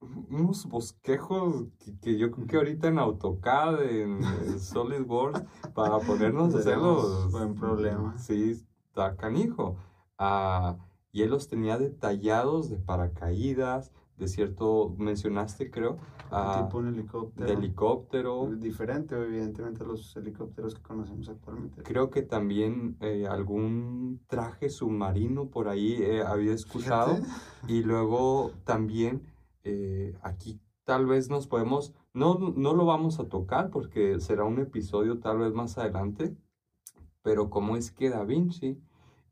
unos 0.00 0.66
bosquejos 0.66 1.66
que, 1.78 1.98
que 1.98 2.18
yo 2.18 2.30
creo 2.30 2.46
que 2.46 2.56
ahorita 2.56 2.88
en 2.88 2.98
AutoCAD, 2.98 3.82
en 3.82 4.20
SolidWorks, 4.60 5.42
para 5.74 5.98
ponernos 5.98 6.54
a 6.54 6.58
hacerlos. 6.58 7.32
buen 7.32 7.54
problema. 7.54 8.16
Sí, 8.18 8.62
está 8.88 9.16
canijo. 9.16 9.76
Ah, 10.18 10.76
y 11.12 11.22
él 11.22 11.30
los 11.30 11.48
tenía 11.48 11.78
detallados 11.78 12.70
de 12.70 12.78
paracaídas, 12.78 13.92
de 14.16 14.28
cierto, 14.28 14.94
mencionaste 14.98 15.70
creo, 15.70 15.98
ah, 16.30 16.62
tipo 16.64 16.78
un 16.78 16.88
helicóptero. 16.88 17.46
de 17.46 17.52
helicóptero. 17.52 18.50
Diferente, 18.56 19.14
evidentemente, 19.16 19.82
a 19.82 19.86
los 19.86 20.16
helicópteros 20.16 20.74
que 20.74 20.82
conocemos 20.82 21.28
actualmente. 21.28 21.82
Creo 21.82 22.08
que 22.10 22.22
también 22.22 22.96
eh, 23.00 23.26
algún 23.26 24.20
traje 24.26 24.70
submarino 24.70 25.48
por 25.48 25.68
ahí 25.68 26.02
eh, 26.02 26.22
había 26.22 26.52
escuchado. 26.54 27.16
Fíjate. 27.16 27.32
Y 27.68 27.84
luego 27.84 28.50
también 28.64 29.22
eh, 29.62 30.16
aquí 30.22 30.60
tal 30.84 31.06
vez 31.06 31.30
nos 31.30 31.46
podemos, 31.46 31.94
no, 32.12 32.34
no 32.34 32.74
lo 32.74 32.84
vamos 32.84 33.20
a 33.20 33.28
tocar 33.28 33.70
porque 33.70 34.18
será 34.18 34.44
un 34.44 34.58
episodio 34.58 35.20
tal 35.20 35.38
vez 35.38 35.52
más 35.52 35.78
adelante, 35.78 36.36
pero 37.22 37.50
cómo 37.50 37.76
es 37.76 37.92
que 37.92 38.10
Da 38.10 38.24
Vinci, 38.24 38.80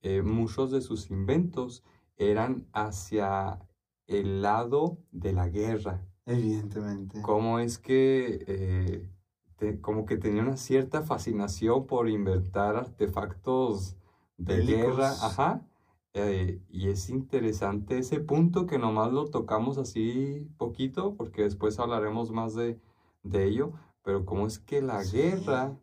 eh, 0.03 0.23
muchos 0.23 0.71
de 0.71 0.81
sus 0.81 1.11
inventos 1.11 1.85
eran 2.17 2.67
hacia 2.73 3.61
el 4.07 4.43
lado 4.43 4.99
de 5.13 5.33
la 5.33 5.49
guerra. 5.49 6.07
Evidentemente. 6.27 7.21
Cómo 7.23 7.59
es 7.59 7.79
que 7.79 8.45
eh, 8.47 9.11
te- 9.57 9.81
como 9.81 10.05
que 10.07 10.17
tenía 10.17 10.43
una 10.43 10.57
cierta 10.57 11.03
fascinación 11.03 11.87
por 11.87 12.09
inventar 12.09 12.77
artefactos 12.77 13.97
de 14.37 14.57
Bélicos. 14.57 14.83
guerra, 14.97 15.11
ajá, 15.11 15.67
Eh, 16.13 16.61
y 16.69 16.89
es 16.89 17.09
interesante 17.09 17.99
ese 17.99 18.19
punto 18.19 18.67
que 18.67 18.79
nomás 18.79 19.13
lo 19.13 19.27
tocamos 19.31 19.79
así 19.79 20.49
poquito, 20.59 21.15
porque 21.15 21.43
después 21.45 21.79
hablaremos 21.79 22.33
más 22.33 22.57
de, 22.57 22.81
de 23.23 23.45
ello, 23.45 23.73
pero 24.03 24.25
cómo 24.25 24.49
es 24.49 24.59
que 24.59 24.83
la 24.83 25.05
guerra 25.05 25.79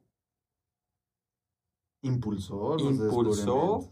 impulsó, 2.01 2.75
los 2.75 2.81
impulsó 2.81 3.89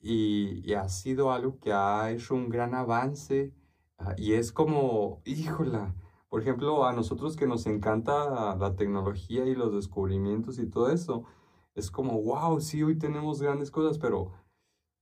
y, 0.00 0.62
y, 0.64 0.74
ha 0.74 0.88
sido 0.88 1.32
algo 1.32 1.58
que 1.58 1.72
ha 1.72 2.10
hecho 2.10 2.34
un 2.34 2.48
gran 2.48 2.74
avance 2.74 3.52
ah, 3.98 4.14
y 4.16 4.34
es 4.34 4.52
como, 4.52 5.22
híjola, 5.24 5.94
por 6.28 6.42
ejemplo, 6.42 6.84
a 6.86 6.92
nosotros 6.92 7.36
que 7.36 7.46
nos 7.46 7.66
encanta 7.66 8.54
la 8.56 8.76
tecnología 8.76 9.46
y 9.46 9.54
los 9.54 9.74
descubrimientos 9.74 10.58
y 10.58 10.66
todo 10.66 10.90
eso, 10.90 11.24
es 11.74 11.90
como, 11.90 12.20
wow, 12.22 12.60
sí, 12.60 12.82
hoy 12.82 12.98
tenemos 12.98 13.40
grandes 13.40 13.70
cosas, 13.70 13.98
pero 13.98 14.32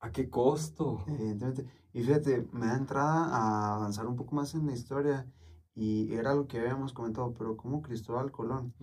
¿a 0.00 0.12
qué 0.12 0.30
costo? 0.30 1.04
Evidentemente. 1.08 1.66
Y 1.92 2.02
fíjate, 2.02 2.46
me 2.52 2.66
da 2.66 2.76
entrada 2.76 3.24
a 3.34 3.74
avanzar 3.76 4.06
un 4.06 4.16
poco 4.16 4.34
más 4.36 4.54
en 4.54 4.66
la 4.66 4.72
historia 4.72 5.26
y 5.74 6.12
era 6.14 6.34
lo 6.34 6.46
que 6.46 6.58
habíamos 6.58 6.92
comentado, 6.92 7.34
pero 7.34 7.56
¿cómo 7.56 7.82
Cristóbal 7.82 8.30
Colón 8.30 8.74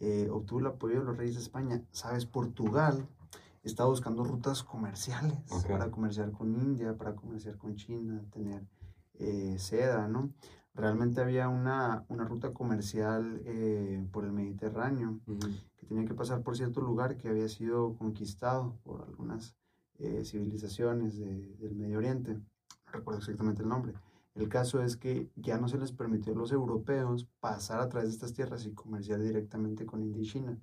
eh, 0.00 0.28
obtuvo 0.30 0.60
el 0.60 0.66
apoyo 0.66 1.00
de 1.00 1.04
los 1.04 1.16
reyes 1.16 1.36
de 1.36 1.42
España? 1.42 1.82
Sabes, 1.92 2.26
Portugal 2.26 3.08
estaba 3.66 3.88
buscando 3.88 4.24
rutas 4.24 4.62
comerciales 4.62 5.38
para 5.68 5.90
comerciar 5.90 6.30
con 6.32 6.54
India, 6.54 6.96
para 6.96 7.14
comerciar 7.14 7.56
con 7.56 7.74
China, 7.74 8.24
tener 8.30 8.66
eh, 9.18 9.56
seda, 9.58 10.08
¿no? 10.08 10.32
Realmente 10.74 11.20
había 11.20 11.48
una, 11.48 12.04
una 12.08 12.24
ruta 12.24 12.52
comercial 12.52 13.40
eh, 13.44 14.06
por 14.12 14.24
el 14.24 14.32
Mediterráneo 14.32 15.20
que 15.76 15.86
tenía 15.86 16.04
que 16.04 16.14
pasar 16.14 16.42
por 16.42 16.56
cierto 16.56 16.82
lugar 16.82 17.16
que 17.16 17.28
había 17.28 17.48
sido 17.48 17.96
conquistado 17.96 18.76
por 18.84 19.02
algunas 19.02 19.56
eh, 19.98 20.22
civilizaciones 20.24 21.18
del 21.18 21.74
Medio 21.74 21.98
Oriente. 21.98 22.34
No 22.34 22.92
recuerdo 22.92 23.20
exactamente 23.20 23.62
el 23.62 23.68
nombre. 23.68 23.94
El 24.34 24.50
caso 24.50 24.82
es 24.82 24.98
que 24.98 25.30
ya 25.34 25.56
no 25.56 25.66
se 25.66 25.78
les 25.78 25.92
permitió 25.92 26.34
a 26.34 26.36
los 26.36 26.52
europeos 26.52 27.26
pasar 27.40 27.80
a 27.80 27.88
través 27.88 28.10
de 28.10 28.14
estas 28.14 28.34
tierras 28.34 28.66
y 28.66 28.72
comerciar 28.72 29.18
directamente 29.20 29.86
con 29.86 30.02
India 30.02 30.22
y 30.22 30.26
China. 30.26 30.58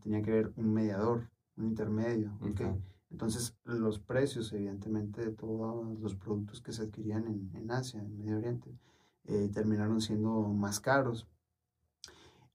Tenía 0.00 0.22
que 0.22 0.30
haber 0.30 0.52
un 0.54 0.72
mediador, 0.72 1.28
un 1.56 1.66
intermedio. 1.66 2.32
Entonces, 3.10 3.56
los 3.64 3.98
precios, 3.98 4.52
evidentemente, 4.52 5.24
de 5.24 5.32
todos 5.32 5.98
los 6.00 6.14
productos 6.14 6.60
que 6.60 6.72
se 6.72 6.82
adquirían 6.82 7.26
en, 7.26 7.50
en 7.54 7.70
Asia, 7.70 8.00
en 8.00 8.18
Medio 8.18 8.38
Oriente, 8.38 8.76
eh, 9.24 9.48
terminaron 9.52 10.00
siendo 10.00 10.42
más 10.48 10.80
caros. 10.80 11.26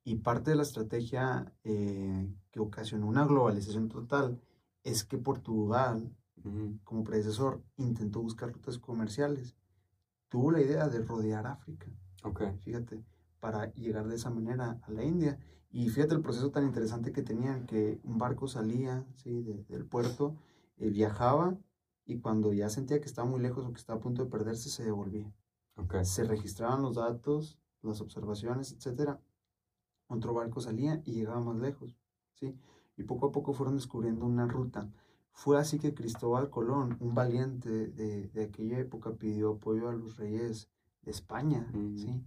Y 0.04 0.16
parte 0.16 0.52
de 0.52 0.58
la 0.58 0.64
estrategia 0.64 1.54
eh, 1.64 2.28
que 2.52 2.60
ocasionó 2.60 3.08
una 3.08 3.26
globalización 3.26 3.88
total 3.88 4.42
es 4.84 5.04
que 5.04 5.18
Portugal, 5.18 6.16
como 6.84 7.04
predecesor, 7.04 7.62
intentó 7.78 8.22
buscar 8.22 8.52
rutas 8.52 8.80
comerciales. 8.80 9.56
Tuvo 10.28 10.52
la 10.52 10.62
idea 10.62 10.88
de 10.90 11.04
rodear 11.04 11.46
África. 11.46 11.88
Okay. 12.24 12.58
Fíjate, 12.60 13.04
para 13.40 13.72
llegar 13.74 14.08
de 14.08 14.16
esa 14.16 14.30
manera 14.30 14.80
a 14.82 14.92
la 14.92 15.04
India. 15.04 15.38
Y 15.72 15.90
fíjate 15.90 16.16
el 16.16 16.22
proceso 16.22 16.52
tan 16.52 16.66
interesante 16.66 17.14
que 17.14 17.22
tenían, 17.22 17.66
que 17.66 18.00
un 18.04 18.18
barco 18.18 18.48
salía 18.48 19.06
¿sí? 19.16 19.42
del 19.42 19.86
puerto, 19.86 20.36
eh, 20.78 20.90
viajaba 20.90 21.58
y 22.06 22.20
cuando 22.20 22.52
ya 22.52 22.70
sentía 22.70 23.00
que 23.00 23.06
estaba 23.06 23.28
muy 23.28 23.40
lejos 23.40 23.66
o 23.66 23.72
que 23.72 23.80
estaba 23.80 24.00
a 24.00 24.02
punto 24.02 24.24
de 24.24 24.30
perderse, 24.30 24.70
se 24.70 24.84
devolvía. 24.84 25.32
Se 26.04 26.26
registraban 26.26 26.82
los 26.82 26.96
datos, 26.96 27.58
las 27.82 28.02
observaciones, 28.02 28.74
etc. 28.74 29.18
Otro 30.08 30.34
barco 30.34 30.60
salía 30.60 31.02
y 31.06 31.14
llegaba 31.14 31.40
más 31.40 31.58
lejos. 31.58 31.98
¿sí? 32.34 32.54
Y 32.98 33.04
poco 33.04 33.28
a 33.28 33.32
poco 33.32 33.54
fueron 33.54 33.76
descubriendo 33.76 34.26
una 34.26 34.48
ruta. 34.48 34.92
Fue 35.32 35.58
así 35.58 35.80
que 35.80 35.94
Cristóbal 35.94 36.50
Colón, 36.50 36.98
un 37.00 37.16
valiente 37.16 37.88
de, 37.88 38.28
de 38.28 38.44
aquella 38.44 38.78
época, 38.80 39.14
pidió 39.14 39.54
apoyo 39.54 39.88
a 39.88 39.94
los 39.94 40.18
reyes 40.18 40.70
de 41.02 41.12
España. 41.12 41.72
¿sí? 41.96 42.22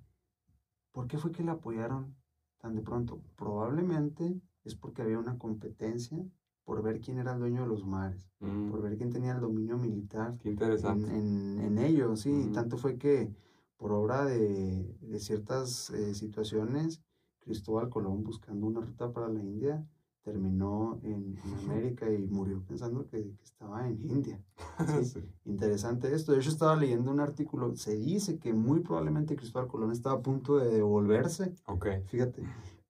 ¿Por 0.93 1.07
qué 1.07 1.19
fue 1.19 1.31
que 1.31 1.43
le 1.43 1.51
apoyaron 1.51 2.17
tan 2.65 2.75
de 2.75 2.81
pronto? 2.81 3.21
Probablemente 3.37 4.41
es 4.65 4.75
porque 4.75 5.03
había 5.03 5.19
una 5.19 5.37
competencia 5.37 6.19
por 6.65 6.83
ver 6.83 6.99
quién 7.03 7.19
era 7.19 7.35
el 7.35 7.39
dueño 7.39 7.61
de 7.61 7.69
los 7.69 7.85
mares, 7.85 8.27
por 8.39 8.49
mm. 8.49 8.83
ver 8.83 8.97
quién 8.97 9.11
tenía 9.11 9.33
el 9.33 9.41
dominio 9.43 9.77
militar 9.77 10.39
Qué 10.39 10.49
interesante. 10.49 11.15
En, 11.15 11.61
en, 11.61 11.79
ellos, 11.79 12.23
sí. 12.23 12.31
Mm. 12.31 12.53
Tanto 12.53 12.79
fue 12.79 12.97
que 12.97 13.31
por 13.77 13.93
obra 13.93 14.25
de, 14.25 14.97
de 14.99 15.19
ciertas 15.21 15.91
eh, 15.91 16.15
situaciones, 16.15 17.03
Cristóbal 17.41 17.91
Colón 17.91 18.25
buscando 18.25 18.67
una 18.67 18.81
ruta 18.81 19.13
para 19.13 19.29
la 19.29 19.43
India, 19.43 19.87
terminó 20.25 20.99
en, 21.03 21.37
América 21.65 22.11
y 22.11 22.27
murió 22.27 22.63
pensando 22.67 23.07
que, 23.07 23.23
que 23.23 23.45
estaba 23.45 23.87
en 23.87 24.03
India. 24.03 24.41
Interesante 25.45 26.13
esto. 26.15 26.33
De 26.33 26.39
hecho, 26.39 26.51
estaba 26.51 26.75
leyendo 26.77 27.11
un 27.11 27.21
artículo. 27.21 27.77
Se 27.77 27.95
dice 27.95 28.39
que 28.39 28.53
muy 28.53 28.81
probablemente 28.81 29.37
Cristóbal 29.37 29.69
Colón 29.69 29.93
estaba 29.93 30.17
a 30.17 30.23
punto 30.23 30.57
de 30.57 30.71
devolverse. 30.71 31.55
Ok. 31.67 31.87
Fíjate 32.07 32.43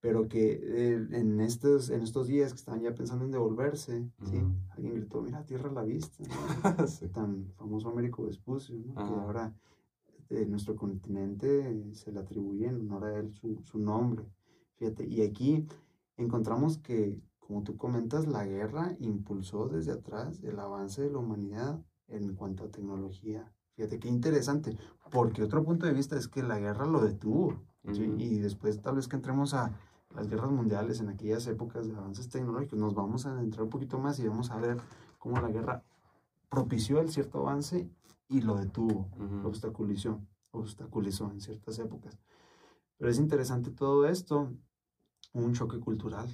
pero 0.04 0.28
que 0.28 0.60
eh, 0.62 1.08
en, 1.12 1.40
estos, 1.40 1.88
en 1.88 2.02
estos 2.02 2.26
días 2.26 2.52
que 2.52 2.58
estaban 2.58 2.82
ya 2.82 2.94
pensando 2.94 3.24
en 3.24 3.30
devolverse, 3.30 4.06
¿sí? 4.24 4.42
alguien 4.72 4.96
gritó, 4.96 5.22
mira, 5.22 5.46
tierra 5.46 5.70
a 5.70 5.72
la 5.72 5.82
vista, 5.82 6.22
tan 7.14 7.46
famoso 7.56 7.88
Américo 7.88 8.22
Vespucio, 8.26 8.76
¿no? 8.84 8.92
que 8.96 9.00
ahora 9.00 9.54
en 10.28 10.50
nuestro 10.50 10.76
continente 10.76 11.94
se 11.94 12.12
le 12.12 12.20
atribuye 12.20 12.66
en 12.66 12.82
honor 12.82 13.04
a 13.04 13.18
él 13.18 13.32
su, 13.32 13.58
su, 13.64 13.78
nombre. 13.78 14.26
Fíjate, 14.76 15.06
y 15.06 15.22
aquí 15.22 15.66
encontramos 16.16 16.78
que, 16.78 17.20
como 17.38 17.62
tú 17.62 17.76
comentas, 17.76 18.26
la 18.26 18.44
guerra 18.44 18.96
impulsó 19.00 19.68
desde 19.68 19.92
atrás 19.92 20.42
el 20.42 20.58
avance 20.58 21.02
de 21.02 21.10
la 21.10 21.18
humanidad 21.18 21.82
en 22.08 22.34
cuanto 22.34 22.64
a 22.64 22.70
tecnología. 22.70 23.52
Fíjate 23.76 23.98
qué 23.98 24.08
interesante, 24.08 24.76
porque 25.10 25.42
otro 25.42 25.64
punto 25.64 25.86
de 25.86 25.92
vista 25.92 26.16
es 26.16 26.28
que 26.28 26.42
la 26.42 26.58
guerra 26.58 26.86
lo 26.86 27.00
detuvo. 27.00 27.62
¿sí? 27.92 28.14
Y 28.18 28.38
después 28.38 28.80
tal 28.80 28.96
vez 28.96 29.08
que 29.08 29.16
entremos 29.16 29.54
a, 29.54 29.76
las 30.14 30.28
guerras 30.28 30.50
mundiales, 30.50 31.00
en 31.00 31.08
aquellas 31.08 31.46
épocas 31.48 31.88
de 31.88 31.96
avances 31.96 32.28
tecnológicos, 32.28 32.78
nos 32.78 32.94
vamos 32.94 33.26
a 33.26 33.32
adentrar 33.32 33.64
un 33.64 33.70
poquito 33.70 33.98
más 33.98 34.18
y 34.20 34.28
vamos 34.28 34.50
a 34.50 34.56
ver 34.58 34.76
cómo 35.18 35.40
la 35.40 35.48
guerra 35.48 35.82
propició 36.48 37.00
el 37.00 37.10
cierto 37.10 37.40
avance 37.40 37.90
y 38.28 38.40
lo 38.40 38.54
detuvo, 38.56 39.08
lo 39.18 39.48
obstaculizó, 39.48 40.20
obstaculizó 40.52 41.30
en 41.32 41.40
ciertas 41.40 41.78
épocas. 41.80 42.16
Pero 42.96 43.10
es 43.10 43.18
interesante 43.18 43.70
todo 43.70 44.06
esto, 44.06 44.52
un 45.32 45.52
choque 45.54 45.78
cultural 45.80 46.28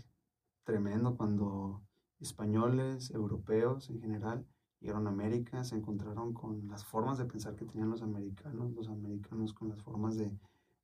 tremendo 0.65 1.17
cuando 1.17 1.83
españoles, 2.21 3.11
europeos 3.11 3.91
en 3.91 4.01
general, 4.01 4.47
llegaron 4.81 5.07
a 5.07 5.11
América, 5.11 5.65
se 5.65 5.77
encontraron 5.77 6.33
con 6.33 6.69
las 6.69 6.85
formas 6.85 7.19
de 7.19 7.25
pensar 7.25 7.57
que 7.57 7.65
tenían 7.65 7.91
los 7.91 8.03
americanos, 8.03 8.73
los 8.73 8.89
americanos 8.89 9.55
con 9.55 9.69
las 9.69 9.83
formas 9.83 10.17
de, 10.17 10.39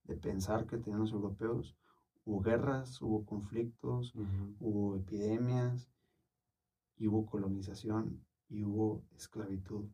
de 0.05 0.17
pensar 0.17 0.67
que 0.67 0.79
tenían 0.79 1.01
los 1.01 1.13
europeos 1.13 1.77
hubo 2.25 2.41
guerras, 2.41 3.01
hubo 3.01 3.25
conflictos, 3.25 4.13
hubo 4.59 4.97
epidemias, 4.97 5.89
y 6.99 7.07
hubo 7.07 7.27
colonización 7.27 8.25
y 8.49 8.65
hubo 8.65 9.05
esclavitud. 9.17 9.87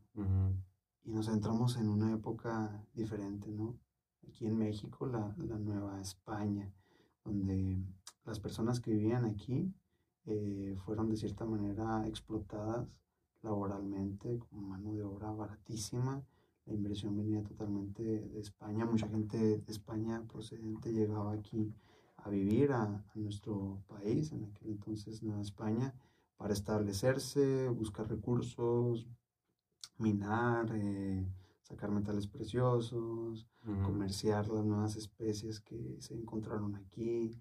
Y 1.04 1.10
nos 1.10 1.28
entramos 1.28 1.76
en 1.76 1.88
una 1.88 2.12
época 2.12 2.84
diferente, 2.94 3.50
¿no? 3.50 3.78
Aquí 4.28 4.46
en 4.46 4.56
México, 4.56 5.06
la, 5.06 5.34
Nueva 5.36 6.00
España, 6.00 6.72
donde 7.24 7.84
las 8.24 8.40
personas 8.40 8.80
que 8.80 8.92
vivían 8.92 9.24
aquí 9.24 9.72
eh, 10.26 10.76
fueron 10.84 11.08
de 11.08 11.16
cierta 11.16 11.44
manera 11.44 12.06
explotadas 12.06 13.02
laboralmente 13.42 14.38
como 14.38 14.68
mano 14.68 14.94
de 14.94 15.02
obra 15.02 15.30
baratísima. 15.32 16.22
La 16.66 16.74
inversión 16.74 17.16
venía 17.16 17.42
totalmente 17.42 18.02
de 18.02 18.40
España. 18.40 18.86
Mucha 18.86 19.08
gente 19.08 19.58
de 19.58 19.72
España 19.72 20.22
procedente 20.28 20.92
llegaba 20.92 21.32
aquí 21.32 21.74
a 22.18 22.30
vivir 22.30 22.72
a, 22.72 23.04
nuestro 23.16 23.82
país, 23.88 24.30
en 24.32 24.44
aquel 24.44 24.70
entonces 24.70 25.22
Nueva 25.24 25.42
España, 25.42 25.92
para 26.36 26.52
establecerse, 26.52 27.68
buscar 27.68 28.08
recursos, 28.08 29.08
minar, 29.98 30.70
eh, 30.72 31.26
sacar 31.62 31.90
metales 31.90 32.26
preciosos, 32.26 33.46
comerciar 33.84 34.48
las 34.48 34.64
nuevas 34.64 34.96
especies 34.96 35.60
que 35.60 35.96
se 36.00 36.14
encontraron 36.14 36.76
aquí, 36.76 37.40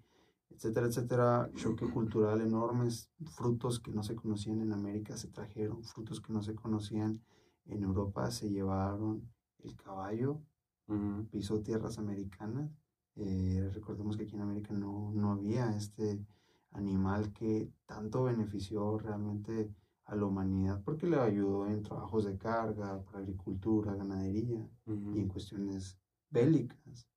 etcétera, 0.50 0.86
etcétera. 0.86 1.50
Choque 1.54 1.90
cultural 1.90 2.40
enormes, 2.40 3.10
frutos 3.36 3.80
que 3.80 3.90
no 3.90 4.02
se 4.02 4.14
conocían 4.14 4.60
en 4.60 4.72
América 4.72 5.16
se 5.16 5.28
trajeron, 5.28 5.82
frutos 5.84 6.20
que 6.20 6.32
no 6.32 6.42
se 6.42 6.54
conocían 6.54 7.22
en 7.66 7.82
Europa 7.82 8.30
se 8.30 8.50
llevaron. 8.50 9.30
El 9.58 9.76
caballo 9.76 10.40
pisó 11.30 11.62
tierras 11.62 11.98
americanas 11.98 12.70
eh, 13.16 13.70
recordemos 13.74 14.16
que 14.16 14.24
aquí 14.24 14.36
en 14.36 14.42
América 14.42 14.72
no, 14.72 15.12
no 15.14 15.32
había 15.32 15.76
este 15.76 16.24
animal 16.72 17.32
que 17.32 17.70
tanto 17.86 18.24
benefició 18.24 18.98
realmente 18.98 19.70
a 20.04 20.16
la 20.16 20.26
humanidad 20.26 20.82
porque 20.84 21.06
le 21.06 21.18
ayudó 21.18 21.66
en 21.66 21.82
trabajos 21.82 22.24
de 22.24 22.36
carga, 22.36 23.02
para 23.04 23.18
agricultura, 23.18 23.94
ganadería 23.94 24.68
y 24.86 25.20
en 25.20 25.28
cuestiones 25.28 25.98
bélicas. 26.30 27.08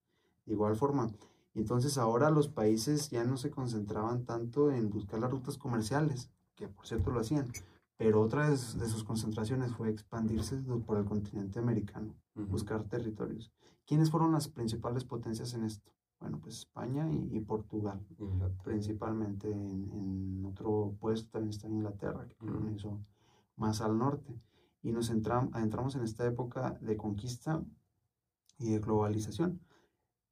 De 0.45 0.53
igual 0.53 0.75
forma, 0.75 1.11
entonces 1.55 1.97
ahora 1.97 2.29
los 2.29 2.49
países 2.49 3.09
ya 3.09 3.23
no 3.23 3.37
se 3.37 3.49
concentraban 3.49 4.25
tanto 4.25 4.71
en 4.71 4.89
buscar 4.89 5.19
las 5.19 5.31
rutas 5.31 5.57
comerciales, 5.57 6.29
que 6.55 6.67
por 6.67 6.85
cierto 6.85 7.11
lo 7.11 7.21
hacían, 7.21 7.51
pero 7.97 8.21
otra 8.21 8.49
de, 8.49 8.57
sus 8.57 9.03
concentraciones 9.03 9.71
fue 9.71 9.89
expandirse 9.89 10.57
por 10.85 10.97
el 10.97 11.05
continente 11.05 11.59
americano, 11.59 12.13
buscar 12.35 12.83
territorios. 12.83 13.51
¿Quiénes 13.85 14.11
fueron 14.11 14.33
las 14.33 14.49
principales 14.49 15.05
potencias 15.05 15.53
en 15.53 15.63
esto? 15.63 15.94
Bueno, 16.25 16.39
pues 16.41 16.57
España 16.57 17.07
y, 17.11 17.39
Portugal, 17.41 18.03
principalmente. 18.63 19.51
En, 19.51 20.43
otro 20.43 20.95
puesto 20.99 21.29
también 21.29 21.51
está 21.51 21.67
Inglaterra, 21.67 22.27
que 22.27 22.35
colonizó 22.35 22.99
más 23.57 23.79
al 23.81 23.99
norte. 23.99 24.33
Y 24.81 24.91
nos 24.91 25.11
entramos 25.11 25.95
en 25.95 26.01
esta 26.01 26.25
época 26.25 26.79
de 26.81 26.97
conquista 26.97 27.63
y 28.57 28.71
de 28.71 28.79
globalización. 28.79 29.61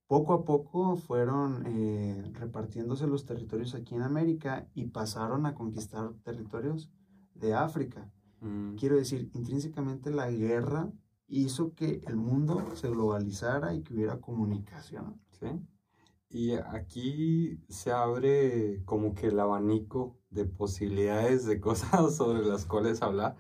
Poco 0.08 0.34
a 0.34 0.46
poco 0.46 0.96
fueron 0.96 1.64
eh, 1.68 2.24
repartiéndose 2.34 3.06
los 3.06 3.28
territorios 3.28 3.76
aquí 3.76 3.94
en 3.94 4.02
América 4.02 4.68
y 4.74 4.88
pasaron 4.88 5.46
a 5.46 5.54
conquistar 5.54 6.12
territorios 6.24 6.90
de 7.36 7.54
África. 7.54 8.12
Mm. 8.42 8.78
Quiero 8.78 8.96
decir, 8.96 9.30
intrínsecamente 9.36 10.10
la 10.10 10.32
guerra 10.32 10.92
hizo 11.28 11.76
que 11.76 12.02
el 12.08 12.16
mundo 12.16 12.76
se 12.76 12.90
globalizara 12.90 13.76
y 13.76 13.84
que 13.84 13.94
hubiera 13.94 14.20
comunicación. 14.20 15.22
Sí. 15.40 15.48
Y 16.34 16.54
aquí 16.54 17.60
se 17.70 17.92
abre 17.92 18.82
como 18.86 19.14
que 19.14 19.28
el 19.28 19.40
abanico 19.40 20.18
de 20.32 20.46
posibilidades 20.46 21.46
de 21.46 21.62
cosas 21.62 22.16
sobre 22.16 22.44
las 22.44 22.66
cuales 22.66 23.04
hablar. 23.04 23.36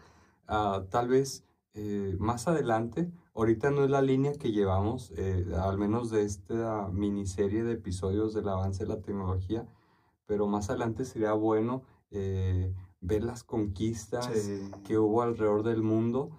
Ah, 0.47 0.85
tal 0.91 1.07
vez 1.07 1.43
eh, 1.73 2.15
más 2.19 2.47
adelante, 2.47 3.11
ahorita 3.33 3.71
no 3.71 3.83
es 3.83 3.89
la 3.89 4.03
línea 4.03 4.33
que 4.33 4.51
llevamos, 4.51 5.11
eh, 5.17 5.43
al 5.59 5.79
menos 5.79 6.11
de 6.11 6.21
esta 6.21 6.87
miniserie 6.89 7.63
de 7.63 7.73
episodios 7.73 8.35
del 8.35 8.47
avance 8.47 8.83
de 8.83 8.89
la 8.89 9.01
tecnología, 9.01 9.67
pero 10.27 10.45
más 10.45 10.69
adelante 10.69 11.03
sería 11.03 11.33
bueno 11.33 11.81
eh, 12.11 12.75
ver 13.01 13.23
las 13.23 13.43
conquistas 13.43 14.29
que 14.83 14.99
hubo 14.99 15.23
alrededor 15.23 15.63
del 15.63 15.81
mundo. 15.81 16.29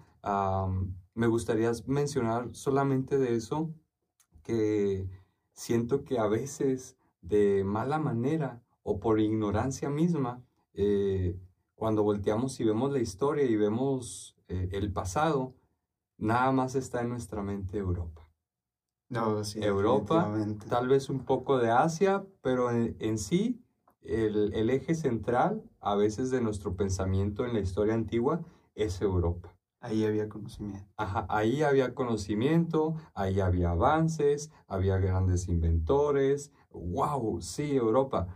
me 1.15 1.27
gustaría 1.27 1.73
mencionar 1.85 2.47
solamente 2.53 3.17
de 3.17 3.35
eso 3.35 3.73
que 4.41 5.09
siento 5.55 6.03
que 6.03 6.19
a 6.19 6.27
veces 6.27 6.97
de 7.21 7.63
mala 7.63 7.97
manera 7.97 8.61
o 8.83 8.99
por 8.99 9.19
ignorancia 9.19 9.89
misma, 9.89 10.43
eh, 10.73 11.35
cuando 11.73 12.03
volteamos 12.03 12.59
y 12.59 12.63
vemos 12.63 12.91
la 12.91 12.99
historia 12.99 13.45
y 13.45 13.55
vemos 13.55 14.37
eh, 14.47 14.69
el 14.73 14.93
pasado, 14.93 15.55
nada 16.17 16.51
más 16.51 16.75
está 16.75 17.01
en 17.01 17.09
nuestra 17.09 17.41
mente 17.41 17.77
Europa. 17.77 18.29
No, 19.09 19.43
sí, 19.43 19.59
Europa, 19.61 20.31
tal 20.67 20.87
vez 20.87 21.09
un 21.09 21.25
poco 21.25 21.57
de 21.57 21.71
Asia, 21.71 22.25
pero 22.41 22.71
en, 22.71 23.17
sí 23.17 23.63
el, 24.01 24.53
el, 24.53 24.69
eje 24.71 24.95
central 24.95 25.63
a 25.79 25.95
veces 25.95 26.31
de 26.31 26.41
nuestro 26.41 26.75
pensamiento 26.75 27.45
en 27.45 27.53
la 27.53 27.59
historia 27.59 27.93
antigua 27.93 28.41
es 28.73 29.01
Europa. 29.01 29.54
Ahí 29.85 30.03
había 30.03 30.27
conocimiento. 30.27 30.87
Ajá, 30.97 31.27
ahí 31.29 31.61
había 31.61 31.93
conocimiento, 31.93 32.95
ahí 33.13 33.39
había 33.39 33.69
avances, 33.69 34.49
había 34.67 34.97
grandes 34.97 35.47
inventores. 35.47 36.51
¡Wow! 36.71 37.39
Sí, 37.41 37.75
Europa. 37.75 38.27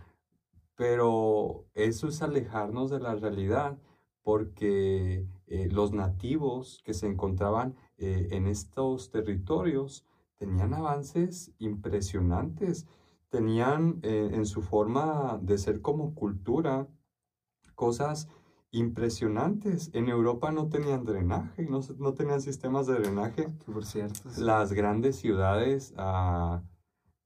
Pero 0.75 1.65
eso 1.73 2.07
es 2.07 2.21
alejarnos 2.21 2.91
de 2.91 2.99
la 2.99 3.15
realidad 3.15 3.79
porque 4.21 5.25
eh, 5.47 5.69
los 5.71 5.91
nativos 5.91 6.83
que 6.85 6.93
se 6.93 7.07
encontraban 7.07 7.75
eh, 7.97 8.27
en 8.29 8.45
estos 8.45 9.09
territorios 9.09 10.05
tenían 10.37 10.75
avances 10.75 11.51
impresionantes, 11.57 12.85
tenían 13.29 13.99
eh, 14.03 14.29
en 14.33 14.45
su 14.45 14.61
forma 14.61 15.39
de 15.41 15.57
ser 15.57 15.81
como 15.81 16.13
cultura 16.13 16.87
cosas 17.73 18.27
impresionantes. 18.71 19.89
En 19.93 20.09
Europa 20.09 20.51
no 20.51 20.69
tenían 20.69 21.03
drenaje, 21.03 21.63
no, 21.63 21.81
no 21.97 22.13
tenían 22.13 22.41
sistemas 22.41 22.87
de 22.87 22.99
drenaje. 22.99 23.49
Por 23.65 23.85
cierto. 23.85 24.29
Las 24.37 24.73
grandes 24.73 25.17
ciudades, 25.17 25.93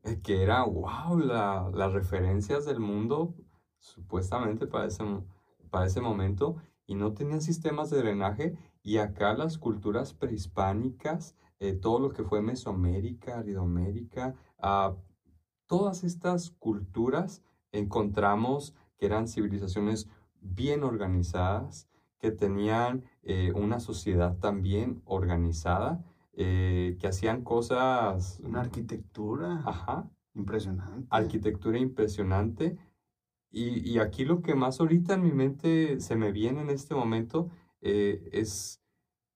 eh, 0.04 0.20
que 0.22 0.44
era, 0.44 0.64
wow, 0.64 1.18
las 1.18 1.94
referencias 1.94 2.66
del 2.66 2.80
mundo, 2.80 3.36
supuestamente 3.80 4.68
para 4.68 4.86
ese, 4.86 5.04
para 5.70 5.86
ese 5.86 6.02
momento, 6.02 6.58
y 6.86 6.96
no 6.96 7.14
tenían 7.14 7.42
sistemas 7.42 7.90
de 7.90 7.98
drenaje. 7.98 8.58
Y 8.82 8.98
acá 8.98 9.34
las 9.34 9.58
culturas 9.58 10.14
prehispánicas, 10.14 11.36
eh, 11.60 11.74
todo 11.74 12.00
lo 12.00 12.12
que 12.12 12.24
fue 12.24 12.42
Mesoamérica, 12.42 13.40
Aridoamérica, 13.40 14.36
ah, 14.60 14.96
todas 15.68 16.04
estas 16.04 16.52
culturas 16.52 17.42
encontramos 17.72 18.76
que 18.98 19.06
eran 19.06 19.28
civilizaciones 19.28 20.10
bien 20.44 20.84
organizadas, 20.84 21.90
que 22.20 22.32
tenían 22.32 23.04
eh, 23.24 23.52
una 23.54 23.80
sociedad 23.80 24.38
también 24.38 25.02
organizada, 25.06 26.04
eh, 26.34 26.98
que 27.00 27.08
hacían 27.08 27.44
cosas... 27.44 28.40
Una 28.44 28.62
arquitectura. 28.62 29.62
Ajá. 29.66 30.10
Impresionante. 30.34 31.08
Arquitectura 31.10 31.78
impresionante. 31.78 32.78
Y, 33.52 33.88
y, 33.88 34.00
aquí 34.00 34.26
lo 34.26 34.42
que 34.42 34.56
más 34.56 34.80
ahorita 34.80 35.14
en 35.14 35.22
mi 35.22 35.32
mente 35.32 36.00
se 36.00 36.16
me 36.16 36.32
viene 36.32 36.62
en 36.62 36.72
este 36.72 36.96
momento 36.96 37.52
eh, 37.82 38.28
es, 38.32 38.82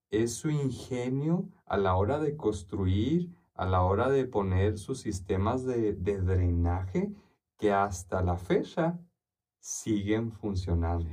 es 0.10 0.34
su 0.34 0.50
ingenio 0.50 1.50
a 1.66 1.78
la 1.78 1.96
hora 1.96 2.20
de 2.20 2.36
construir, 2.36 3.30
a 3.54 3.68
la 3.68 3.84
hora 3.84 4.10
de 4.10 4.26
poner 4.26 4.80
sus 4.80 5.02
sistemas 5.02 5.66
de, 5.66 5.94
de 5.94 6.20
drenaje, 6.20 7.12
que 7.60 7.72
hasta 7.72 8.24
la 8.24 8.38
fecha 8.38 9.00
siguen 9.60 10.32
funcionando. 10.32 11.10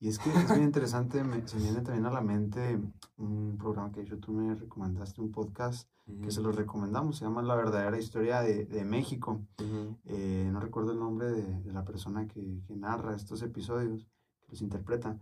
Y 0.00 0.08
es 0.08 0.18
que 0.18 0.30
es 0.30 0.48
muy 0.48 0.60
interesante, 0.60 1.24
me, 1.24 1.46
se 1.48 1.58
viene 1.58 1.80
también 1.80 2.06
a 2.06 2.10
la 2.10 2.20
mente 2.20 2.80
un 3.16 3.56
programa 3.58 3.90
que 3.90 4.04
tú 4.04 4.32
me 4.32 4.54
recomendaste, 4.54 5.20
un 5.20 5.32
podcast 5.32 5.88
que 6.22 6.30
se 6.30 6.40
los 6.40 6.54
recomendamos, 6.54 7.18
se 7.18 7.24
llama 7.24 7.42
La 7.42 7.56
verdadera 7.56 7.98
historia 7.98 8.40
de, 8.40 8.64
de 8.64 8.84
México. 8.84 9.42
Eh, 10.04 10.48
no 10.52 10.60
recuerdo 10.60 10.92
el 10.92 11.00
nombre 11.00 11.30
de, 11.30 11.72
la 11.72 11.84
persona 11.84 12.26
que, 12.28 12.62
que, 12.66 12.76
narra 12.76 13.16
estos 13.16 13.42
episodios, 13.42 14.08
que 14.40 14.48
los 14.50 14.62
interpreta, 14.62 15.18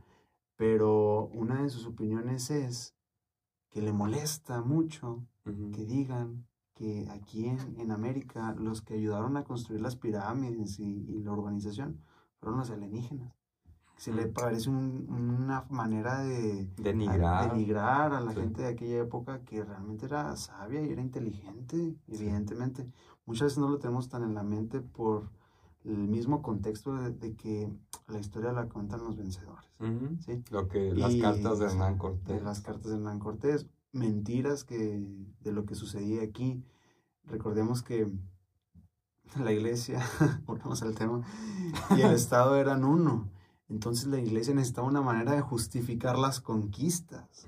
pero 0.56 1.26
una 1.32 1.62
de 1.62 1.70
sus 1.70 1.86
opiniones 1.86 2.50
es 2.50 2.94
que 3.70 3.82
le 3.82 3.92
molesta 3.92 4.60
mucho 4.60 5.26
que 5.72 5.84
digan 5.84 6.46
que 6.74 7.08
aquí 7.10 7.46
en, 7.46 7.80
en, 7.80 7.90
América 7.90 8.54
los 8.58 8.82
que 8.82 8.94
ayudaron 8.94 9.36
a 9.36 9.44
construir 9.44 9.80
las 9.80 9.96
pirámides 9.96 10.78
y, 10.78 10.84
y 10.84 11.22
la 11.22 11.32
urbanización 11.32 12.00
fueron 12.46 12.60
los 12.60 12.70
alienígenas. 12.70 13.34
Se 13.96 14.12
le 14.12 14.28
parece 14.28 14.70
una 14.70 15.66
manera 15.68 16.22
de 16.22 16.68
denigrar, 16.76 17.50
denigrar 17.50 18.12
a 18.12 18.20
la 18.20 18.32
gente 18.32 18.62
de 18.62 18.68
aquella 18.68 19.00
época 19.00 19.40
que 19.40 19.64
realmente 19.64 20.06
era 20.06 20.36
sabia 20.36 20.80
y 20.80 20.90
era 20.90 21.02
inteligente, 21.02 21.96
evidentemente. 22.06 22.86
Muchas 23.24 23.46
veces 23.46 23.58
no 23.58 23.68
lo 23.68 23.78
tenemos 23.78 24.08
tan 24.08 24.22
en 24.22 24.34
la 24.34 24.44
mente 24.44 24.80
por 24.80 25.28
el 25.84 25.96
mismo 26.06 26.40
contexto 26.40 26.94
de, 26.94 27.34
que 27.34 27.68
la 28.06 28.20
historia 28.20 28.52
la 28.52 28.68
cuentan 28.68 29.02
los 29.02 29.16
vencedores. 29.16 29.68
¿sí? 30.24 30.44
Lo 30.52 30.68
que 30.68 30.94
las 30.94 31.16
cartas 31.16 31.58
de 31.58 31.66
Hernán 31.66 31.98
Cortés. 31.98 32.42
las 32.44 32.60
cartas 32.60 32.92
de 32.92 32.98
Hernán 32.98 33.18
Cortés, 33.18 33.66
mentiras 33.90 34.62
que 34.62 35.04
de 35.40 35.50
lo 35.50 35.64
que 35.64 35.74
sucedía 35.74 36.22
aquí. 36.22 36.62
Recordemos 37.24 37.82
que 37.82 38.08
la 39.44 39.52
iglesia, 39.52 40.00
volvemos 40.46 40.82
al 40.82 40.94
tema, 40.94 41.22
y 41.96 42.00
el 42.00 42.12
Estado 42.12 42.56
eran 42.56 42.84
uno. 42.84 43.28
Entonces 43.68 44.06
la 44.06 44.20
iglesia 44.20 44.54
necesitaba 44.54 44.86
una 44.86 45.02
manera 45.02 45.32
de 45.32 45.40
justificar 45.40 46.18
las 46.18 46.40
conquistas. 46.40 47.46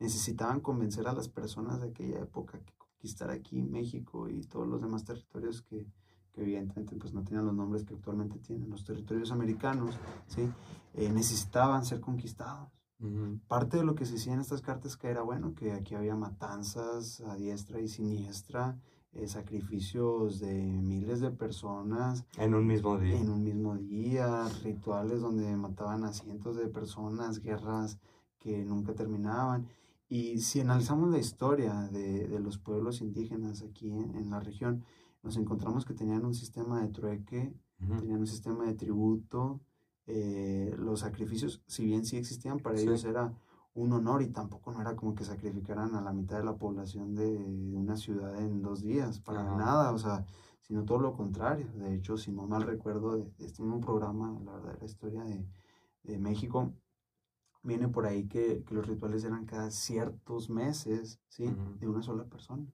Necesitaban 0.00 0.60
convencer 0.60 1.06
a 1.06 1.12
las 1.12 1.28
personas 1.28 1.80
de 1.80 1.88
aquella 1.88 2.20
época 2.20 2.58
que 2.58 2.74
conquistar 2.76 3.30
aquí 3.30 3.62
México 3.62 4.28
y 4.28 4.42
todos 4.42 4.66
los 4.66 4.80
demás 4.80 5.04
territorios 5.04 5.62
que, 5.62 5.86
que 6.32 6.42
evidentemente 6.42 6.96
pues, 6.96 7.14
no 7.14 7.22
tenían 7.22 7.46
los 7.46 7.54
nombres 7.54 7.84
que 7.84 7.94
actualmente 7.94 8.38
tienen. 8.38 8.68
Los 8.68 8.84
territorios 8.84 9.30
americanos 9.30 9.96
¿sí? 10.26 10.50
Eh, 10.94 11.10
necesitaban 11.10 11.84
ser 11.84 12.00
conquistados. 12.00 12.68
Parte 13.48 13.76
de 13.76 13.84
lo 13.84 13.94
que 13.94 14.06
se 14.06 14.14
decía 14.14 14.32
en 14.32 14.40
estas 14.40 14.62
cartas 14.62 14.96
que 14.96 15.08
era 15.08 15.20
bueno, 15.20 15.54
que 15.54 15.72
aquí 15.72 15.94
había 15.94 16.16
matanzas 16.16 17.20
a 17.20 17.34
diestra 17.34 17.80
y 17.80 17.88
siniestra, 17.88 18.78
eh, 19.14 19.28
sacrificios 19.28 20.40
de 20.40 20.52
miles 20.52 21.20
de 21.20 21.30
personas. 21.30 22.24
En 22.36 22.54
un 22.54 22.66
mismo 22.66 22.98
día. 22.98 23.18
En 23.18 23.30
un 23.30 23.44
mismo 23.44 23.76
día, 23.76 24.48
rituales 24.62 25.20
donde 25.20 25.56
mataban 25.56 26.04
a 26.04 26.12
cientos 26.12 26.56
de 26.56 26.66
personas, 26.66 27.40
guerras 27.40 27.98
que 28.38 28.64
nunca 28.64 28.94
terminaban. 28.94 29.68
Y 30.08 30.38
si 30.40 30.60
analizamos 30.60 31.10
la 31.10 31.18
historia 31.18 31.88
de, 31.92 32.28
de 32.28 32.40
los 32.40 32.58
pueblos 32.58 33.00
indígenas 33.00 33.62
aquí 33.62 33.90
en, 33.90 34.30
la 34.30 34.40
región, 34.40 34.84
nos 35.22 35.36
encontramos 35.36 35.84
que 35.84 35.94
tenían 35.94 36.24
un 36.24 36.34
sistema 36.34 36.82
de 36.82 36.88
trueque, 36.88 37.54
tenían 37.78 38.20
un 38.20 38.26
sistema 38.26 38.64
de 38.66 38.74
tributo, 38.74 39.60
eh, 40.06 40.74
los 40.78 41.00
sacrificios, 41.00 41.62
si 41.66 41.86
bien 41.86 42.04
sí 42.04 42.18
existían, 42.18 42.58
para 42.58 42.78
ellos 42.78 43.04
era 43.04 43.32
un 43.74 43.92
honor 43.92 44.22
y 44.22 44.28
tampoco 44.28 44.72
no 44.72 44.80
era 44.80 44.94
como 44.94 45.14
que 45.14 45.24
sacrificaran 45.24 45.94
a 45.94 46.00
la 46.00 46.12
mitad 46.12 46.38
de 46.38 46.44
la 46.44 46.56
población 46.56 47.14
de, 47.14 47.26
una 47.36 47.96
ciudad 47.96 48.40
en 48.40 48.62
dos 48.62 48.82
días, 48.82 49.20
para 49.20 49.42
nada, 49.42 49.92
o 49.92 49.98
sea, 49.98 50.24
sino 50.60 50.84
todo 50.84 51.00
lo 51.00 51.12
contrario. 51.12 51.66
De 51.74 51.94
hecho, 51.94 52.16
si 52.16 52.30
no 52.30 52.46
mal 52.46 52.62
recuerdo, 52.62 53.16
de, 53.16 53.30
este 53.38 53.62
mismo 53.62 53.80
programa, 53.80 54.38
la 54.44 54.52
verdadera 54.52 54.84
historia 54.84 55.24
de, 55.24 55.44
de 56.04 56.18
México, 56.18 56.72
viene 57.64 57.88
por 57.88 58.06
ahí 58.06 58.28
que, 58.28 58.62
que 58.62 58.74
los 58.74 58.86
rituales 58.86 59.24
eran 59.24 59.44
cada 59.46 59.70
ciertos 59.70 60.50
meses, 60.50 61.18
¿sí? 61.28 61.52
De 61.80 61.88
una 61.88 62.02
sola 62.02 62.24
persona. 62.24 62.64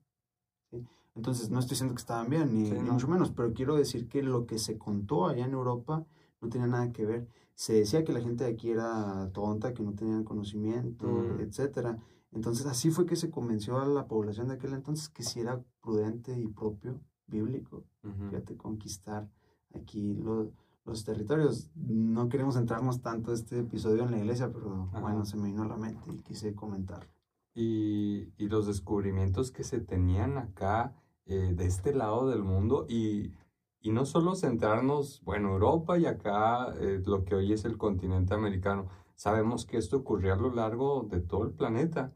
¿sí? 0.69 0.85
Entonces, 1.15 1.49
no 1.49 1.59
estoy 1.59 1.71
diciendo 1.71 1.95
que 1.95 2.01
estaban 2.01 2.29
bien, 2.29 2.53
ni, 2.53 2.67
Sí, 2.67 2.73
ni 2.73 2.81
no. 2.81 2.93
mucho 2.93 3.07
menos, 3.07 3.31
pero 3.31 3.53
quiero 3.53 3.75
decir 3.75 4.07
que 4.07 4.21
lo 4.21 4.45
que 4.45 4.59
se 4.59 4.77
contó 4.77 5.27
allá 5.27 5.45
en 5.45 5.53
Europa 5.53 6.05
no 6.41 6.49
tenía 6.49 6.67
nada 6.67 6.91
que 6.91 7.05
ver. 7.05 7.27
Se 7.61 7.73
decía 7.73 8.03
que 8.03 8.11
la 8.11 8.21
gente 8.21 8.43
de 8.43 8.49
aquí 8.49 8.71
era 8.71 9.29
tonta, 9.33 9.71
que 9.75 9.83
no 9.83 9.93
tenían 9.93 10.23
conocimiento, 10.23 11.05
Ujú. 11.05 11.41
etcétera. 11.41 11.95
Entonces, 12.31 12.65
así 12.65 12.89
fue 12.89 13.05
que 13.05 13.15
se 13.15 13.29
convenció 13.29 13.77
a 13.79 13.85
la 13.85 14.07
población 14.07 14.47
de 14.47 14.55
aquel 14.55 14.73
entonces 14.73 15.09
que 15.09 15.21
sí 15.21 15.41
era 15.41 15.61
prudente 15.79 16.35
y 16.39 16.47
propio, 16.47 16.99
bíblico, 17.27 17.83
fíjate, 18.29 18.57
conquistar 18.57 19.29
aquí 19.75 20.15
lo- 20.15 20.51
los 20.85 21.03
territorios. 21.05 21.69
No 21.75 22.29
queremos 22.29 22.55
centrarnos 22.55 23.01
tanto 23.03 23.31
este 23.31 23.59
episodio 23.59 24.05
en 24.05 24.11
la 24.11 24.17
iglesia, 24.17 24.51
pero 24.51 24.87
Ajá. 24.91 24.99
bueno, 24.99 25.23
se 25.25 25.37
me 25.37 25.45
vino 25.49 25.61
a 25.61 25.67
la 25.67 25.77
mente 25.77 26.11
y 26.11 26.17
quise 26.23 26.55
comentar. 26.55 27.07
Y, 27.53 28.29
y 28.37 28.47
los 28.49 28.65
descubrimientos 28.65 29.51
que 29.51 29.63
se 29.63 29.79
tenían 29.81 30.39
acá 30.39 30.95
eh, 31.27 31.53
de 31.55 31.65
este 31.65 31.93
lado 31.93 32.27
del 32.27 32.41
mundo 32.43 32.87
y, 32.89 33.33
y 33.81 33.91
no 33.91 34.05
solo 34.05 34.35
centrarnos, 34.35 35.21
bueno, 35.23 35.49
Europa 35.53 35.97
y 35.97 36.05
acá 36.05 36.73
eh, 36.79 37.01
lo 37.05 37.23
que 37.23 37.35
hoy 37.35 37.53
es 37.53 37.65
el 37.65 37.77
continente 37.77 38.33
americano. 38.33 38.87
Sabemos 39.15 39.65
que 39.65 39.77
esto 39.77 39.97
ocurrió 39.97 40.33
a 40.33 40.37
lo 40.37 40.53
largo 40.53 41.07
de 41.09 41.19
todo 41.19 41.43
el 41.43 41.51
planeta, 41.51 42.13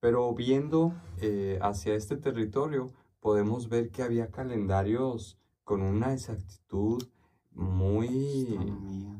pero 0.00 0.34
viendo 0.34 0.94
eh, 1.18 1.58
hacia 1.62 1.94
este 1.94 2.16
territorio 2.16 2.92
podemos 3.20 3.68
ver 3.68 3.90
que 3.90 4.02
había 4.02 4.30
calendarios 4.30 5.38
con 5.64 5.82
una 5.82 6.12
exactitud 6.12 7.02
muy, 7.52 8.58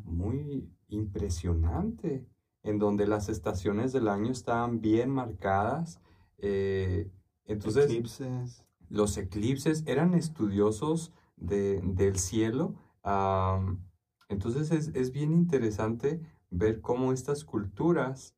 muy 0.04 0.68
impresionante, 0.88 2.26
en 2.62 2.78
donde 2.78 3.06
las 3.06 3.28
estaciones 3.28 3.92
del 3.92 4.08
año 4.08 4.32
estaban 4.32 4.80
bien 4.80 5.10
marcadas. 5.10 6.00
eh, 6.38 7.10
entonces, 7.44 7.84
Eclipses. 7.84 8.64
los 8.88 9.16
eclipses 9.18 9.84
eran 9.86 10.14
estudiosos 10.14 11.12
de- 11.42 11.80
del 11.82 12.16
cielo. 12.18 12.74
entonces, 14.28 14.70
es, 14.70 14.88
es 14.94 15.12
bien 15.12 15.32
interesante 15.32 16.20
ver 16.50 16.80
cómo 16.80 17.12
estas 17.12 17.44
culturas 17.44 18.34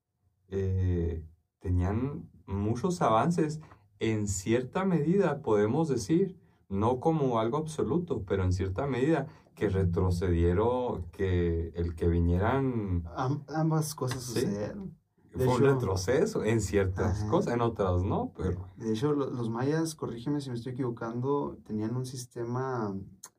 eh, 0.48 1.24
tenían 1.60 2.28
muchos 2.46 3.00
avances. 3.02 3.60
En 4.00 4.26
cierta 4.26 4.84
medida, 4.84 5.40
podemos 5.42 5.88
decir, 5.88 6.36
no 6.68 6.98
como 7.00 7.38
algo 7.38 7.58
absoluto, 7.58 8.24
pero 8.24 8.42
en 8.44 8.52
cierta 8.52 8.86
medida 8.86 9.26
que 9.54 9.68
retrocedieron, 9.68 11.04
que 11.12 11.68
el 11.76 11.94
que 11.94 12.08
vinieran 12.08 13.04
Am- 13.14 13.44
ambas 13.48 13.94
cosas 13.94 14.22
Sí. 14.24 14.40
sucedieron. 14.40 14.96
De 15.34 15.44
fue 15.44 15.54
un 15.56 15.62
hecho- 15.64 15.74
retroceso 15.74 16.44
en 16.44 16.60
ciertas 16.60 17.20
Ajá. 17.22 17.30
cosas, 17.30 17.54
en 17.54 17.60
otras 17.60 18.02
no, 18.02 18.32
pero... 18.36 18.68
De 18.76 18.92
hecho, 18.92 19.12
lo- 19.12 19.30
los 19.30 19.50
mayas, 19.50 19.94
corrígeme 19.94 20.40
si 20.40 20.50
me 20.50 20.56
estoy 20.56 20.72
equivocando, 20.72 21.58
tenían 21.64 21.94
un 21.96 22.06
sistema 22.06 22.94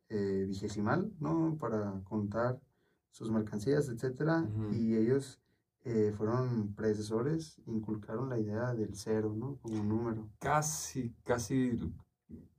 eh, 0.10 0.46
vigesimal, 0.48 1.12
¿no? 1.20 1.58
Para 1.60 2.02
contar 2.04 2.60
sus 3.12 3.32
mercancías, 3.32 3.88
etcétera. 3.90 4.46
Y 4.74 4.96
ellos 4.96 5.40
eh, 5.84 6.14
fueron 6.18 6.74
predecesores, 6.76 7.62
inculcaron 7.66 8.30
la 8.30 8.38
idea 8.40 8.74
del 8.74 8.96
cero, 8.96 9.34
¿no? 9.36 9.58
Como 9.62 9.80
un 9.82 9.88
número. 9.88 10.28
Casi, 10.40 11.14
casi, 11.24 11.80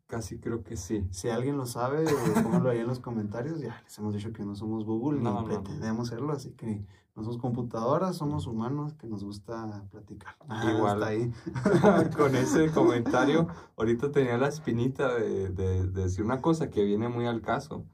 casi 0.07 0.39
creo 0.39 0.63
que 0.63 0.77
sí. 0.77 1.07
Si 1.11 1.29
alguien 1.29 1.57
lo 1.57 1.67
sabe, 1.67 2.05
pónganlo 2.43 2.71
ahí 2.71 2.79
en 2.79 2.87
los 2.87 3.01
comentarios. 3.01 3.61
Ya 3.61 3.81
les 3.83 3.99
hemos 3.99 4.15
dicho 4.15 4.33
que 4.33 4.45
no 4.45 4.55
somos 4.55 4.85
Google 4.85 5.21
No, 5.21 5.31
ni 5.31 5.37
no, 5.37 5.43
no. 5.43 5.63
pretendemos 5.63 6.09
serlo, 6.09 6.33
así 6.33 6.53
que 6.53 6.87
no 7.17 7.23
somos 7.25 7.39
computadoras, 7.39 8.17
somos 8.17 8.47
humanos 8.47 8.95
que 8.95 9.07
nos 9.09 9.25
gusta 9.25 9.85
platicar. 9.91 10.37
Ah, 10.49 10.73
Igual. 10.77 11.03
ahí. 11.03 11.33
Con 12.17 12.37
ese 12.37 12.71
comentario, 12.71 13.49
ahorita 13.77 14.13
tenía 14.13 14.39
la 14.39 14.49
espinita 14.49 15.15
de, 15.15 15.49
de- 15.49 15.87
de 15.89 16.03
decir 16.05 16.25
una 16.25 16.41
cosa 16.41 16.71
que 16.71 16.85
viene 16.85 17.09
muy 17.09 17.27
al 17.27 17.41
caso. 17.43 17.85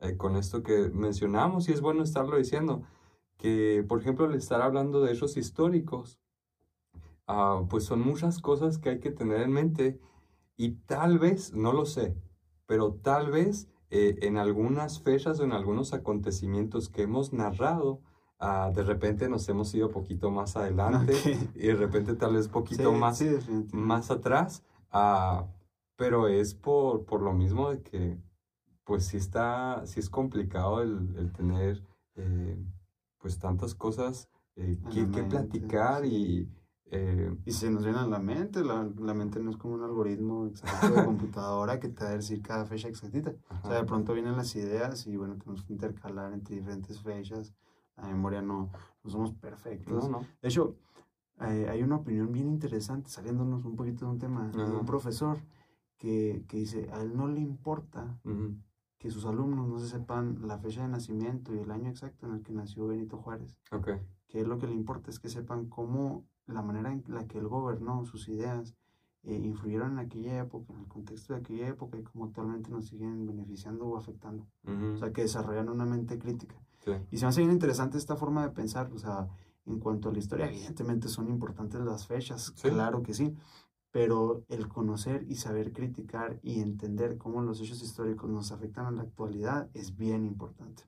eh, 0.00 0.16
con 0.16 0.36
esto 0.36 0.62
que 0.62 0.90
mencionamos, 0.94 1.68
y 1.68 1.72
es 1.72 1.80
bueno 1.82 2.02
estarlo 2.02 2.36
diciendo, 2.38 2.82
que 3.36 3.84
por 3.88 4.00
ejemplo 4.00 4.24
al 4.26 4.34
estar 4.34 4.62
hablando 4.62 5.02
de 5.02 5.12
hechos 5.12 5.36
históricos, 5.36 6.18
ah, 7.26 7.62
pues 7.68 7.84
son 7.84 8.00
muchas 8.00 8.40
cosas 8.40 8.78
que 8.78 8.90
hay 8.90 9.00
que 9.00 9.10
tener 9.10 9.40
en 9.42 9.52
mente 9.52 10.00
y 10.56 10.72
tal 10.86 11.18
vez, 11.18 11.52
no 11.54 11.72
lo 11.72 11.84
sé, 11.86 12.16
pero 12.66 12.94
tal 12.94 13.30
vez 13.30 13.68
eh, 13.90 14.16
en 14.22 14.36
algunas 14.38 15.00
fechas 15.00 15.40
o 15.40 15.44
en 15.44 15.52
algunos 15.52 15.92
acontecimientos 15.92 16.88
que 16.88 17.02
hemos 17.02 17.32
narrado, 17.32 18.00
ah, 18.40 18.72
de 18.74 18.82
repente 18.84 19.28
nos 19.28 19.48
hemos 19.48 19.74
ido 19.74 19.90
poquito 19.90 20.30
más 20.30 20.56
adelante 20.56 21.14
y 21.54 21.68
de 21.68 21.76
repente 21.76 22.14
tal 22.16 22.34
vez 22.34 22.48
poquito 22.48 22.92
Sí, 22.92 22.96
más, 22.96 23.18
sí, 23.18 23.70
más 23.72 24.10
atrás, 24.10 24.64
ah, 24.92 25.46
pero 25.96 26.28
es 26.28 26.54
por, 26.54 27.04
por 27.06 27.22
lo 27.22 27.32
mismo 27.34 27.70
de 27.70 27.82
que 27.82 28.18
pues 28.84 29.06
sí 29.06 29.18
está, 29.18 29.86
sí 29.86 30.00
es 30.00 30.10
complicado 30.10 30.82
el, 30.82 31.16
el 31.16 31.32
tener 31.32 31.84
eh, 32.16 32.58
pues 33.18 33.38
tantas 33.38 33.74
cosas 33.74 34.28
eh, 34.56 34.78
que, 34.88 35.02
la 35.02 35.10
que 35.10 35.22
mente, 35.22 35.24
platicar 35.24 36.04
sí. 36.04 36.06
y 36.06 36.48
eh, 36.86 37.36
Y 37.44 37.52
se 37.52 37.70
nos 37.70 37.84
viene 37.84 37.98
a 37.98 38.06
la 38.06 38.18
mente, 38.18 38.62
la, 38.64 38.90
la 38.98 39.14
mente 39.14 39.40
no 39.40 39.50
es 39.50 39.56
como 39.56 39.74
un 39.74 39.82
algoritmo 39.82 40.46
exacto 40.46 40.92
de 40.94 41.02
computadora 41.02 41.80
que 41.80 41.88
te 41.88 42.04
va 42.04 42.10
a 42.10 42.14
decir 42.14 42.42
cada 42.42 42.66
fecha 42.66 42.88
exactita. 42.88 43.34
O 43.62 43.66
sea, 43.66 43.76
de 43.78 43.82
ajá, 43.82 43.86
pronto 43.86 44.12
vienen 44.14 44.36
las 44.36 44.54
ideas 44.56 45.06
y 45.06 45.16
bueno, 45.16 45.36
tenemos 45.38 45.64
que 45.64 45.72
intercalar 45.72 46.32
entre 46.32 46.56
diferentes 46.56 47.00
fechas. 47.02 47.54
La 47.96 48.08
memoria 48.08 48.42
no, 48.42 48.70
no 49.04 49.10
somos 49.10 49.32
perfectos. 49.32 50.08
no, 50.08 50.20
no, 50.20 50.26
De 50.42 50.48
hecho, 50.48 50.76
eh, 51.40 51.68
hay 51.70 51.82
una 51.82 51.96
opinión 51.96 52.32
bien 52.32 52.48
interesante, 52.48 53.10
saliéndonos 53.10 53.64
un 53.64 53.76
poquito 53.76 54.06
de 54.06 54.12
un 54.12 54.18
tema, 54.18 54.48
de 54.48 54.62
un 54.62 54.86
profesor 54.86 55.38
que, 55.96 56.44
que 56.48 56.58
dice, 56.58 56.90
a 56.92 57.02
él 57.02 57.16
no 57.16 57.28
le 57.28 57.40
importa 57.40 58.18
que 58.98 59.10
sus 59.10 59.24
alumnos 59.24 59.66
no 59.66 59.78
se 59.78 59.88
sepan 59.88 60.46
la 60.46 60.58
fecha 60.58 60.82
de 60.82 60.88
nacimiento 60.88 61.54
y 61.54 61.58
el 61.58 61.70
año 61.70 61.88
exacto 61.88 62.26
en 62.26 62.34
el 62.34 62.42
que 62.42 62.52
nació 62.52 62.86
Benito 62.86 63.16
Juárez 63.16 63.56
ok, 63.72 63.88
que 64.28 64.44
lo 64.44 64.58
que 64.58 64.66
le 64.66 64.74
importa 64.74 65.10
es 65.10 65.18
que 65.18 65.30
sepan 65.30 65.66
cómo 65.70 66.26
la 66.46 66.60
manera 66.62 66.92
en 66.92 67.02
la 67.08 67.26
que 67.26 67.38
él 67.38 67.48
gobernó, 67.48 68.04
sus 68.04 68.28
ideas, 68.28 68.76
eh, 69.22 69.34
influyeron 69.34 69.92
en 69.92 69.98
aquella 69.98 70.38
época, 70.40 70.72
en 70.72 70.80
el 70.80 70.88
contexto 70.88 71.34
de 71.34 71.40
aquella 71.40 71.68
época 71.68 71.98
y 71.98 72.02
cómo 72.02 72.24
actualmente 72.26 72.70
nos 72.70 72.86
siguen 72.86 73.26
beneficiando 73.26 73.86
o 73.86 73.96
afectando. 73.96 74.46
O 74.66 74.96
sea, 74.96 75.12
que 75.12 75.22
desarrollan 75.22 75.68
una 75.68 75.84
mente 75.84 76.18
crítica. 76.18 76.56
Sí, 76.84 76.92
Y 77.10 77.16
se 77.18 77.24
me 77.24 77.28
hace 77.30 77.40
bien 77.40 77.52
interesante 77.52 77.98
esta 77.98 78.16
forma 78.16 78.42
de 78.42 78.50
pensar, 78.50 78.90
o 78.92 78.98
sea, 78.98 79.28
en 79.66 79.78
cuanto 79.78 80.08
a 80.08 80.12
la 80.12 80.18
historia, 80.18 80.46
evidentemente 80.48 81.08
son 81.08 81.28
importantes 81.28 81.80
las 81.80 82.06
fechas, 82.06 82.52
Sí. 82.56 82.68
claro 82.70 83.02
que 83.02 83.14
sí, 83.14 83.34
pero 83.92 84.44
el 84.48 84.68
conocer 84.68 85.24
y 85.28 85.34
saber 85.36 85.72
criticar 85.72 86.38
y 86.42 86.60
entender 86.60 87.18
cómo 87.18 87.42
los 87.42 87.60
hechos 87.60 87.82
históricos 87.82 88.30
nos 88.30 88.52
afectan 88.52 88.86
a 88.86 88.90
la 88.92 89.02
actualidad 89.02 89.68
es 89.74 89.96
bien 89.96 90.24
importante. 90.24 90.84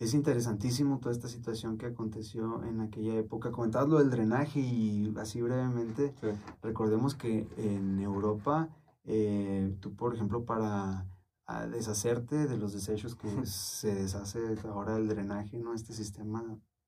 Es 0.00 0.14
interesantísimo 0.14 0.98
toda 1.00 1.12
esta 1.12 1.26
situación 1.28 1.76
que 1.76 1.86
aconteció 1.86 2.62
en 2.64 2.80
aquella 2.80 3.14
época. 3.16 3.50
Comentabas 3.50 3.88
lo 3.88 3.98
del 3.98 4.10
drenaje 4.10 4.60
y 4.60 5.12
así 5.16 5.42
brevemente, 5.42 6.14
sí, 6.20 6.28
recordemos 6.62 7.14
que 7.16 7.48
en 7.56 7.98
Europa, 7.98 8.68
eh, 9.04 9.74
tú 9.80 9.94
por 9.94 10.14
ejemplo 10.14 10.44
para 10.44 11.04
ah, 11.48 11.66
deshacerte 11.66 12.46
de 12.46 12.56
los 12.56 12.72
desechos 12.72 13.16
que 13.16 13.28
se 13.46 13.94
deshace 13.94 14.38
ahora 14.64 14.96
el 14.96 15.08
drenaje, 15.08 15.58
¿no? 15.58 15.74
Este 15.74 15.92
sistema 15.92 16.44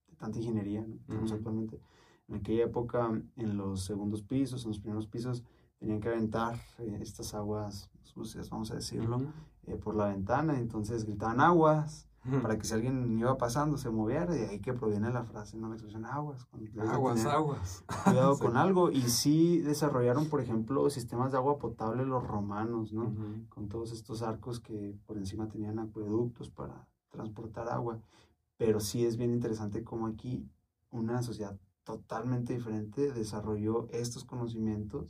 de 0.07 0.15
tanta 0.17 0.39
ingeniería 0.39 0.87
¿no? 1.09 1.25
actualmente. 1.33 1.81
En 2.29 2.37
aquella 2.37 2.65
época, 2.65 3.11
en 3.37 3.57
los 3.57 3.83
segundos 3.83 4.23
pisos, 4.23 4.63
en 4.63 4.69
los 4.69 4.79
primeros 4.79 5.09
pisos, 5.09 5.43
tenían 5.79 6.01
que 6.01 6.09
aventar 6.09 6.61
eh, 6.79 6.99
estas 7.01 7.35
aguas 7.35 7.91
sucias, 8.03 8.51
vamos 8.51 8.71
a 8.71 8.77
decirlo, 8.77 9.21
eh, 9.67 9.77
por 9.77 9.97
la 9.97 10.09
ventana. 10.09 10.59
Entonces 10.59 11.05
gritaban 11.05 11.41
aguas. 11.41 12.10
Para 12.43 12.59
que 12.59 12.65
si 12.65 12.75
alguien 12.75 13.19
iba 13.19 13.37
pasando 13.39 13.79
se 13.79 13.89
moviera, 13.91 14.27
de 14.27 14.47
ahí 14.49 14.61
que 14.61 14.75
proviene 14.75 15.11
la 15.11 15.25
frase, 15.25 15.57
¿no? 15.57 15.69
La 15.69 15.75
expresión 15.75 16.05
aguas. 16.05 16.47
Aguas, 16.79 17.25
aguas. 17.25 17.85
Cuidado 18.05 18.35
Sí. 18.35 18.43
con 18.45 18.57
algo. 18.57 18.91
Y 18.91 19.03
sí 19.03 19.59
desarrollaron, 19.61 20.29
por 20.29 20.41
ejemplo, 20.41 20.89
sistemas 20.91 21.33
de 21.33 21.39
agua 21.39 21.59
potable 21.59 22.05
los 22.05 22.27
romanos, 22.27 22.93
¿no? 22.93 23.15
Con 23.49 23.69
todos 23.69 23.93
estos 23.93 24.23
arcos 24.23 24.61
que 24.61 24.95
por 25.07 25.17
encima 25.17 25.49
tenían 25.49 25.79
acueductos 25.79 26.51
para 26.51 26.87
transportar 27.11 27.69
agua. 27.69 28.01
Pero 28.59 28.81
sí 28.81 29.07
es 29.07 29.17
bien 29.17 29.31
interesante 29.33 29.83
cómo 29.83 30.07
aquí 30.07 30.47
una 30.91 31.23
sociedad 31.23 31.59
totalmente 31.85 32.53
diferente 32.55 33.11
desarrolló 33.13 33.89
estos 33.91 34.25
conocimientos. 34.25 35.09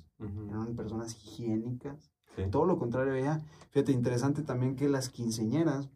Eran 0.48 0.76
personas 0.76 1.12
higiénicas, 1.16 2.12
sí, 2.36 2.42
todo 2.50 2.64
lo 2.64 2.78
contrario 2.78 3.12
ella. 3.14 3.40
Fíjate, 3.70 3.90
interesante 3.92 4.42
también 4.42 4.76
que 4.76 4.88
las 4.88 5.08
quinceñeras 5.08 5.90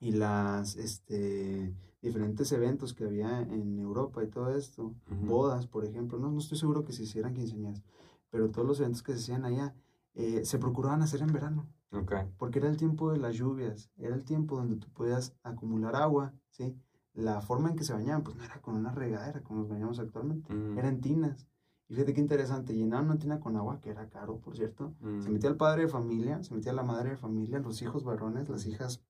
y 0.00 0.12
las 0.12 0.76
este, 0.76 1.74
diferentes 2.02 2.50
eventos 2.52 2.94
que 2.94 3.04
había 3.04 3.42
en 3.42 3.78
Europa 3.78 4.24
y 4.24 4.28
todo 4.28 4.50
esto, 4.56 4.94
bodas, 5.26 5.66
por 5.66 5.84
ejemplo, 5.84 6.18
no, 6.18 6.30
no 6.30 6.38
estoy 6.38 6.58
seguro 6.58 6.84
que 6.84 6.92
se 6.92 7.02
hicieran 7.04 7.34
quinceañeras, 7.34 7.82
pero 8.30 8.50
todos 8.50 8.66
los 8.66 8.80
eventos 8.80 9.02
que 9.02 9.12
se 9.12 9.18
hacían 9.18 9.44
allá 9.44 9.74
eh, 10.14 10.44
se 10.44 10.58
procuraban 10.58 11.02
hacer 11.02 11.20
en 11.20 11.32
verano, 11.32 11.68
ok, 11.92 12.12
porque 12.38 12.58
era 12.58 12.68
el 12.68 12.76
tiempo 12.76 13.12
de 13.12 13.18
las 13.18 13.34
lluvias, 13.34 13.90
era 13.96 14.14
el 14.14 14.24
tiempo 14.24 14.56
donde 14.56 14.76
tú 14.76 14.88
podías 14.92 15.34
acumular 15.42 15.94
agua, 15.96 16.32
¿sí? 16.48 16.74
la 17.12 17.40
forma 17.40 17.68
en 17.70 17.76
que 17.76 17.84
se 17.84 17.92
bañaban, 17.92 18.22
pues 18.22 18.36
no 18.36 18.44
era 18.44 18.60
con 18.62 18.76
una 18.76 18.92
regadera 18.92 19.42
como 19.42 19.60
nos 19.60 19.68
bañamos 19.68 19.98
actualmente, 19.98 20.52
Mm, 20.54 20.78
eran 20.78 21.00
tinas. 21.00 21.46
Y 21.88 21.94
fíjate 21.94 22.14
qué 22.14 22.20
interesante, 22.20 22.72
llenaban 22.72 23.06
una 23.06 23.18
tina 23.18 23.40
con 23.40 23.56
agua, 23.56 23.80
que 23.80 23.90
era 23.90 24.08
caro, 24.08 24.38
por 24.38 24.56
cierto. 24.56 24.94
mm, 25.00 25.22
Se 25.22 25.28
metía 25.28 25.50
el 25.50 25.56
padre 25.56 25.82
de 25.82 25.88
familia, 25.88 26.40
se 26.44 26.54
metía 26.54 26.72
la 26.72 26.84
madre 26.84 27.10
de 27.10 27.16
familia, 27.16 27.58
los 27.58 27.82
hijos 27.82 28.04
varones, 28.04 28.48
las 28.48 28.64
hijas 28.66 29.02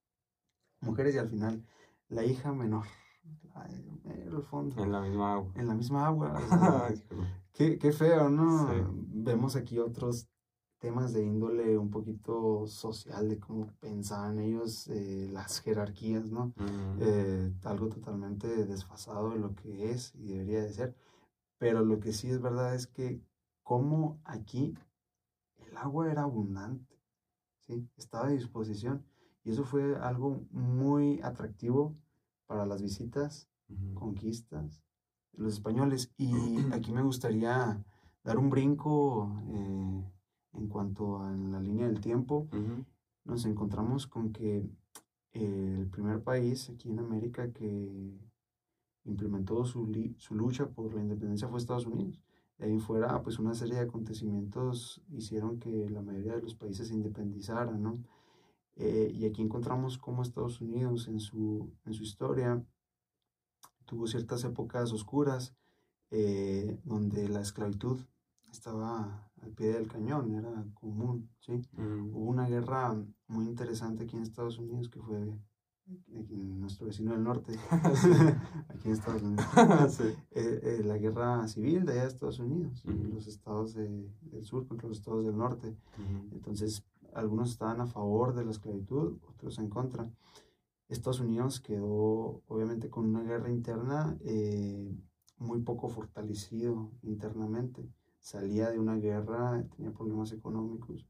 mujeres 0.80 1.14
y 1.14 1.18
al 1.18 1.28
final 1.28 1.64
la 2.08 2.24
hija 2.24 2.52
menor. 2.52 2.86
Mero 4.04 4.38
al 4.38 4.42
fondo. 4.42 4.82
En 4.82 4.92
la 4.92 5.00
misma 5.00 5.34
agua. 5.34 5.52
En 5.54 5.68
la 5.68 5.74
misma 5.74 6.06
agua. 6.06 6.32
o 6.34 6.48
sea, 6.48 6.94
qué, 7.52 7.78
qué 7.78 7.92
feo, 7.92 8.30
¿no? 8.30 8.68
Sí. 8.68 8.80
Vemos 9.12 9.56
aquí 9.56 9.78
otros 9.78 10.28
temas 10.80 11.12
de 11.12 11.22
índole 11.22 11.76
un 11.76 11.90
poquito 11.90 12.66
social, 12.66 13.28
de 13.28 13.38
cómo 13.38 13.66
pensaban 13.80 14.40
ellos 14.40 14.88
eh, 14.88 15.28
las 15.30 15.60
jerarquías, 15.60 16.30
¿no? 16.30 16.54
Eh, 16.98 17.52
algo 17.64 17.88
totalmente 17.88 18.48
desfasado 18.66 19.30
de 19.30 19.38
lo 19.38 19.54
que 19.54 19.90
es 19.90 20.14
y 20.14 20.32
debería 20.32 20.62
de 20.62 20.72
ser. 20.72 20.96
Pero 21.58 21.84
lo 21.84 22.00
que 22.00 22.14
sí 22.14 22.30
es 22.30 22.40
verdad 22.40 22.74
es 22.74 22.86
que 22.86 23.22
como 23.62 24.20
aquí 24.24 24.74
el 25.58 25.76
agua 25.76 26.10
era 26.10 26.22
abundante, 26.22 26.98
¿sí? 27.66 27.86
Estaba 27.98 28.28
a 28.28 28.30
disposición. 28.30 29.04
Y 29.44 29.50
eso 29.50 29.64
fue 29.64 29.96
algo 29.96 30.42
muy 30.50 31.20
atractivo 31.22 31.96
para 32.46 32.66
las 32.66 32.82
visitas, 32.82 33.48
conquistas 33.94 34.82
de 35.32 35.44
los 35.44 35.54
españoles. 35.54 36.12
Y 36.16 36.32
aquí 36.72 36.92
me 36.92 37.02
gustaría 37.02 37.82
dar 38.24 38.38
un 38.38 38.50
brinco 38.50 39.32
eh, 39.48 40.04
en 40.54 40.68
cuanto 40.68 41.22
a 41.22 41.30
la 41.30 41.60
línea 41.60 41.86
del 41.86 42.00
tiempo 42.00 42.48
nos 43.24 43.44
encontramos 43.44 44.06
con 44.06 44.32
que 44.32 44.68
eh, 45.32 45.76
el 45.78 45.88
primer 45.88 46.22
país 46.22 46.70
aquí 46.70 46.90
en 46.90 46.98
América 46.98 47.52
que 47.52 48.18
implementó 49.04 49.64
su, 49.64 49.90
su 50.18 50.34
lucha 50.34 50.68
por 50.68 50.94
la 50.94 51.00
independencia 51.00 51.48
fue 51.48 51.58
Estados 51.58 51.86
Unidos. 51.86 52.20
De 52.58 52.66
ahí 52.66 52.78
fuera, 52.78 53.22
pues 53.22 53.38
una 53.38 53.54
serie 53.54 53.76
de 53.76 53.82
acontecimientos 53.82 55.00
hicieron 55.10 55.58
que 55.58 55.88
la 55.88 56.02
mayoría 56.02 56.34
de 56.34 56.42
los 56.42 56.54
países 56.54 56.88
se 56.88 56.94
independizaran, 56.94 57.82
¿no? 57.82 57.98
Eh, 58.76 59.10
y 59.14 59.26
aquí 59.26 59.42
encontramos 59.42 59.98
cómo 59.98 60.22
Estados 60.22 60.60
Unidos 60.60 61.08
en 61.08 61.20
su, 61.20 61.70
en 61.84 61.92
su 61.92 62.02
historia 62.02 62.64
tuvo 63.84 64.06
ciertas 64.06 64.44
épocas 64.44 64.92
oscuras 64.92 65.54
eh, 66.10 66.78
donde 66.84 67.28
la 67.28 67.40
esclavitud 67.40 68.00
estaba 68.50 69.30
al 69.42 69.50
pie 69.52 69.72
del 69.72 69.86
cañón, 69.88 70.34
era 70.34 70.64
común, 70.74 71.30
¿sí? 71.40 71.52
mm, 71.72 72.14
Hubo 72.14 72.30
una 72.30 72.48
guerra 72.48 72.96
muy 73.28 73.46
interesante 73.46 74.04
aquí 74.04 74.16
en 74.16 74.22
Estados 74.22 74.58
Unidos 74.58 74.88
que 74.88 75.00
fue 75.00 75.18
en 76.08 76.60
nuestro 76.60 76.86
vecino 76.86 77.12
del 77.12 77.22
norte, 77.24 77.52
aquí 78.68 78.86
en 78.88 78.92
Estados 78.92 79.22
Unidos. 79.22 79.44
Sí. 79.90 80.04
Eh, 80.30 80.60
eh, 80.62 80.82
la 80.84 80.98
guerra 80.98 81.46
civil 81.48 81.84
de 81.84 81.92
allá 81.92 82.02
de 82.02 82.08
Estados 82.08 82.38
Unidos, 82.38 82.84
los 82.84 83.26
estados 83.26 83.74
de- 83.74 84.08
del 84.22 84.44
sur 84.44 84.66
contra 84.68 84.88
los 84.88 84.98
estados 84.98 85.24
del 85.24 85.36
norte. 85.36 85.76
Entonces, 86.32 86.84
algunos 87.14 87.50
estaban 87.50 87.80
a 87.80 87.86
favor 87.86 88.34
de 88.34 88.44
la 88.44 88.50
esclavitud, 88.50 89.18
otros 89.28 89.58
en 89.58 89.68
contra. 89.68 90.10
Estados 90.88 91.20
Unidos 91.20 91.60
quedó, 91.60 92.42
obviamente, 92.48 92.90
con 92.90 93.06
una 93.06 93.22
guerra 93.22 93.50
interna 93.50 94.16
eh, 94.20 94.92
muy 95.38 95.60
poco 95.60 95.88
fortalecido 95.88 96.90
internamente. 97.02 97.88
Salía 98.18 98.70
de 98.70 98.78
una 98.78 98.96
guerra, 98.96 99.64
tenía 99.76 99.92
problemas 99.92 100.32
económicos, 100.32 101.06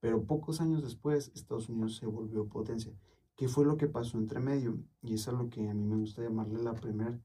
pero 0.00 0.24
pocos 0.24 0.60
años 0.60 0.82
después 0.82 1.30
Estados 1.34 1.68
Unidos 1.68 1.96
se 1.96 2.06
volvió 2.06 2.46
potencia. 2.48 2.92
¿Qué 3.36 3.46
fue 3.48 3.64
lo 3.64 3.76
que 3.76 3.86
pasó 3.86 4.18
entre 4.18 4.40
medio? 4.40 4.78
Y 5.02 5.14
eso 5.14 5.30
es 5.30 5.38
lo 5.38 5.48
que 5.48 5.68
a 5.68 5.74
mí 5.74 5.84
me 5.84 5.96
gusta 5.96 6.22
llamarle 6.22 6.60
la 6.62 6.74
primera 6.74 7.20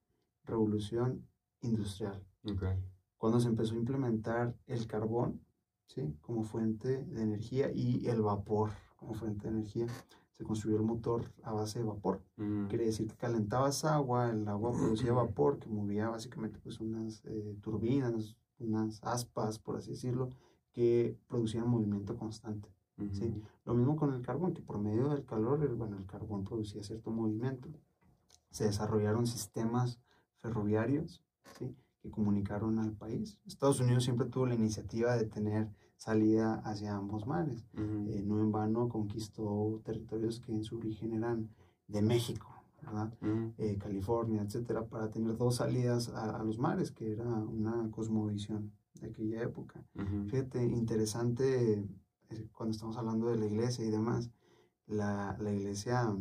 revolución 0.45 1.25
industrial 1.61 2.21
ok. 2.45 2.63
cuando 3.17 3.39
se 3.39 3.47
empezó 3.47 3.73
a 3.73 3.77
implementar 3.77 4.55
el 4.67 4.85
carbón 4.87 5.41
¿sí? 5.87 6.15
como 6.21 6.43
fuente 6.43 7.05
de 7.05 7.21
energía 7.23 7.71
y 7.71 8.07
el 8.07 8.21
vapor 8.21 8.71
como 8.95 9.13
fuente 9.13 9.47
de 9.47 9.57
energía. 9.57 9.87
Se 10.31 10.43
construyó 10.43 10.77
el 10.77 10.83
motor 10.83 11.31
a 11.43 11.53
base 11.53 11.79
de 11.79 11.85
vapor. 11.85 12.21
Mm, 12.37 12.67
Quiere 12.67 12.85
decir 12.85 13.07
que 13.07 13.15
calentabas 13.15 13.85
agua, 13.85 14.31
el 14.31 14.47
agua 14.47 14.71
producía 14.71 15.13
vapor 15.13 15.59
que 15.59 15.69
movía 15.69 16.09
básicamente 16.09 16.59
pues 16.59 16.79
unas 16.79 17.23
eh, 17.25 17.55
turbinas, 17.61 18.35
unas 18.59 18.99
aspas, 19.03 19.59
por 19.59 19.77
así 19.77 19.91
decirlo, 19.91 20.29
que 20.71 21.17
producían 21.27 21.67
movimiento 21.69 22.17
constante. 22.17 22.69
sí. 23.11 23.41
Lo 23.65 23.73
mismo 23.75 23.95
con 23.95 24.13
el 24.13 24.21
carbón, 24.21 24.53
que 24.53 24.61
por 24.61 24.79
medio 24.79 25.09
del 25.09 25.25
calor, 25.25 25.63
el, 25.63 25.75
bueno, 25.75 25.97
el 25.97 26.05
carbón 26.05 26.43
producía 26.43 26.81
cierto 26.83 27.11
movimiento. 27.11 27.69
Se 28.49 28.65
desarrollaron 28.65 29.25
sistemas 29.25 29.99
ferroviarios 30.41 31.23
¿sí? 31.57 31.75
Que 32.03 32.11
comunicaron 32.11 32.77
al 32.79 32.91
país. 32.91 33.39
Estados 33.47 33.79
Unidos 33.79 34.03
siempre 34.03 34.27
tuvo 34.27 34.45
la 34.45 34.55
iniciativa 34.55 35.15
de 35.15 35.25
tener 35.25 35.69
salida 35.95 36.55
hacia 36.65 36.95
ambos 36.95 37.25
mares. 37.25 37.65
Eh, 38.09 38.21
no 38.25 38.41
en 38.41 38.51
vano 38.51 38.89
conquistó 38.89 39.81
territorios 39.85 40.41
que 40.41 40.51
en 40.51 40.65
su 40.65 40.77
origen 40.77 41.13
eran 41.13 41.49
de 41.87 42.01
México, 42.01 42.49
Eh, 43.57 43.77
California, 43.77 44.41
etcétera, 44.41 44.85
para 44.85 45.09
tener 45.09 45.37
dos 45.37 45.55
salidas 45.55 46.09
a, 46.09 46.35
a 46.41 46.43
los 46.43 46.57
mares, 46.59 46.91
que 46.91 47.13
era 47.13 47.23
una 47.25 47.89
cosmovisión 47.91 48.73
de 48.99 49.07
aquella 49.07 49.41
época. 49.41 49.81
Fíjate, 50.27 50.61
interesante 50.65 51.45
eh, 52.29 52.49
cuando 52.51 52.71
estamos 52.73 52.97
hablando 52.97 53.27
de 53.29 53.37
la 53.37 53.45
iglesia 53.45 53.85
y 53.85 53.91
demás, 53.91 54.29
la, 54.87 55.37
la 55.39 55.51
iglesia 55.53 56.13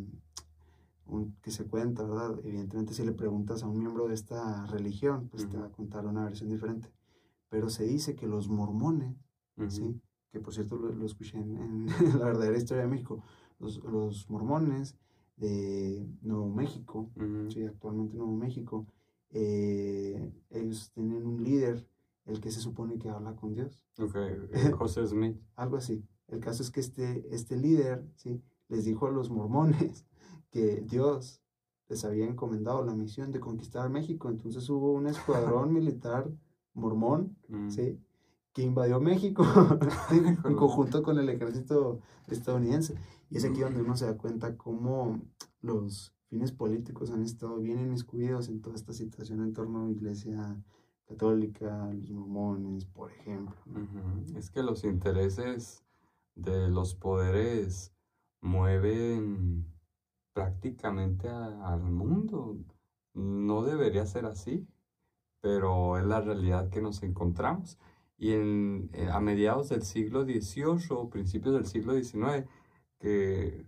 un- 1.07 1.35
que 1.43 1.51
se 1.51 1.65
cuenta, 1.67 2.03
¿verdad? 2.05 2.39
Evidentemente 2.45 2.95
si 2.95 3.05
le 3.05 3.13
preguntas 3.13 3.63
a 3.63 3.69
un 3.69 3.79
miembro 3.79 4.09
de 4.09 4.15
esta 4.15 4.67
religión, 4.67 5.29
pues 5.29 5.49
te 5.49 5.59
va 5.59 5.67
a 5.67 5.73
contar 5.73 6.07
una 6.07 6.25
versión 6.25 6.49
diferente. 6.51 6.89
Pero 7.49 7.69
se 7.69 7.85
dice 7.85 8.15
que 8.15 8.27
los 8.27 8.49
mormones, 8.49 9.15
ujú, 9.57 9.71
¿sí? 9.71 10.01
Que 10.31 10.41
por 10.41 10.55
cierto 10.55 10.77
lo, 10.77 10.91
lo 10.93 11.05
escuché 11.07 11.39
en, 11.39 11.57
en 11.59 11.87
la 12.19 12.27
verdadera 12.27 12.57
historia 12.57 12.85
de 12.85 12.89
México, 12.91 13.23
los, 13.59 13.83
los 13.85 14.29
mormones 14.31 14.97
de 15.37 16.07
Nuevo 16.23 16.49
México, 16.49 17.11
ujú, 17.17 17.51
sí, 17.51 17.65
actualmente 17.65 18.17
Nuevo 18.17 18.33
México, 18.35 18.87
eh, 19.31 20.33
ellos 20.51 20.91
tienen 20.93 21.27
un 21.27 21.43
líder, 21.43 21.87
el 22.27 22.41
que 22.41 22.51
se 22.51 22.61
supone 22.61 22.99
que 22.99 23.09
habla 23.09 23.35
con 23.35 23.55
Dios 23.55 23.81
ok, 23.99 24.15
eh, 24.53 24.71
José 24.73 25.07
Smith. 25.07 25.37
algo 25.57 25.77
así. 25.77 26.05
El 26.29 26.41
caso 26.41 26.63
es 26.63 26.71
que 26.71 26.81
este, 26.81 27.27
este 27.35 27.57
líder, 27.57 28.07
¿sí? 28.17 28.41
Les 28.69 28.85
dijo 28.85 29.07
a 29.07 29.11
los 29.11 29.31
mormones 29.31 30.07
que 30.53 30.83
Dios 30.83 31.41
les 31.89 32.05
había 32.05 32.27
encomendado 32.27 32.85
la 32.85 32.95
misión 32.95 33.33
de 33.33 33.41
conquistar 33.41 33.91
México. 33.91 34.29
Entonces 34.29 34.69
hubo 34.71 34.93
un 34.93 35.09
escuadrón 35.09 35.73
militar 35.75 36.31
mormón, 36.75 37.37
mm, 37.49 37.71
¿sí? 37.71 37.99
Que 38.53 38.63
invadió 38.63 39.01
México 39.01 39.45
en 40.11 40.55
conjunto 40.55 41.03
con 41.03 41.19
el 41.19 41.29
ejército 41.29 42.01
estadounidense. 42.29 42.95
Y 43.31 43.39
es 43.39 43.45
aquí 43.45 43.61
donde 43.61 43.83
uno 43.83 43.97
se 43.97 44.07
da 44.07 44.17
cuenta 44.17 44.57
cómo 44.57 45.21
los 45.63 46.15
fines 46.29 46.53
políticos 46.53 47.11
han 47.11 47.23
estado 47.23 47.59
bien 47.59 47.81
inmiscuidos 47.81 48.49
en 48.49 48.61
toda 48.61 48.77
esta 48.77 48.93
situación 48.93 49.41
en 49.41 49.55
torno 49.55 49.83
a 49.83 49.85
la 49.87 49.91
iglesia 49.91 50.63
católica, 51.07 51.91
los 51.93 52.11
mormones, 52.11 52.85
por 52.85 53.11
ejemplo. 53.11 53.55
Es 54.35 54.51
que 54.51 54.63
los 54.63 54.85
intereses 54.85 55.83
de 56.35 56.69
los 56.69 56.95
poderes 56.95 57.93
mueven 58.41 59.67
prácticamente 60.33 61.29
al 61.29 61.83
mundo. 61.83 62.59
No 63.15 63.63
debería 63.65 64.07
ser 64.07 64.27
así, 64.27 64.67
pero 65.41 65.99
es 65.99 66.07
la 66.07 66.21
realidad 66.21 66.71
que 66.71 66.83
nos 66.83 67.03
encontramos. 67.03 67.79
Y 68.19 68.33
en, 68.33 68.91
eh, 68.95 69.09
a 69.11 69.21
mediados 69.21 69.69
del 69.71 69.83
siglo 69.83 70.25
XVIII 70.25 70.87
o 70.91 71.11
principios 71.11 71.55
del 71.55 71.67
siglo 71.67 71.95
XIX, 71.95 72.47
que, 72.99 73.67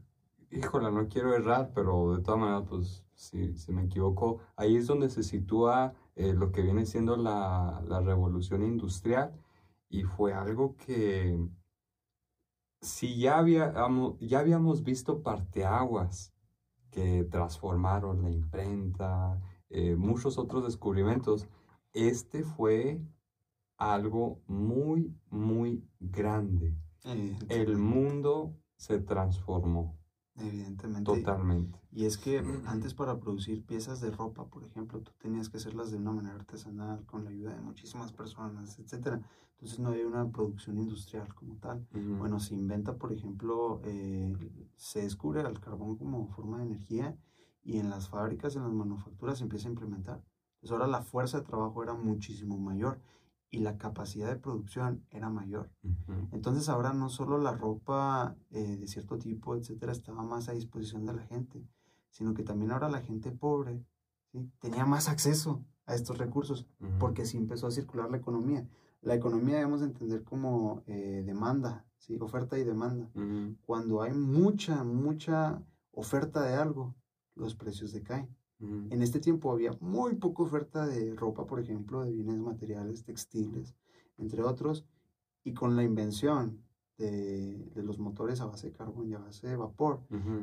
híjola, 0.51 0.91
no 0.91 1.09
quiero 1.09 1.35
errar, 1.35 1.73
pero 1.75 2.17
de 2.17 2.23
todas 2.23 2.41
maneras, 2.41 2.65
pues 2.69 3.05
si, 3.15 3.57
si 3.57 3.73
me 3.73 3.85
equivoco, 3.85 4.41
ahí 4.57 4.77
es 4.77 4.87
donde 4.87 5.11
se 5.11 5.23
sitúa 5.23 5.95
eh, 6.17 6.33
lo 6.35 6.53
que 6.53 6.63
viene 6.63 6.87
siendo 6.87 7.17
la, 7.17 7.83
la 7.87 8.01
revolución 8.01 8.63
industrial 8.63 9.33
y 9.89 10.05
fue 10.05 10.33
algo 10.35 10.77
que 10.77 11.39
si 12.81 13.19
ya, 13.19 13.39
habíamos, 13.39 14.19
ya 14.21 14.41
habíamos 14.41 14.83
visto 14.83 15.23
parteaguas 15.23 16.34
que 16.95 17.25
transformaron 17.25 18.23
la 18.23 18.31
imprenta, 18.31 19.41
eh, 19.69 19.97
muchos 19.97 20.39
otros 20.39 20.65
descubrimientos, 20.65 21.49
este 21.93 22.45
fue 22.45 23.01
algo 23.77 24.41
muy, 24.47 25.13
muy 25.29 25.85
grande. 25.99 26.73
El 27.49 27.77
mundo 27.77 28.57
se 28.77 29.01
transformó 29.01 29.99
Evidentemente. 30.37 31.05
totalmente. 31.05 31.79
Y 31.93 32.07
es 32.07 32.19
que 32.19 32.43
antes 32.67 32.93
para 32.93 33.21
producir 33.21 33.65
piezas 33.65 34.01
de 34.01 34.11
ropa, 34.11 34.47
por 34.47 34.65
ejemplo, 34.65 35.01
tú 35.01 35.13
tenías 35.19 35.49
que 35.49 35.59
hacerlas 35.59 35.93
de 35.93 35.99
una 35.99 36.11
manera 36.13 36.35
artesanal, 36.35 37.05
con 37.07 37.25
la 37.25 37.31
ayuda 37.31 37.55
de 37.55 37.61
muchísimas 37.61 38.13
personas, 38.13 38.79
etcétera. 38.79 39.21
Entonces 39.53 39.79
no 39.79 39.91
había 39.91 40.07
una 40.07 40.29
producción 40.31 40.79
industrial 40.79 41.33
como 41.35 41.57
tal. 41.57 41.87
Bueno, 41.93 42.41
se 42.41 42.55
inventa, 42.55 42.97
por 42.97 43.13
ejemplo, 43.13 43.81
eh, 43.85 44.33
se 44.77 45.03
descubre 45.03 45.41
el 45.41 45.61
carbón 45.61 45.97
como 45.97 46.27
forma 46.27 46.59
de 46.59 46.65
energía 46.65 47.17
y 47.63 47.79
en 47.79 47.89
las 47.89 48.09
fábricas, 48.09 48.57
en 48.57 48.63
las 48.63 48.73
manufacturas 48.73 49.39
se 49.39 49.45
empieza 49.45 49.69
a 49.69 49.71
implementar. 49.71 50.23
Entonces 50.57 50.73
ahora 50.73 50.87
la 50.87 51.03
fuerza 51.03 51.39
de 51.39 51.47
trabajo 51.47 51.83
era 51.83 51.95
muchísimo 51.95 52.59
mayor 52.59 52.99
y 53.55 53.59
la 53.59 53.79
capacidad 53.79 54.29
de 54.29 54.41
producción 54.41 55.07
era 55.11 55.31
mayor. 55.31 55.71
Entonces 56.33 56.69
ahora 56.69 56.93
no 56.93 57.09
solo 57.09 57.39
la 57.39 57.53
ropa 57.53 58.37
eh, 58.51 58.77
de 58.77 58.89
cierto 58.89 59.17
tipo, 59.17 59.55
etcétera, 59.55 59.93
estaba 59.93 60.25
más 60.25 60.49
a 60.49 60.53
disposición 60.53 61.07
de 61.07 61.15
la 61.15 61.23
gente, 61.23 61.65
sino 62.11 62.35
que 62.35 62.43
también 62.43 62.73
ahora 62.73 62.89
la 62.89 63.01
gente 63.01 63.31
pobre 63.31 63.87
¿sí? 64.33 64.51
tenía 64.59 64.85
más 64.87 65.09
acceso 65.09 65.65
a 65.87 65.95
estos 65.95 66.19
recursos, 66.19 66.67
porque 66.99 67.27
sí 67.27 67.37
empezó 67.37 67.69
a 67.69 67.71
circular 67.71 68.11
la 68.11 68.17
economía. 68.17 68.67
La 69.03 69.15
economía 69.15 69.57
debemos 69.57 69.83
entender 69.83 70.25
como 70.25 70.83
eh, 70.87 71.23
demanda, 71.25 71.87
¿sí? 71.99 72.19
oferta 72.21 72.59
y 72.59 72.65
demanda. 72.65 73.09
Cuando 73.67 74.03
hay 74.03 74.15
mucha, 74.15 74.83
mucha 74.83 75.63
oferta 75.93 76.43
de 76.43 76.55
algo, 76.55 76.97
los 77.37 77.55
precios 77.55 77.93
decaen. 77.93 78.35
En 78.91 79.03
este 79.03 79.21
tiempo 79.21 79.53
había 79.53 79.77
muy 79.81 80.15
poca 80.17 80.43
oferta 80.43 80.87
de 80.87 81.15
ropa, 81.15 81.47
por 81.47 81.61
ejemplo, 81.61 82.03
de 82.03 82.13
bienes 82.13 82.39
materiales, 82.39 83.05
textiles, 83.05 83.75
entre 84.19 84.43
otros, 84.43 84.85
y 85.43 85.53
con 85.53 85.77
la 85.77 85.83
invención 85.83 86.63
de, 86.97 87.71
los 87.75 87.99
motores 87.99 88.41
a 88.41 88.47
base 88.47 88.69
de 88.69 88.73
carbón 88.73 89.09
y 89.09 89.15
a 89.15 89.19
base 89.19 89.47
de 89.47 89.57
vapor, 89.57 90.01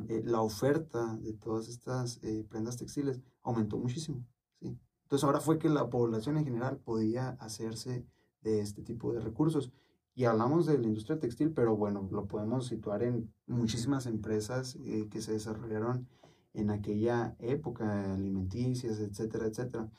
eh, 0.09 0.21
la 0.25 0.41
oferta 0.41 1.17
de 1.17 1.33
todas 1.33 1.67
estas 1.67 2.19
eh, 2.23 2.45
prendas 2.49 2.77
textiles 2.77 3.21
aumentó 3.41 3.77
muchísimo. 3.77 4.25
¿sí? 4.59 4.77
Entonces 5.03 5.23
ahora 5.23 5.39
fue 5.39 5.57
que 5.57 5.69
la 5.69 5.89
población 5.89 6.37
en 6.37 6.45
general 6.45 6.77
podía 6.77 7.29
hacerse 7.39 8.05
de 8.41 8.61
este 8.61 8.81
tipo 8.81 9.13
de 9.13 9.21
recursos. 9.21 9.71
Y 10.13 10.25
hablamos 10.25 10.65
de 10.65 10.77
la 10.77 10.87
industria 10.87 11.19
textil, 11.19 11.51
pero 11.51 11.77
bueno, 11.77 12.07
lo 12.11 12.25
podemos 12.27 12.67
situar 12.67 13.01
en 13.03 13.33
muchísimas 13.47 14.05
empresas 14.05 14.77
eh, 14.83 15.07
que 15.09 15.21
se 15.21 15.31
desarrollaron 15.31 16.07
en 16.53 16.69
aquella 16.69 17.35
época, 17.39 18.13
alimenticias, 18.13 18.99
etcétera, 18.99 19.47
etcétera. 19.47 19.89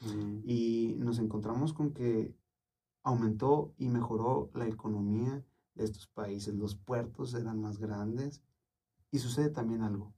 Y 0.45 0.95
nos 0.99 1.19
encontramos 1.19 1.73
con 1.73 1.93
que 1.93 2.35
aumentó 3.03 3.73
y 3.79 3.89
mejoró 3.89 4.51
la 4.55 4.67
economía 4.67 5.45
de 5.75 5.85
estos 5.85 6.07
países. 6.09 6.55
Los 6.55 6.77
puertos 6.77 7.35
eran 7.35 7.61
más 7.61 7.79
grandes 7.79 8.43
y 9.11 9.19
sucede 9.19 9.51
también 9.51 9.83
algo. 9.83 10.13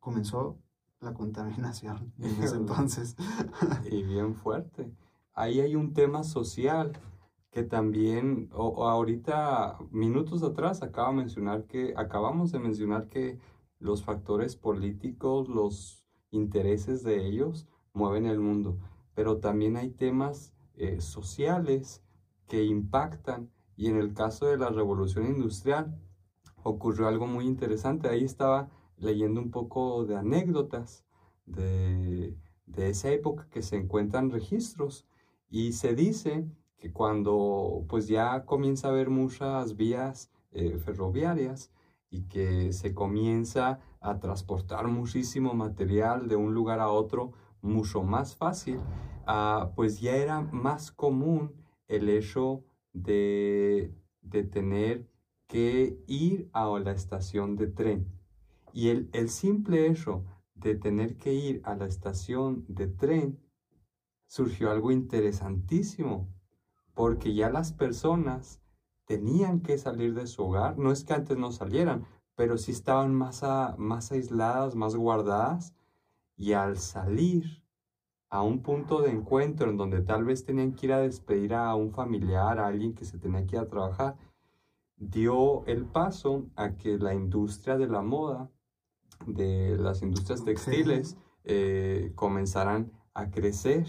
Comenzó 0.00 0.58
la 1.00 1.14
contaminación 1.14 2.12
en 2.18 2.42
ese 2.42 2.56
entonces. 2.56 3.16
y 3.90 4.02
bien 4.02 4.34
fuerte. 4.34 4.92
Ahí 5.34 5.60
hay 5.60 5.76
un 5.76 5.92
tema 5.92 6.24
social 6.24 6.92
que 7.50 7.62
también, 7.62 8.50
o, 8.52 8.86
ahorita, 8.86 9.78
minutos 9.90 10.42
atrás, 10.42 10.82
acaba 10.82 11.08
de 11.08 11.16
mencionar 11.16 11.64
que, 11.64 11.94
acabamos 11.96 12.52
de 12.52 12.58
mencionar 12.58 13.08
que 13.08 13.38
los 13.78 14.02
factores 14.02 14.56
políticos, 14.56 15.48
los 15.48 16.04
intereses 16.30 17.02
de 17.02 17.26
ellos 17.26 17.66
mueven 17.92 18.26
el 18.26 18.40
mundo, 18.40 18.78
pero 19.14 19.38
también 19.38 19.76
hay 19.76 19.90
temas 19.90 20.52
eh, 20.76 21.00
sociales 21.00 22.02
que 22.46 22.64
impactan. 22.64 23.50
Y 23.76 23.88
en 23.88 23.96
el 23.96 24.14
caso 24.14 24.46
de 24.46 24.56
la 24.56 24.70
revolución 24.70 25.26
industrial 25.26 25.98
ocurrió 26.62 27.08
algo 27.08 27.26
muy 27.26 27.46
interesante. 27.46 28.08
Ahí 28.08 28.24
estaba 28.24 28.70
leyendo 28.96 29.40
un 29.40 29.50
poco 29.50 30.04
de 30.04 30.16
anécdotas 30.16 31.04
de, 31.44 32.36
esa 32.76 33.10
época 33.10 33.48
que 33.50 33.62
se 33.62 33.76
encuentran 33.76 34.30
registros. 34.30 35.06
Y 35.48 35.72
se 35.72 35.94
dice 35.94 36.46
que 36.78 36.92
cuando 36.92 37.84
pues 37.88 38.08
ya 38.08 38.44
comienza 38.44 38.88
a 38.88 38.90
haber 38.90 39.10
muchas 39.10 39.76
vías 39.76 40.30
eh, 40.52 40.78
ferroviarias, 40.78 41.70
y 42.10 42.22
que 42.22 42.72
se 42.72 42.94
comienza 42.94 43.80
a 44.00 44.18
transportar 44.20 44.88
muchísimo 44.88 45.54
material 45.54 46.28
de 46.28 46.36
un 46.36 46.54
lugar 46.54 46.80
a 46.80 46.88
otro 46.88 47.32
mucho 47.62 48.02
más 48.02 48.36
fácil, 48.36 48.80
ah, 49.26 49.72
pues 49.74 50.00
ya 50.00 50.16
era 50.16 50.40
más 50.40 50.92
común 50.92 51.52
el 51.88 52.08
hecho 52.08 52.64
de, 52.92 53.92
de, 54.22 54.44
tener 54.44 55.08
que 55.46 55.98
ir 56.06 56.48
a 56.52 56.66
la 56.78 56.92
estación 56.92 57.56
de 57.56 57.66
tren. 57.66 58.06
Y 58.72 58.88
el, 58.88 59.08
el 59.12 59.28
simple 59.28 59.86
hecho 59.86 60.24
de 60.54 60.74
tener 60.74 61.16
que 61.16 61.34
ir 61.34 61.60
a 61.64 61.74
la 61.74 61.86
estación 61.86 62.64
de 62.68 62.86
tren 62.88 63.38
surgió 64.26 64.70
algo 64.70 64.90
interesantísimo, 64.90 66.28
porque 66.94 67.34
ya 67.34 67.50
las 67.50 67.72
personas 67.72 68.60
tenían 69.06 69.60
que 69.60 69.78
salir 69.78 70.14
de 70.14 70.26
su 70.26 70.44
hogar. 70.44 70.78
No 70.78 70.92
es 70.92 71.04
que 71.04 71.14
antes 71.14 71.38
no 71.38 71.52
salieran, 71.52 72.04
pero 72.34 72.58
sí 72.58 72.72
estaban 72.72 73.14
más, 73.14 73.42
más 73.78 74.12
aisladas, 74.12 74.74
más 74.74 74.94
guardadas. 74.94 75.74
Y 76.36 76.52
al 76.52 76.76
salir 76.76 77.62
a 78.28 78.42
un 78.42 78.60
punto 78.60 79.00
de 79.00 79.10
encuentro 79.10 79.70
en 79.70 79.76
donde 79.76 80.02
tal 80.02 80.24
vez 80.24 80.44
tenían 80.44 80.74
que 80.74 80.86
ir 80.86 80.92
a 80.92 81.00
despedir 81.00 81.54
a 81.54 81.74
un 81.74 81.92
familiar, 81.92 82.58
a 82.58 82.66
alguien 82.66 82.94
que 82.94 83.04
se 83.04 83.18
tenía 83.18 83.46
que 83.46 83.56
ir 83.56 83.62
a 83.62 83.68
trabajar, 83.68 84.16
dio 84.96 85.64
el 85.66 85.86
paso 85.86 86.46
a 86.56 86.76
que 86.76 86.98
la 86.98 87.14
industria 87.14 87.78
de 87.78 87.86
la 87.86 88.02
moda, 88.02 88.50
de 89.26 89.76
las 89.78 90.02
industrias 90.02 90.44
textiles, 90.44 91.16
eh, 91.44 92.12
comenzaran 92.14 92.92
a 93.14 93.30
crecer, 93.30 93.86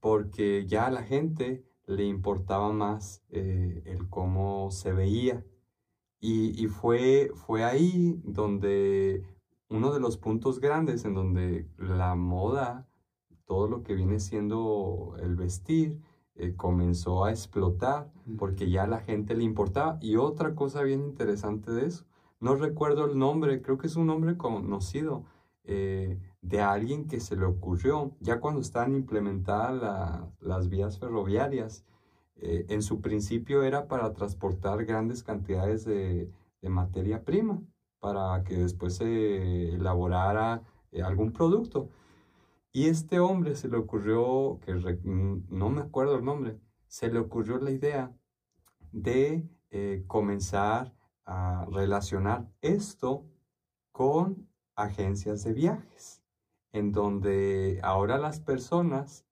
porque 0.00 0.66
ya 0.66 0.90
la 0.90 1.02
gente 1.02 1.67
le 1.88 2.04
importaba 2.04 2.72
más 2.72 3.24
eh, 3.30 3.82
el 3.86 4.08
cómo 4.08 4.70
se 4.70 4.92
veía. 4.92 5.44
Y, 6.20 6.66
fue, 6.66 7.30
fue 7.34 7.62
ahí 7.64 8.20
donde 8.24 9.22
uno 9.68 9.92
de 9.92 10.00
los 10.00 10.16
puntos 10.16 10.60
grandes 10.60 11.04
en 11.04 11.14
donde 11.14 11.68
la 11.78 12.16
moda, 12.16 12.88
todo 13.44 13.68
lo 13.68 13.84
que 13.84 13.94
viene 13.94 14.18
siendo 14.18 15.14
el 15.20 15.36
vestir, 15.36 16.00
eh, 16.34 16.56
comenzó 16.56 17.24
a 17.24 17.30
explotar 17.30 18.12
porque 18.36 18.68
ya 18.68 18.82
a 18.84 18.88
la 18.88 18.98
gente 18.98 19.36
le 19.36 19.44
importaba. 19.44 19.98
Y 20.00 20.16
otra 20.16 20.56
cosa 20.56 20.82
bien 20.82 21.04
interesante 21.04 21.70
de 21.70 21.86
eso, 21.86 22.04
no 22.40 22.56
recuerdo 22.56 23.06
el 23.06 23.16
nombre, 23.18 23.62
creo 23.62 23.78
que 23.78 23.86
es 23.86 23.96
un 23.96 24.06
nombre 24.08 24.36
conocido, 24.36 25.24
eh, 25.64 26.18
de 26.40 26.60
alguien 26.60 27.06
que 27.08 27.20
se 27.20 27.36
le 27.36 27.44
ocurrió, 27.44 28.16
ya 28.20 28.40
cuando 28.40 28.60
estaban 28.60 28.94
implementadas 28.94 30.22
las 30.40 30.68
vías 30.68 30.98
ferroviarias, 30.98 31.84
eh, 32.36 32.66
en 32.68 32.82
su 32.82 33.00
principio 33.00 33.62
era 33.62 33.88
para 33.88 34.12
transportar 34.12 34.84
grandes 34.84 35.22
cantidades 35.22 35.84
de, 35.84 36.30
materia 36.62 37.24
prima, 37.24 37.62
para 38.00 38.44
que 38.44 38.56
después 38.56 38.96
se 38.96 39.74
elaborara 39.74 40.62
eh, 40.92 41.02
algún 41.02 41.32
producto. 41.32 41.88
Y 42.72 42.88
este 42.88 43.20
hombre 43.20 43.56
se 43.56 43.68
le 43.68 43.76
ocurrió, 43.78 44.60
que 44.64 44.74
no 45.04 45.70
me 45.70 45.80
acuerdo 45.80 46.16
el 46.16 46.24
nombre, 46.24 46.58
se 46.86 47.10
le 47.10 47.18
ocurrió 47.18 47.58
la 47.58 47.70
idea 47.70 48.12
de 48.92 49.48
comenzar 50.06 50.94
a 51.24 51.66
relacionar 51.70 52.48
esto 52.62 53.26
con 53.92 54.48
agencias 54.76 55.42
de 55.44 55.52
viajes, 55.52 56.17
en 56.78 56.92
donde 56.92 57.80
ahora 57.82 58.18
las 58.18 58.40
personas 58.40 59.26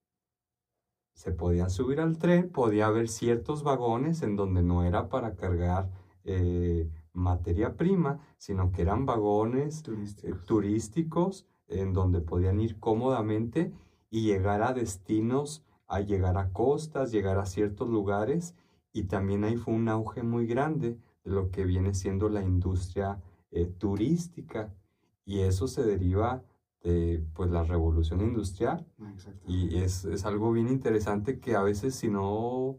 se 1.14 1.32
podían 1.32 1.70
subir 1.70 2.00
al 2.00 2.18
tren, 2.18 2.50
podía 2.50 2.86
haber 2.86 3.08
ciertos 3.08 3.62
vagones 3.62 4.22
en 4.22 4.36
donde 4.36 4.62
no 4.62 4.84
era 4.84 5.08
para 5.08 5.34
cargar 5.34 5.90
eh, 6.24 6.90
materia 7.14 7.76
prima, 7.76 8.20
sino 8.36 8.70
que 8.70 8.82
eran 8.82 9.06
vagones 9.06 9.82
eh, 10.22 10.34
turísticos. 10.46 11.46
en 11.68 11.92
donde 11.92 12.20
podían 12.20 12.60
ir 12.60 12.78
cómodamente 12.78 13.72
y 14.10 14.22
llegar 14.22 14.62
a 14.62 14.72
destinos, 14.72 15.64
a 15.88 16.00
llegar 16.00 16.38
a 16.38 16.52
costas, 16.52 17.10
llegar 17.10 17.38
a 17.38 17.46
ciertos 17.46 17.88
lugares. 17.88 18.54
Y 18.92 19.04
también 19.04 19.42
ahí 19.42 19.56
fue 19.56 19.74
un 19.74 19.88
auge 19.88 20.22
muy 20.22 20.46
grande 20.46 20.96
de 21.24 21.30
lo 21.32 21.50
que 21.50 21.64
viene 21.64 21.92
siendo 21.94 22.28
la 22.28 22.42
industria 22.42 23.20
eh, 23.50 23.66
turística 23.66 24.72
y 25.24 25.40
eso 25.40 25.66
se 25.66 25.82
deriva 25.82 26.42
de 26.86 27.24
pues, 27.34 27.50
la 27.50 27.64
revolución 27.64 28.20
industrial. 28.20 28.86
Y 29.46 29.78
es, 29.78 30.04
es, 30.04 30.24
algo 30.24 30.52
bien 30.52 30.68
interesante 30.68 31.40
que 31.40 31.56
a 31.56 31.62
veces 31.62 31.96
si 31.96 32.08
no, 32.08 32.78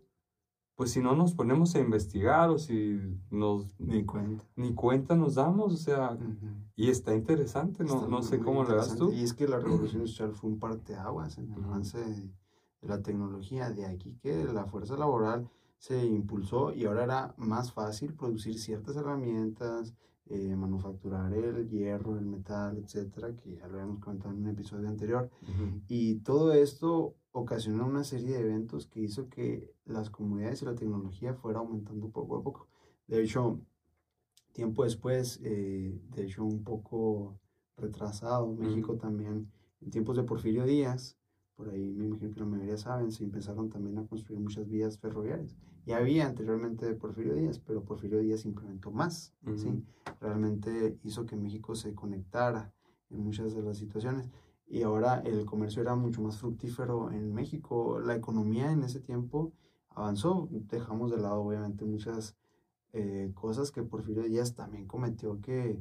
pues 0.75 0.91
si 0.91 1.01
no 1.01 1.13
nos 1.15 1.33
ponemos 1.33 1.75
a 1.75 1.79
investigar 1.79 2.49
o 2.49 2.57
si 2.57 2.99
nos... 3.29 3.67
Ni 3.79 4.05
cuenta. 4.05 4.45
Ni 4.55 4.73
cuenta 4.73 5.15
nos 5.15 5.35
damos, 5.35 5.73
o 5.73 5.77
sea, 5.77 6.17
y 6.75 6.89
está 6.89 7.13
interesante, 7.13 7.83
no, 7.83 8.07
no 8.07 8.21
sé 8.21 8.39
cómo 8.39 8.63
lo 8.63 8.75
ves 8.75 8.95
tú. 8.95 9.11
Y 9.11 9.23
es 9.23 9.33
que 9.33 9.47
la 9.47 9.59
revolución 9.59 10.01
industrial 10.03 10.31
fue 10.33 10.51
un 10.51 10.59
parteaguas 10.59 11.37
en 11.37 11.51
el 11.51 11.63
avance 11.63 11.99
de, 11.99 12.31
la 12.81 13.01
tecnología, 13.01 13.71
de 13.71 13.85
aquí 13.87 14.15
que 14.21 14.45
la 14.45 14.65
fuerza 14.65 14.95
laboral 14.95 15.49
se 15.79 16.05
impulsó 16.05 16.71
y 16.71 16.85
ahora 16.85 17.03
era 17.03 17.35
más 17.37 17.73
fácil 17.73 18.13
producir 18.13 18.57
ciertas 18.57 18.95
herramientas, 18.95 19.93
eh, 20.29 20.55
manufacturar 20.55 21.33
el 21.33 21.69
hierro, 21.69 22.17
el 22.17 22.25
metal, 22.25 22.77
etcétera, 22.77 23.35
que 23.35 23.55
ya 23.55 23.67
lo 23.67 23.75
habíamos 23.75 23.99
comentado 23.99 24.33
en 24.33 24.41
un 24.41 24.47
episodio 24.49 24.89
anterior. 24.89 25.29
Y 25.87 26.15
todo 26.15 26.53
esto 26.53 27.15
ocasionó 27.31 27.85
una 27.85 28.03
serie 28.03 28.35
de 28.35 28.41
eventos 28.41 28.87
que 28.87 28.99
hizo 29.01 29.29
que 29.29 29.73
las 29.85 30.09
comunidades 30.09 30.61
y 30.61 30.65
la 30.65 30.75
tecnología 30.75 31.33
fuera 31.33 31.59
aumentando 31.59 32.09
poco 32.09 32.37
a 32.37 32.43
poco. 32.43 32.67
De 33.07 33.21
hecho, 33.21 33.61
tiempo 34.53 34.83
después, 34.83 35.39
eh, 35.43 35.97
de 36.09 36.23
hecho 36.23 36.43
un 36.43 36.63
poco 36.63 37.39
retrasado, 37.77 38.53
México 38.53 38.95
también 38.97 39.49
en 39.81 39.91
tiempos 39.91 40.17
de 40.17 40.23
Porfirio 40.23 40.65
Díaz, 40.65 41.15
por 41.55 41.69
ahí 41.69 41.93
me 41.93 42.05
imagino 42.05 42.33
que 42.33 42.39
la 42.39 42.45
mayoría 42.45 42.77
saben, 42.77 43.11
se 43.11 43.23
empezaron 43.23 43.69
también 43.69 43.97
a 43.97 44.07
construir 44.07 44.39
muchas 44.39 44.67
vías 44.67 44.97
ferroviarias. 44.97 45.55
Ya 45.87 45.99
había 45.99 46.27
anteriormente 46.27 46.85
de 46.85 46.95
Porfirio 46.95 47.33
Díaz, 47.33 47.59
pero 47.59 47.85
Porfirio 47.85 48.19
Díaz 48.19 48.43
implementó 48.43 48.91
más, 48.91 49.33
¿sí? 49.55 49.85
Realmente 50.19 50.99
hizo 51.05 51.25
que 51.25 51.37
México 51.37 51.75
se 51.75 51.95
conectara 51.95 52.73
en 53.09 53.23
muchas 53.23 53.55
de 53.55 53.61
las 53.61 53.77
situaciones. 53.77 54.29
Y 54.67 54.81
ahora 54.81 55.21
el 55.21 55.45
comercio 55.45 55.81
era 55.81 55.95
mucho 55.95 56.21
más 56.21 56.39
fructífero 56.39 57.09
en 57.13 57.33
México. 57.33 58.01
La 58.01 58.15
economía 58.15 58.69
en 58.73 58.83
ese 58.83 58.99
tiempo 58.99 59.53
avanzó. 59.87 60.49
Dejamos 60.51 61.09
de 61.09 61.19
lado, 61.19 61.41
obviamente, 61.41 61.85
muchas 61.85 62.35
eh, 62.91 63.31
cosas 63.33 63.71
que 63.71 63.81
Porfirio 63.81 64.23
Díaz 64.23 64.55
también 64.55 64.87
cometió 64.87 65.39
que 65.39 65.79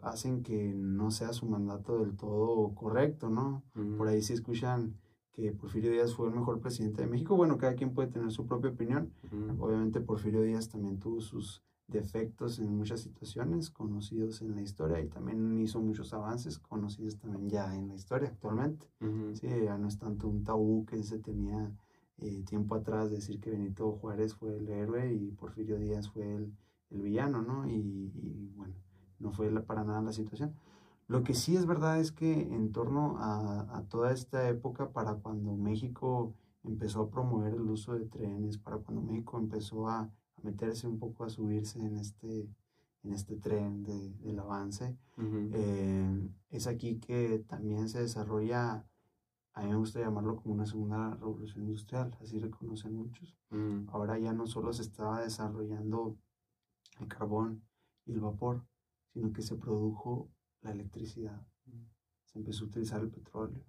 hacen 0.00 0.42
que 0.42 0.72
no 0.72 1.10
sea 1.10 1.34
su 1.34 1.44
mandato 1.44 1.98
del 1.98 2.16
todo 2.16 2.74
correcto, 2.74 3.28
¿no? 3.28 3.62
Por 3.98 4.08
ahí 4.08 4.22
sí 4.22 4.32
escuchan 4.32 4.96
que 5.40 5.52
Porfirio 5.52 5.90
Díaz 5.90 6.14
fue 6.14 6.28
el 6.28 6.34
mejor 6.34 6.60
presidente 6.60 7.02
de 7.02 7.08
México. 7.08 7.36
Bueno, 7.36 7.58
cada 7.58 7.74
quien 7.74 7.92
puede 7.92 8.08
tener 8.08 8.30
su 8.30 8.46
propia 8.46 8.70
opinión. 8.70 9.12
Obviamente 9.58 10.00
Porfirio 10.00 10.42
Díaz 10.42 10.68
también 10.68 10.98
tuvo 10.98 11.20
sus 11.20 11.62
defectos 11.86 12.58
en 12.60 12.76
muchas 12.76 13.00
situaciones 13.00 13.70
conocidos 13.70 14.42
en 14.42 14.54
la 14.54 14.62
historia 14.62 15.00
y 15.00 15.08
también 15.08 15.58
hizo 15.58 15.80
muchos 15.80 16.12
avances 16.12 16.58
conocidos 16.58 17.16
también 17.18 17.48
ya 17.48 17.74
en 17.74 17.88
la 17.88 17.94
historia 17.94 18.28
actualmente. 18.28 18.86
Sí, 19.34 19.48
ya 19.48 19.76
no 19.76 19.88
es 19.88 19.98
tanto 19.98 20.28
un 20.28 20.44
tabú 20.44 20.84
que 20.86 21.02
se 21.02 21.18
tenía 21.18 21.72
eh, 22.18 22.42
tiempo 22.44 22.74
atrás 22.74 23.10
decir 23.10 23.40
que 23.40 23.50
Benito 23.50 23.92
Juárez 23.92 24.34
fue 24.34 24.56
el 24.56 24.68
héroe 24.68 25.12
y 25.12 25.30
Porfirio 25.32 25.78
Díaz 25.78 26.08
fue 26.10 26.34
el, 26.34 26.52
el 26.90 27.02
villano, 27.02 27.42
¿no? 27.42 27.66
Y, 27.66 28.12
y, 28.14 28.52
bueno, 28.56 28.74
no 29.18 29.32
fue 29.32 29.50
para 29.62 29.84
nada 29.84 30.02
la 30.02 30.12
situación. 30.12 30.54
Lo 31.10 31.24
que 31.24 31.34
sí 31.34 31.56
es 31.56 31.66
verdad 31.66 31.98
es 31.98 32.12
que 32.12 32.42
en 32.42 32.70
torno 32.70 33.18
a, 33.18 33.76
a 33.76 33.82
toda 33.88 34.12
esta 34.12 34.48
época, 34.48 34.92
para 34.92 35.16
cuando 35.16 35.56
México 35.56 36.36
empezó 36.62 37.00
a 37.00 37.10
promover 37.10 37.54
el 37.54 37.62
uso 37.62 37.94
de 37.94 38.04
trenes, 38.06 38.58
para 38.58 38.76
cuando 38.76 39.02
México 39.02 39.36
empezó 39.36 39.88
a, 39.88 40.08
meterse 40.44 40.86
un 40.86 41.00
poco, 41.00 41.24
a 41.24 41.28
subirse 41.28 41.80
en 41.80 41.98
este, 41.98 42.48
en 43.02 43.12
este 43.12 43.34
tren 43.38 43.82
de, 43.82 44.10
del 44.20 44.38
avance. 44.38 44.96
Eh, 45.52 46.30
es 46.50 46.68
aquí 46.68 47.00
que 47.00 47.44
también 47.48 47.88
se 47.88 48.02
desarrolla, 48.02 48.86
a 49.54 49.62
mí 49.62 49.68
me 49.68 49.76
gusta 49.76 49.98
llamarlo 49.98 50.36
como 50.36 50.54
una 50.54 50.64
segunda 50.64 51.16
revolución 51.16 51.64
industrial, 51.64 52.16
así 52.20 52.38
reconocen 52.38 52.94
muchos. 52.94 53.36
Mm. 53.50 53.88
Ahora 53.88 54.16
ya 54.16 54.32
no 54.32 54.46
solo 54.46 54.72
se 54.72 54.82
estaba 54.82 55.20
desarrollando 55.20 56.16
el 57.00 57.08
carbón 57.08 57.64
y 58.06 58.12
el 58.12 58.20
vapor, 58.20 58.64
sino 59.12 59.32
que 59.32 59.42
se 59.42 59.56
produjo 59.56 60.30
la 60.62 60.72
electricidad. 60.72 61.46
Se 62.24 62.38
empezó 62.38 62.64
a 62.64 62.68
utilizar 62.68 63.00
el 63.00 63.10
petróleo, 63.10 63.64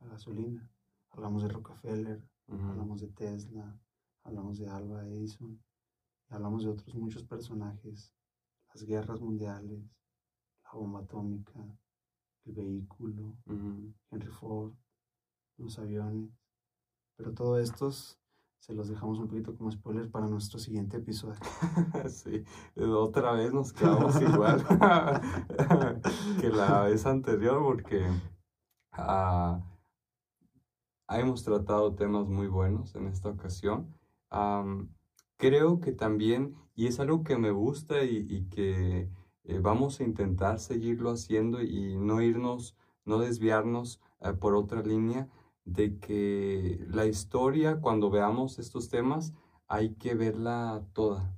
la 0.00 0.08
gasolina. 0.08 0.70
Hablamos 1.10 1.42
de 1.42 1.48
Rockefeller, 1.48 2.22
hablamos 2.48 3.00
de 3.00 3.08
Tesla, 3.08 3.78
hablamos 4.22 4.58
de 4.58 4.68
Alba 4.68 5.06
Edison, 5.06 5.62
hablamos 6.28 6.64
de 6.64 6.70
otros 6.70 6.94
muchos 6.94 7.24
personajes, 7.24 8.12
las 8.68 8.82
guerras 8.84 9.20
mundiales, 9.20 9.82
la 10.64 10.72
bomba 10.72 11.00
atómica, 11.00 11.60
el 12.44 12.52
vehículo, 12.52 13.36
Henry 14.10 14.28
Ford, 14.28 14.74
los 15.56 15.78
aviones. 15.78 16.30
Pero 17.16 17.32
todos 17.32 17.62
estos 17.62 18.20
se 18.66 18.74
los 18.74 18.88
dejamos 18.88 19.18
un 19.18 19.28
poquito 19.28 19.54
como 19.54 19.70
spoiler 19.70 20.10
para 20.10 20.26
nuestro 20.26 20.58
siguiente 20.58 20.96
episodio. 20.96 21.38
sí, 22.08 22.42
otra 22.76 23.32
vez 23.32 23.52
nos 23.52 23.72
quedamos 23.72 24.20
igual 24.20 24.64
que 26.40 26.48
la 26.48 26.82
vez 26.82 27.06
anterior 27.06 27.62
porque 27.62 28.04
uh, 28.98 29.60
hemos 31.08 31.44
tratado 31.44 31.94
temas 31.94 32.26
muy 32.26 32.48
buenos 32.48 32.94
en 32.96 33.06
esta 33.06 33.28
ocasión 33.28 33.94
creo 35.36 35.80
que 35.80 35.92
también, 35.92 36.56
y 36.74 36.86
es 36.86 37.00
algo 37.00 37.22
que 37.22 37.36
me 37.36 37.50
gusta 37.50 38.04
y, 38.04 38.46
que 38.50 39.08
eh, 39.44 39.58
vamos 39.60 40.00
a 40.00 40.04
intentar 40.04 40.58
seguirlo 40.58 41.10
haciendo 41.10 41.62
y 41.62 41.96
no 41.96 42.20
irnos, 42.20 42.76
no 43.04 43.18
desviarnos 43.18 44.00
eh, 44.20 44.32
por 44.32 44.54
otra 44.54 44.82
línea, 44.82 45.28
de 45.66 45.98
que 45.98 46.80
la 46.88 47.04
historia, 47.04 47.80
cuando 47.82 48.08
veamos 48.10 48.58
estos 48.58 48.88
temas, 48.88 49.34
hay 49.68 49.90
que 49.96 50.14
verla 50.14 50.82
toda. 50.94 51.36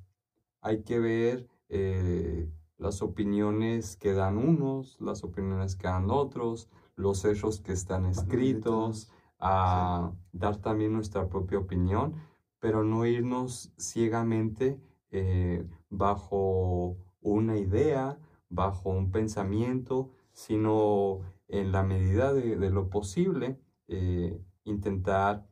Hay 0.60 0.82
que 0.84 1.00
ver 1.00 1.48
eh, 1.68 2.48
las 2.76 3.02
opiniones 3.02 3.96
que 3.96 4.12
dan 4.12 4.38
unos, 4.38 4.96
las 5.00 5.24
opiniones 5.24 5.74
que 5.74 5.88
dan 5.88 6.10
otros, 6.10 6.68
los 6.94 7.24
hechos 7.24 7.60
que 7.60 7.72
están 7.72 8.06
escritos, 8.06 9.10
a 9.40 10.12
dar 10.32 10.58
también 10.58 10.92
nuestra 10.92 11.28
propia 11.28 11.58
opinión 11.58 12.14
pero 12.60 12.84
no 12.84 13.06
irnos 13.06 13.72
ciegamente 13.78 14.80
eh, 15.10 15.66
bajo 15.90 16.96
una 17.20 17.56
idea, 17.56 18.18
bajo 18.48 18.90
un 18.90 19.10
pensamiento, 19.10 20.10
sino 20.32 21.20
en 21.48 21.72
la 21.72 21.82
medida 21.82 22.32
de, 22.32 22.56
lo 22.70 22.90
posible 22.90 23.58
eh, 23.88 24.40
intentar 24.64 25.46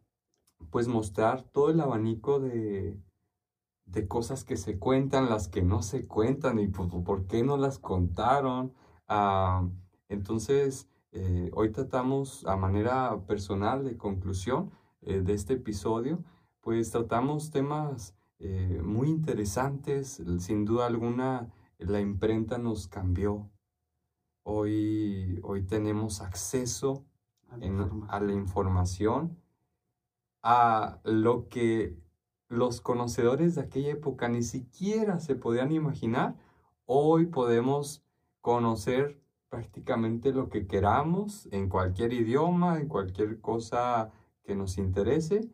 pues 0.71 0.89
mostrar 0.89 1.43
todo 1.43 1.71
el 1.71 1.81
abanico 1.81 2.41
de, 2.41 2.99
de, 3.85 4.09
cosas 4.09 4.45
que 4.45 4.57
se 4.57 4.79
cuentan, 4.79 5.29
las 5.29 5.49
que 5.49 5.63
no 5.63 5.83
se 5.83 6.07
cuentan 6.07 6.59
y 6.59 6.69
pues, 6.69 6.91
por 7.05 7.27
qué 7.27 7.43
no 7.43 7.57
las 7.57 7.79
contaron. 7.79 8.73
Ah, 9.09 9.69
entonces, 10.09 10.89
eh, 11.13 11.51
hoy 11.55 11.73
tratamos 11.73 12.45
a 12.47 12.57
manera 12.57 13.25
personal 13.27 13.85
de 13.85 13.97
conclusión 13.97 14.71
de 15.03 15.33
este 15.35 15.55
episodio 15.55 16.25
pues 16.67 16.91
tratamos 16.91 17.53
temas 17.53 18.17
eh, 18.41 18.81
muy 18.83 19.09
interesantes. 19.09 20.21
Sin 20.41 20.65
duda 20.65 20.87
alguna, 20.87 21.49
la 21.79 22.01
imprenta 22.01 22.59
nos 22.59 22.89
cambió. 22.89 23.49
Hoy, 24.43 25.39
hoy 25.45 25.63
tenemos 25.63 26.21
acceso 26.21 27.05
a 28.09 28.21
la 28.21 28.33
información, 28.33 29.37
a 30.43 31.01
lo 31.05 31.49
que 31.49 31.97
los 32.49 32.81
conocedores 32.81 33.55
de 33.55 33.63
aquella 33.63 33.93
época 33.93 34.29
ni 34.29 34.43
siquiera 34.43 35.19
se 35.19 35.35
podían 35.35 35.73
imaginar. 35.73 36.37
Hoy 36.85 37.27
podemos 37.27 38.05
conocer 38.41 39.21
prácticamente 39.49 40.33
lo 40.33 40.49
que 40.49 40.67
queramos 40.67 41.49
en 41.51 41.69
cualquier 41.69 42.13
idioma, 42.13 42.79
en 42.79 42.89
cualquier 42.89 43.41
cosa 43.41 44.13
que 44.45 44.55
nos 44.55 44.79
interese 44.79 45.51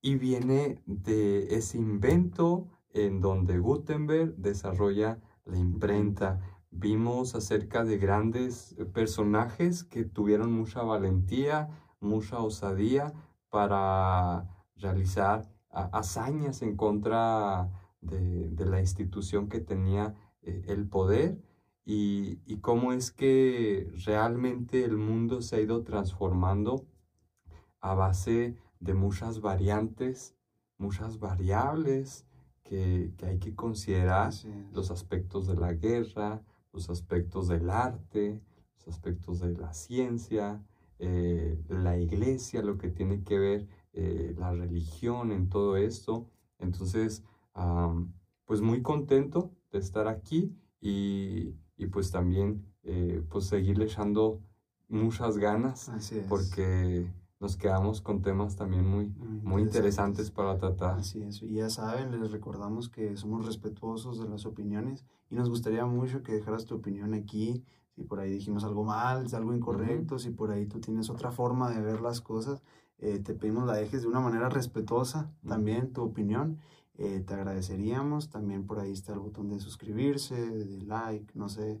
y 0.00 0.16
viene 0.16 0.80
de 0.86 1.54
ese 1.56 1.78
invento 1.78 2.68
en 2.92 3.20
donde 3.20 3.58
Gutenberg 3.58 4.36
desarrolla 4.36 5.18
la 5.44 5.58
imprenta. 5.58 6.40
Vimos 6.70 7.34
acerca 7.34 7.84
de 7.84 7.98
grandes 7.98 8.74
eh, 8.78 8.84
personajes 8.84 9.84
que 9.84 10.04
tuvieron 10.04 10.52
mucha 10.52 10.82
valentía, 10.82 11.68
mucha 12.00 12.38
osadía 12.38 13.12
para 13.50 14.48
realizar 14.76 15.50
hazañas 15.70 16.62
en 16.62 16.76
contra 16.76 17.70
de, 18.00 18.64
la 18.64 18.80
institución 18.80 19.48
que 19.48 19.60
tenía 19.60 20.14
eh, 20.42 20.62
el 20.68 20.86
poder. 20.88 21.38
Y, 21.84 22.40
y 22.44 22.58
cómo 22.58 22.92
es 22.92 23.10
que 23.10 23.90
realmente 24.04 24.84
el 24.84 24.98
mundo 24.98 25.40
se 25.40 25.56
ha 25.56 25.60
ido 25.60 25.82
transformando 25.84 26.84
a 27.80 27.94
base 27.94 28.56
de 28.80 28.94
muchas 28.94 29.40
variantes, 29.40 30.36
muchas 30.76 31.18
variables 31.18 32.26
que, 32.68 33.12
hay 33.22 33.38
que 33.38 33.54
considerar, 33.54 34.32
los 34.72 34.90
aspectos 34.90 35.46
de 35.46 35.56
la 35.56 35.72
guerra, 35.72 36.42
los 36.72 36.90
aspectos 36.90 37.48
del 37.48 37.70
arte, 37.70 38.40
los 38.76 38.88
aspectos 38.88 39.40
de 39.40 39.52
la 39.52 39.72
ciencia, 39.72 40.62
eh, 40.98 41.60
la 41.68 41.98
iglesia, 41.98 42.62
lo 42.62 42.76
que 42.76 42.88
tiene 42.88 43.22
que 43.22 43.38
ver 43.38 43.68
eh, 43.92 44.34
la 44.38 44.52
religión 44.52 45.32
en 45.32 45.48
todo 45.48 45.76
esto. 45.76 46.28
Entonces, 46.58 47.22
pues 48.44 48.60
muy 48.60 48.82
contento 48.82 49.52
de 49.72 49.78
estar 49.78 50.08
aquí 50.08 50.56
y, 50.80 51.54
pues 51.92 52.10
también 52.10 52.64
eh, 52.84 53.22
pues 53.28 53.46
seguirle 53.46 53.84
echando 53.84 54.40
muchas 54.88 55.36
ganas 55.38 55.90
porque 56.28 57.06
nos 57.40 57.56
quedamos 57.56 58.00
con 58.00 58.22
temas 58.22 58.56
también 58.56 58.86
muy, 58.86 59.08
muy 59.42 59.62
interesantes 59.62 60.30
para 60.30 60.58
tratar. 60.58 60.98
Así 60.98 61.22
es, 61.22 61.42
y 61.42 61.54
ya 61.54 61.70
saben, 61.70 62.10
les 62.20 62.30
recordamos 62.30 62.88
que 62.88 63.16
somos 63.16 63.46
respetuosos 63.46 64.18
de 64.18 64.28
las 64.28 64.46
opiniones 64.46 65.04
y 65.30 65.36
nos 65.36 65.48
gustaría 65.48 65.86
mucho 65.86 66.22
que 66.22 66.32
dejaras 66.32 66.64
tu 66.64 66.74
opinión 66.74 67.14
aquí, 67.14 67.64
si 67.94 68.04
por 68.04 68.20
ahí 68.20 68.30
dijimos 68.30 68.64
algo 68.64 68.84
mal, 68.84 69.26
algo 69.32 69.54
incorrecto, 69.54 70.18
si 70.18 70.30
por 70.30 70.50
ahí 70.50 70.66
tú 70.66 70.80
tienes 70.80 71.10
otra 71.10 71.30
forma 71.30 71.70
de 71.70 71.80
ver 71.80 72.00
las 72.00 72.20
cosas, 72.20 72.62
eh, 72.98 73.20
te 73.20 73.34
pedimos 73.34 73.66
la 73.66 73.74
dejes 73.74 74.02
de 74.02 74.08
una 74.08 74.20
manera 74.20 74.48
respetuosa 74.48 75.30
también 75.46 75.92
tu 75.92 76.02
opinión. 76.02 76.58
Eh, 76.98 77.20
te 77.20 77.34
agradeceríamos. 77.34 78.28
También 78.28 78.66
por 78.66 78.80
ahí 78.80 78.92
está 78.92 79.12
el 79.12 79.20
botón 79.20 79.48
de 79.48 79.60
suscribirse, 79.60 80.34
de 80.34 80.82
like, 80.82 81.32
no 81.34 81.48
sé. 81.48 81.80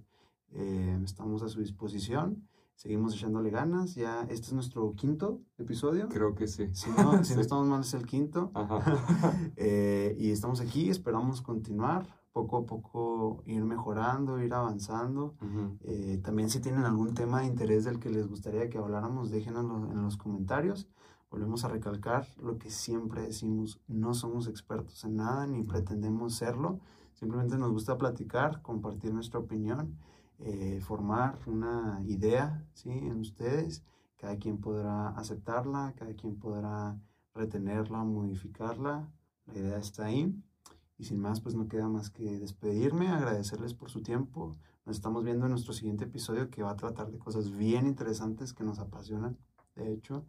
Eh, 0.52 0.98
estamos 1.04 1.42
a 1.42 1.48
su 1.48 1.60
disposición. 1.60 2.48
Seguimos 2.78 3.12
echándole 3.14 3.50
ganas. 3.50 3.96
Ya 3.96 4.22
este 4.30 4.46
es 4.46 4.52
nuestro 4.52 4.94
quinto 4.94 5.42
episodio. 5.58 6.08
Creo 6.08 6.34
que 6.34 6.46
sí. 6.46 6.68
Si 6.72 6.88
no, 6.90 7.24
si 7.24 7.34
no 7.34 7.40
estamos 7.42 7.66
mal, 7.66 7.80
es 7.80 7.92
el 7.92 8.06
quinto. 8.06 8.50
Ajá. 8.54 8.78
Eh, 9.60 10.14
y 10.18 10.30
estamos 10.30 10.60
aquí, 10.60 10.88
esperamos 10.88 11.42
continuar, 11.42 12.06
poco 12.32 12.58
a 12.58 12.66
poco 12.66 13.42
ir 13.44 13.64
mejorando, 13.64 14.40
ir 14.40 14.54
avanzando. 14.54 15.34
Ujú. 15.42 15.78
Eh, 15.80 16.20
también 16.22 16.48
si 16.48 16.60
tienen 16.60 16.84
algún 16.84 17.12
tema 17.14 17.40
de 17.40 17.46
interés 17.46 17.84
del 17.84 17.98
que 17.98 18.08
les 18.08 18.28
gustaría 18.28 18.70
que 18.70 18.78
habláramos, 18.78 19.30
déjenlo 19.30 19.90
en 19.90 20.02
los 20.02 20.16
comentarios. 20.16 20.88
Volvemos 21.30 21.64
a 21.64 21.68
recalcar 21.68 22.26
lo 22.40 22.56
que 22.56 22.70
siempre 22.70 23.22
decimos, 23.22 23.80
no 23.88 24.14
somos 24.14 24.46
expertos 24.46 25.04
en 25.04 25.16
nada 25.16 25.46
ni 25.46 25.62
pretendemos 25.62 26.36
serlo, 26.36 26.78
simplemente 27.14 27.58
nos 27.58 27.72
gusta 27.72 27.98
platicar, 27.98 28.62
compartir 28.62 29.12
nuestra 29.12 29.40
opinión, 29.40 29.98
eh, 30.40 30.80
formar 30.80 31.38
una 31.46 32.00
idea 32.06 32.64
¿sí? 32.74 32.90
en 32.90 33.20
ustedes, 33.20 33.82
cada 34.16 34.36
quien 34.36 34.58
podrá 34.58 35.10
aceptarla, 35.10 35.94
cada 35.96 36.14
quien 36.14 36.36
podrá 36.36 36.96
retenerla, 37.34 38.04
modificarla, 38.04 39.08
la 39.46 39.58
idea 39.58 39.78
está 39.78 40.06
ahí. 40.06 40.34
Y 40.98 41.04
sin 41.04 41.20
más, 41.20 41.40
pues 41.40 41.54
no 41.54 41.68
queda 41.68 41.88
más 41.88 42.10
que 42.10 42.38
despedirme, 42.38 43.08
agradecerles 43.08 43.72
por 43.72 43.88
su 43.88 44.02
tiempo. 44.02 44.56
Nos 44.84 44.96
estamos 44.96 45.22
viendo 45.22 45.46
en 45.46 45.52
nuestro 45.52 45.72
siguiente 45.72 46.04
episodio 46.04 46.50
que 46.50 46.62
va 46.62 46.72
a 46.72 46.76
tratar 46.76 47.10
de 47.10 47.18
cosas 47.18 47.56
bien 47.56 47.86
interesantes 47.86 48.52
que 48.52 48.64
nos 48.64 48.80
apasionan, 48.80 49.38
de 49.76 49.92
hecho. 49.92 50.24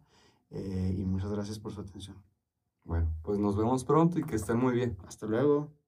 Eh, 0.50 0.94
y 0.96 1.04
muchas 1.04 1.32
gracias 1.32 1.58
por 1.58 1.72
su 1.72 1.80
atención. 1.80 2.16
Bueno, 2.84 3.08
pues 3.22 3.38
nos 3.38 3.56
vemos 3.56 3.84
pronto 3.84 4.18
y 4.18 4.24
que 4.24 4.36
estén 4.36 4.58
muy 4.58 4.74
bien. 4.74 4.96
Hasta 5.06 5.26
luego. 5.26 5.79